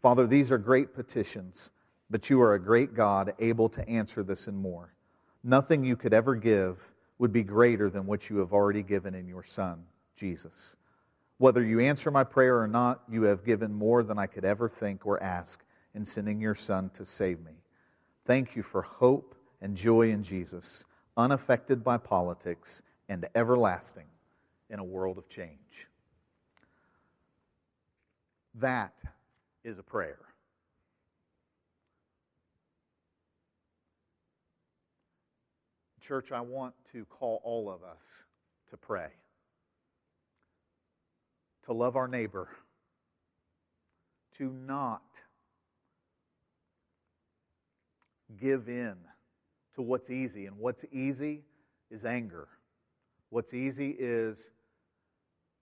Father, 0.02 0.26
these 0.26 0.50
are 0.50 0.58
great 0.58 0.96
petitions, 0.96 1.70
but 2.10 2.30
you 2.30 2.42
are 2.42 2.54
a 2.54 2.64
great 2.64 2.96
God 2.96 3.34
able 3.40 3.68
to 3.70 3.88
answer 3.90 4.24
this 4.24 4.48
and 4.48 4.58
more. 4.58 4.94
Nothing 5.44 5.84
you 5.84 5.98
could 5.98 6.14
ever 6.14 6.34
give 6.34 6.78
would 7.20 7.34
be 7.34 7.44
greater 7.44 7.90
than 7.90 8.06
what 8.06 8.30
you 8.30 8.38
have 8.38 8.54
already 8.54 8.84
given 8.84 9.14
in 9.16 9.28
your 9.28 9.44
Son, 9.44 9.84
Jesus. 10.16 10.54
Whether 11.40 11.64
you 11.64 11.80
answer 11.80 12.10
my 12.10 12.24
prayer 12.24 12.60
or 12.60 12.68
not, 12.68 13.04
you 13.10 13.24
have 13.24 13.46
given 13.46 13.72
more 13.74 14.04
than 14.04 14.18
I 14.18 14.26
could 14.26 14.46
ever 14.46 14.70
think 14.70 15.06
or 15.06 15.22
ask 15.22 15.60
in 15.94 16.06
sending 16.06 16.42
your 16.42 16.56
Son 16.56 16.90
to 16.98 17.06
save 17.06 17.40
me. 17.42 17.52
Thank 18.26 18.56
you 18.56 18.64
for 18.64 18.82
hope 18.82 19.36
and 19.62 19.76
joy 19.76 20.10
in 20.12 20.24
Jesus, 20.24 20.84
unaffected 21.16 21.84
by 21.84 21.98
politics 21.98 22.82
and 23.08 23.28
everlasting 23.36 24.06
in 24.70 24.80
a 24.80 24.84
world 24.84 25.18
of 25.18 25.30
change. 25.30 25.60
That 28.56 28.94
is 29.64 29.78
a 29.78 29.84
prayer. 29.84 30.18
Church, 36.08 36.32
I 36.32 36.42
want 36.42 36.74
to 36.94 37.06
call 37.06 37.42
all 37.44 37.70
of 37.70 37.84
us 37.84 38.02
to 38.72 38.78
pray 38.78 39.10
to 41.68 41.74
love 41.74 41.96
our 41.96 42.08
neighbor, 42.08 42.50
to 44.38 44.52
not 44.66 45.02
give 48.42 48.68
in 48.68 48.96
to 49.76 49.82
what's 49.82 50.10
easy. 50.10 50.46
And 50.46 50.58
what's 50.58 50.84
easy 50.92 51.44
is 51.92 52.04
anger. 52.06 52.48
What's 53.30 53.54
easy 53.54 53.96
is, 54.00 54.38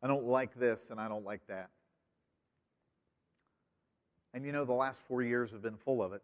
I 0.01 0.07
don't 0.07 0.25
like 0.25 0.57
this 0.57 0.79
and 0.89 0.99
I 0.99 1.07
don't 1.07 1.25
like 1.25 1.41
that. 1.47 1.69
And 4.33 4.45
you 4.45 4.51
know, 4.51 4.65
the 4.65 4.73
last 4.73 4.97
four 5.07 5.21
years 5.23 5.51
have 5.51 5.61
been 5.61 5.77
full 5.83 6.03
of 6.03 6.13
it 6.13 6.21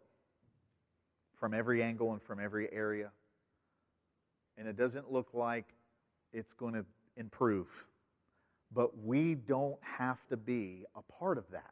from 1.40 1.54
every 1.54 1.82
angle 1.82 2.12
and 2.12 2.22
from 2.22 2.38
every 2.38 2.72
area. 2.72 3.10
And 4.56 4.68
it 4.68 4.76
doesn't 4.76 5.10
look 5.10 5.28
like 5.32 5.64
it's 6.32 6.52
going 6.52 6.74
to 6.74 6.84
improve. 7.16 7.66
But 8.74 8.98
we 8.98 9.34
don't 9.34 9.78
have 9.82 10.18
to 10.30 10.36
be 10.36 10.84
a 10.96 11.02
part 11.18 11.38
of 11.38 11.44
that. 11.52 11.70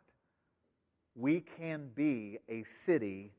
We 1.16 1.44
can 1.58 1.88
be 1.94 2.38
a 2.48 2.64
city 2.86 3.32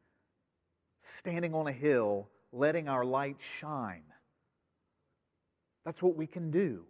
standing 1.19 1.53
on 1.53 1.67
a 1.67 1.71
hill, 1.71 2.27
letting 2.51 2.87
our 2.87 3.05
light 3.05 3.37
shine. 3.59 4.03
That's 5.85 6.01
what 6.01 6.15
we 6.15 6.27
can 6.27 6.51
do. 6.51 6.83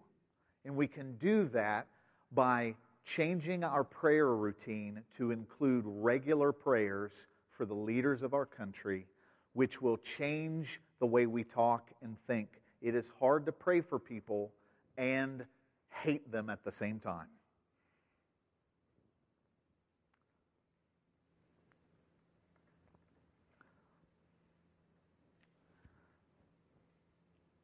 And 0.66 0.76
we 0.76 0.88
can 0.88 1.18
do 1.18 1.50
that 1.54 1.88
by 2.32 2.76
changing 3.16 3.64
our 3.64 3.84
prayer 3.84 4.28
routine 4.28 5.02
to 5.18 5.32
include 5.32 5.84
regular 5.86 6.52
prayers 6.52 7.12
for 7.58 7.66
the 7.66 7.74
leaders 7.74 8.22
of 8.22 8.34
our 8.34 8.46
country, 8.46 9.06
which 9.54 9.82
will 9.82 10.00
change 10.18 10.68
the 11.00 11.06
way 11.06 11.26
we 11.26 11.44
talk 11.44 11.90
and 12.02 12.16
think. 12.28 12.48
It 12.82 12.96
is 12.96 13.06
hard 13.20 13.46
to 13.46 13.52
pray 13.52 13.82
for 13.82 14.00
people 14.00 14.52
and 14.98 15.44
hate 16.04 16.32
them 16.32 16.50
at 16.50 16.64
the 16.64 16.72
same 16.72 17.00
time. 17.00 17.28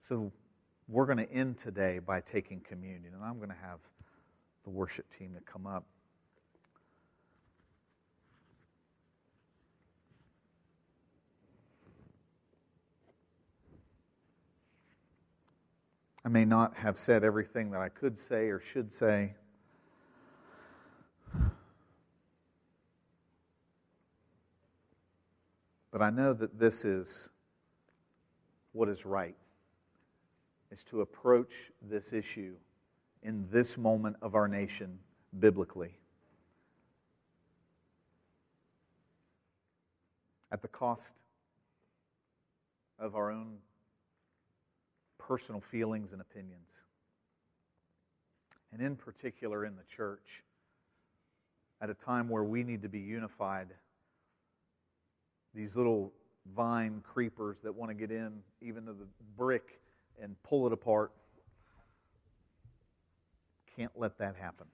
So 0.07 0.31
we're 0.88 1.05
going 1.05 1.17
to 1.17 1.29
end 1.31 1.57
today 1.63 1.99
by 1.99 2.21
taking 2.21 2.61
communion, 2.61 3.13
and 3.13 3.23
I'm 3.23 3.38
going 3.38 3.49
to 3.49 3.55
have 3.55 3.79
the 4.63 4.69
worship 4.69 5.05
team 5.19 5.33
to 5.33 5.51
come 5.51 5.67
up. 5.67 5.85
I 16.28 16.30
may 16.30 16.43
not 16.43 16.75
have 16.75 16.99
said 16.99 17.23
everything 17.23 17.71
that 17.71 17.80
I 17.80 17.88
could 17.88 18.17
say 18.28 18.49
or 18.49 18.61
should 18.73 18.93
say. 18.93 19.34
But 25.89 26.01
I 26.01 26.09
know 26.09 26.34
that 26.34 26.59
this 26.59 26.84
is 26.84 27.07
what 28.73 28.89
is 28.89 29.05
right, 29.05 29.38
is 30.69 30.80
to 30.89 30.99
approach 30.99 31.53
this 31.89 32.03
issue 32.11 32.55
in 33.23 33.47
this 33.49 33.78
moment 33.78 34.17
of 34.21 34.36
our 34.36 34.49
nation 34.49 34.99
biblically. 35.39 35.95
At 40.51 40.61
the 40.61 40.67
cost 40.67 41.03
of 42.99 43.15
our 43.15 43.32
own 43.32 43.59
personal 45.28 45.61
feelings 45.71 46.09
and 46.13 46.21
opinions. 46.21 46.69
And 48.71 48.82
in 48.82 48.95
particular 48.95 49.65
in 49.65 49.75
the 49.75 49.84
church, 49.95 50.43
at 51.82 51.89
a 51.89 51.93
time 51.93 52.30
where 52.30 52.43
we 52.43 52.63
need 52.63 52.82
to 52.82 52.89
be 52.89 52.99
unified, 52.99 53.67
these 55.53 55.75
little 55.75 56.13
vine 56.55 57.01
creepers 57.03 57.57
that 57.63 57.73
want 57.73 57.89
to 57.89 57.95
get 57.95 58.11
in 58.11 58.39
even 58.61 58.86
to 58.86 58.93
the 58.93 59.07
brick 59.38 59.80
and 60.21 60.36
pull 60.43 60.65
it 60.65 60.73
apart. 60.73 61.11
Can't 63.75 63.91
let 63.95 64.17
that 64.17 64.36
happen. 64.36 64.67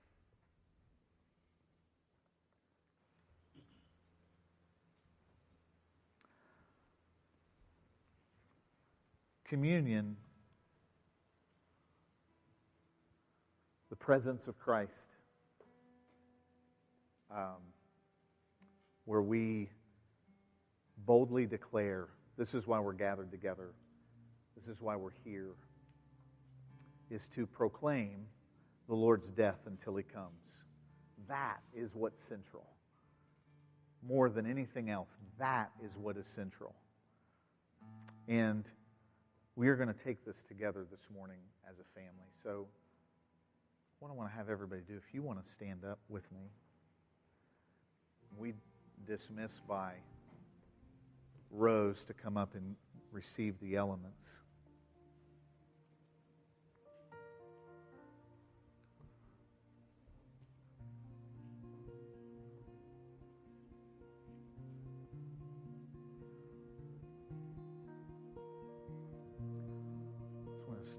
Communion, 9.45 10.16
the 13.89 13.93
presence 14.04 14.47
of 14.47 14.60
Christ, 14.60 14.91
um, 17.32 17.62
where 19.06 19.22
we 19.22 19.70
boldly 21.06 21.45
declare 21.45 22.10
this 22.38 22.54
is 22.54 22.68
why 22.68 22.82
we're 22.82 22.91
gathered 22.91 23.32
together, 23.32 23.70
this 24.58 24.76
is 24.76 24.82
why 24.82 24.97
we're 24.97 25.16
here, 25.24 25.51
is 27.10 27.22
to 27.34 27.47
proclaim 27.47 28.26
the 28.89 28.93
Lord's 28.93 29.30
death 29.30 29.60
until 29.68 29.95
he 29.95 30.04
comes. 30.04 30.28
That 31.30 31.62
is 31.74 31.91
what's 31.93 32.20
central. 32.28 32.66
More 34.06 34.30
than 34.30 34.45
anything 34.45 34.89
else, 34.89 35.08
that 35.39 35.72
is 35.82 35.91
what 35.95 36.18
is 36.18 36.26
central. 36.36 36.76
And 38.28 38.66
we 39.56 39.70
are 39.70 39.78
going 39.78 39.88
to 39.88 40.04
take 40.04 40.26
this 40.26 40.36
together 40.49 40.86
this 40.91 40.99
morning 41.16 41.39
as 41.70 41.76
a 41.80 41.99
family. 41.99 42.28
So, 42.43 42.68
what 44.04 44.12
I 44.12 44.16
want 44.16 44.30
to 44.30 44.36
have 44.36 44.49
everybody 44.49 44.82
do, 44.86 44.95
if 44.97 45.14
you 45.14 45.22
want 45.22 45.39
to 45.39 45.54
stand 45.54 45.86
up 45.89 45.97
with 46.10 46.30
me, 46.34 46.41
we 48.38 48.54
dismiss 49.08 49.51
by 49.66 49.93
rows 51.49 51.95
to 52.08 52.14
come 52.14 52.36
up 52.36 52.54
and 52.54 52.76
receive 53.14 53.56
the 53.62 53.78
elements. 53.78 54.18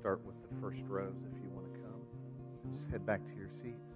Start 0.00 0.20
with 0.26 0.36
the 0.42 0.60
first 0.60 0.82
rows 0.86 1.14
if 1.32 1.42
you. 1.42 1.43
Just 2.72 2.90
head 2.90 3.04
back 3.06 3.20
to 3.24 3.34
your 3.36 3.48
seats. 3.62 3.94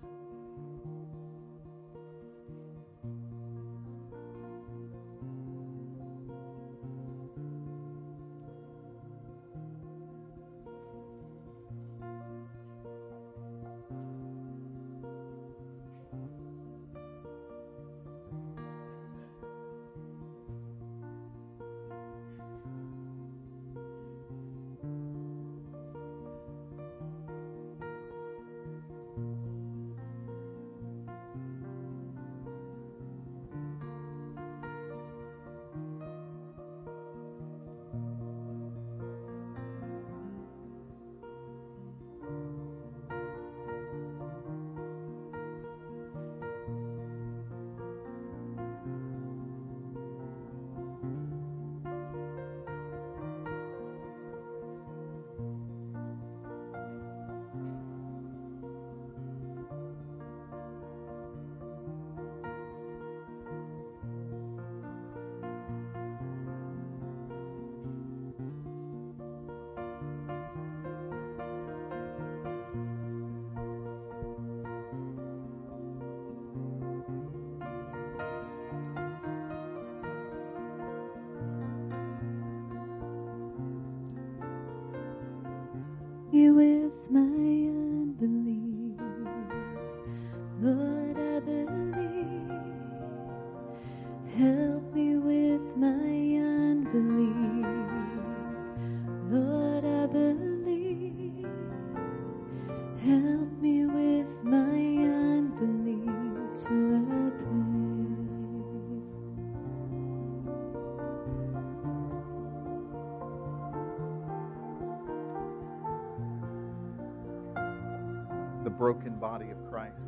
Body 119.18 119.50
of 119.50 119.70
Christ. 119.70 120.00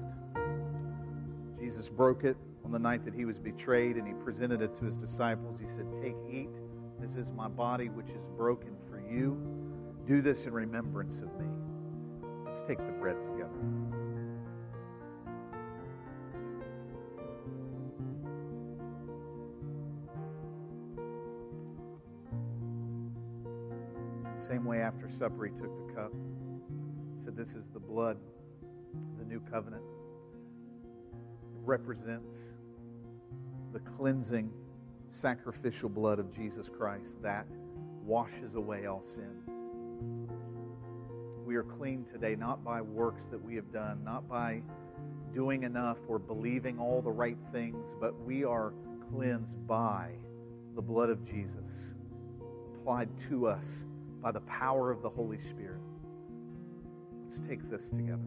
Jesus 1.59 1.89
broke 1.89 2.25
it 2.25 2.37
on 2.65 2.73
the 2.73 2.79
night 2.79 3.05
that 3.05 3.15
he 3.15 3.25
was 3.25 3.39
betrayed 3.39 3.97
and 3.97 4.07
he 4.07 4.15
presented 4.25 4.63
it 4.63 4.79
to 4.79 4.87
his 4.87 4.97
disciples. 4.97 5.59
He 5.61 5.67
said, 5.77 5.87
Take, 6.03 6.17
eat. 6.31 6.49
This 7.01 7.17
is 7.17 7.27
my 7.37 7.49
body 7.49 7.89
which 7.89 8.09
is 8.09 8.23
broken 8.37 8.71
for 8.89 9.01
you. 9.01 9.37
Do 10.07 10.23
this 10.23 10.39
in 10.45 10.53
remembrance 10.53 11.19
of 11.19 11.29
me. 11.41 11.47
Let's 12.47 12.63
take 12.67 12.79
the 12.79 12.93
bread 12.93 13.17
together. 13.33 13.51
Same 24.49 24.65
way 24.65 24.81
after 24.81 25.09
supper, 25.19 25.47
he 25.47 25.53
took 25.53 25.87
the 25.87 25.95
cup. 25.95 26.13
Said, 27.25 27.37
This 27.37 27.51
is 27.51 27.65
the 27.73 27.79
blood, 27.79 28.17
covenant. 29.51 29.83
It 31.13 31.61
represents 31.65 32.35
the 33.73 33.81
cleansing, 33.97 34.51
sacrificial 35.13 35.89
blood 35.89 36.19
of 36.19 36.35
Jesus 36.35 36.67
Christ 36.77 37.23
that 37.23 37.47
washes 38.05 38.55
away 38.55 38.87
all 38.87 39.05
sin. 39.15 40.29
We 41.45 41.57
are 41.57 41.65
clean 41.65 42.05
today 42.13 42.37
not 42.37 42.65
by 42.65 42.81
works 42.81 43.23
that 43.31 43.43
we 43.43 43.57
have 43.57 43.73
done, 43.73 44.03
not 44.05 44.29
by 44.29 44.63
doing 45.35 45.63
enough 45.63 45.99
or 46.09 46.19
believing 46.19 46.79
all 46.79 47.03
the 47.03 47.11
right 47.11 47.39
things, 47.53 47.85
but 48.01 48.19
we 48.23 48.45
are 48.45 48.73
cleansed 49.13 49.67
by 49.67 50.11
the 50.75 50.83
blood 50.83 51.11
of 51.11 51.25
Jesus 51.25 51.71
applied 52.81 53.09
to 53.29 53.47
us 53.47 53.65
by 54.23 54.33
the 54.33 54.41
power 54.41 54.91
of 54.91 55.03
the 55.03 55.09
Holy 55.09 55.39
Spirit. 55.51 55.81
Let's 57.29 57.41
take 57.49 57.71
this 57.71 57.83
together. 57.91 58.19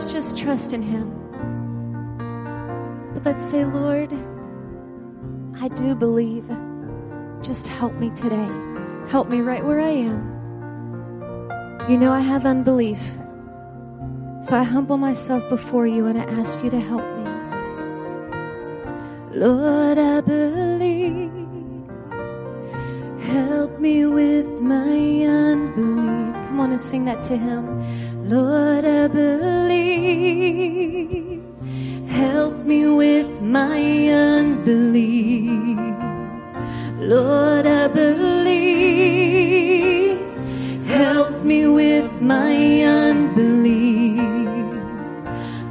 Let's 0.00 0.12
just 0.12 0.36
trust 0.38 0.72
in 0.72 0.82
Him. 0.82 1.10
But 3.12 3.24
let's 3.24 3.50
say, 3.50 3.66
Lord, 3.66 4.10
I 5.60 5.68
do 5.68 5.94
believe. 5.94 6.48
Just 7.42 7.66
help 7.66 7.92
me 7.94 8.10
today. 8.16 8.48
Help 9.08 9.28
me 9.28 9.40
right 9.40 9.62
where 9.64 9.80
I 9.80 9.90
am. 9.90 11.86
You 11.90 11.98
know 11.98 12.12
I 12.12 12.20
have 12.20 12.46
unbelief. 12.46 13.00
So 14.46 14.56
I 14.56 14.62
humble 14.62 14.96
myself 14.96 15.46
before 15.50 15.86
you 15.86 16.06
and 16.06 16.18
I 16.18 16.24
ask 16.24 16.62
you 16.62 16.70
to 16.70 16.80
help 16.80 17.04
me. 17.18 17.24
Lord, 19.38 19.98
I 19.98 20.22
believe. 20.22 21.30
Help 23.20 23.78
me 23.78 24.06
with 24.06 24.46
my 24.46 25.26
unbelief. 25.26 26.34
Come 26.46 26.60
on 26.60 26.72
and 26.72 26.80
sing 26.80 27.04
that 27.04 27.22
to 27.24 27.36
Him. 27.36 27.79
Lord, 28.30 28.84
I 28.84 29.08
believe. 29.08 29.42
Help 32.06 32.64
me 32.64 32.86
with 32.86 33.40
my 33.40 33.80
unbelief. 34.08 35.76
Lord, 37.00 37.66
I 37.66 37.88
believe. 37.88 38.20
Help 40.86 41.42
me 41.42 41.66
with 41.66 42.22
my 42.22 42.84
unbelief. 42.84 44.20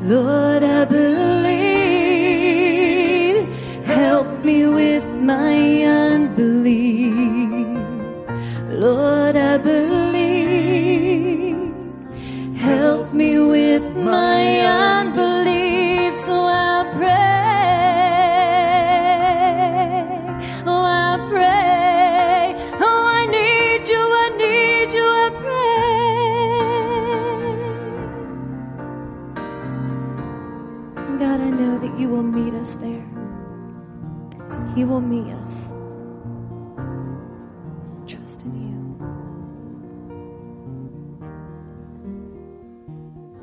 Lord, 0.04 0.64
I 0.64 0.84
believe. 0.84 1.29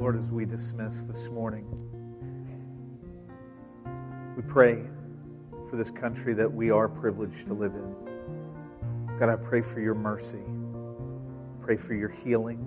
Lord, 0.06 0.22
as 0.24 0.30
we 0.30 0.44
dismiss 0.44 0.94
this 1.12 1.28
morning, 1.32 1.66
we 4.36 4.42
pray 4.44 4.84
for 5.68 5.74
this 5.74 5.90
country 5.90 6.32
that 6.32 6.48
we 6.48 6.70
are 6.70 6.88
privileged 6.88 7.44
to 7.48 7.54
live 7.54 7.72
in. 7.74 9.18
God, 9.18 9.30
I 9.30 9.34
pray 9.34 9.62
for 9.62 9.80
your 9.80 9.96
mercy. 9.96 10.44
Pray 11.60 11.76
for 11.76 11.94
your 11.94 12.10
healing. 12.10 12.60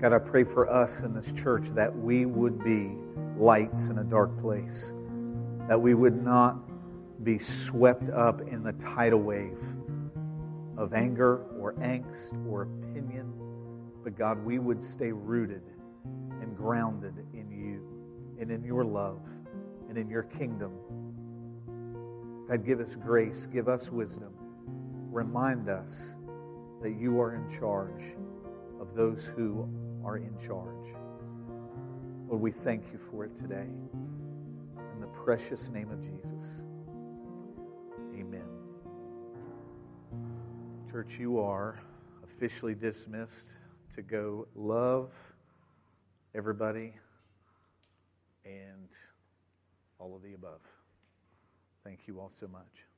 God, 0.00 0.12
I 0.12 0.20
pray 0.20 0.44
for 0.44 0.70
us 0.70 0.90
in 1.02 1.14
this 1.14 1.26
church 1.42 1.64
that 1.74 1.92
we 1.98 2.26
would 2.26 2.62
be 2.62 2.92
lights 3.36 3.86
in 3.86 3.98
a 3.98 4.04
dark 4.04 4.40
place, 4.40 4.84
that 5.66 5.80
we 5.80 5.94
would 5.94 6.22
not 6.22 6.54
be 7.24 7.40
swept 7.40 8.08
up 8.10 8.40
in 8.42 8.62
the 8.62 8.74
tidal 8.94 9.18
wave 9.18 9.58
of 10.78 10.94
anger 10.94 11.40
or 11.58 11.72
angst 11.80 12.48
or 12.48 12.68
opinion, 12.84 13.32
but 14.04 14.16
God, 14.16 14.44
we 14.44 14.60
would 14.60 14.80
stay 14.80 15.10
rooted 15.10 15.62
grounded 16.60 17.14
in 17.32 17.50
you 17.50 17.80
and 18.38 18.50
in 18.50 18.62
your 18.62 18.84
love 18.84 19.20
and 19.88 19.96
in 19.96 20.10
your 20.10 20.24
kingdom. 20.24 20.72
God, 22.48 22.66
give 22.66 22.80
us 22.80 22.94
grace, 23.02 23.46
give 23.50 23.66
us 23.68 23.88
wisdom. 23.88 24.34
Remind 25.10 25.70
us 25.70 25.90
that 26.82 26.90
you 27.00 27.18
are 27.18 27.34
in 27.34 27.58
charge 27.58 28.02
of 28.78 28.94
those 28.94 29.30
who 29.36 29.66
are 30.04 30.18
in 30.18 30.34
charge. 30.46 30.94
Lord, 32.28 32.42
we 32.42 32.52
thank 32.62 32.84
you 32.92 32.98
for 33.10 33.24
it 33.24 33.36
today. 33.38 33.66
In 34.94 35.00
the 35.00 35.06
precious 35.24 35.68
name 35.72 35.90
of 35.90 36.02
Jesus. 36.02 36.46
Amen. 38.14 38.44
Church, 40.92 41.12
you 41.18 41.40
are 41.40 41.80
officially 42.22 42.74
dismissed 42.74 43.48
to 43.96 44.02
go 44.02 44.46
love 44.54 45.10
everybody 46.34 46.92
and 48.44 48.88
all 49.98 50.14
of 50.14 50.22
the 50.22 50.34
above. 50.34 50.60
Thank 51.84 52.00
you 52.06 52.20
all 52.20 52.30
so 52.40 52.46
much. 52.46 52.89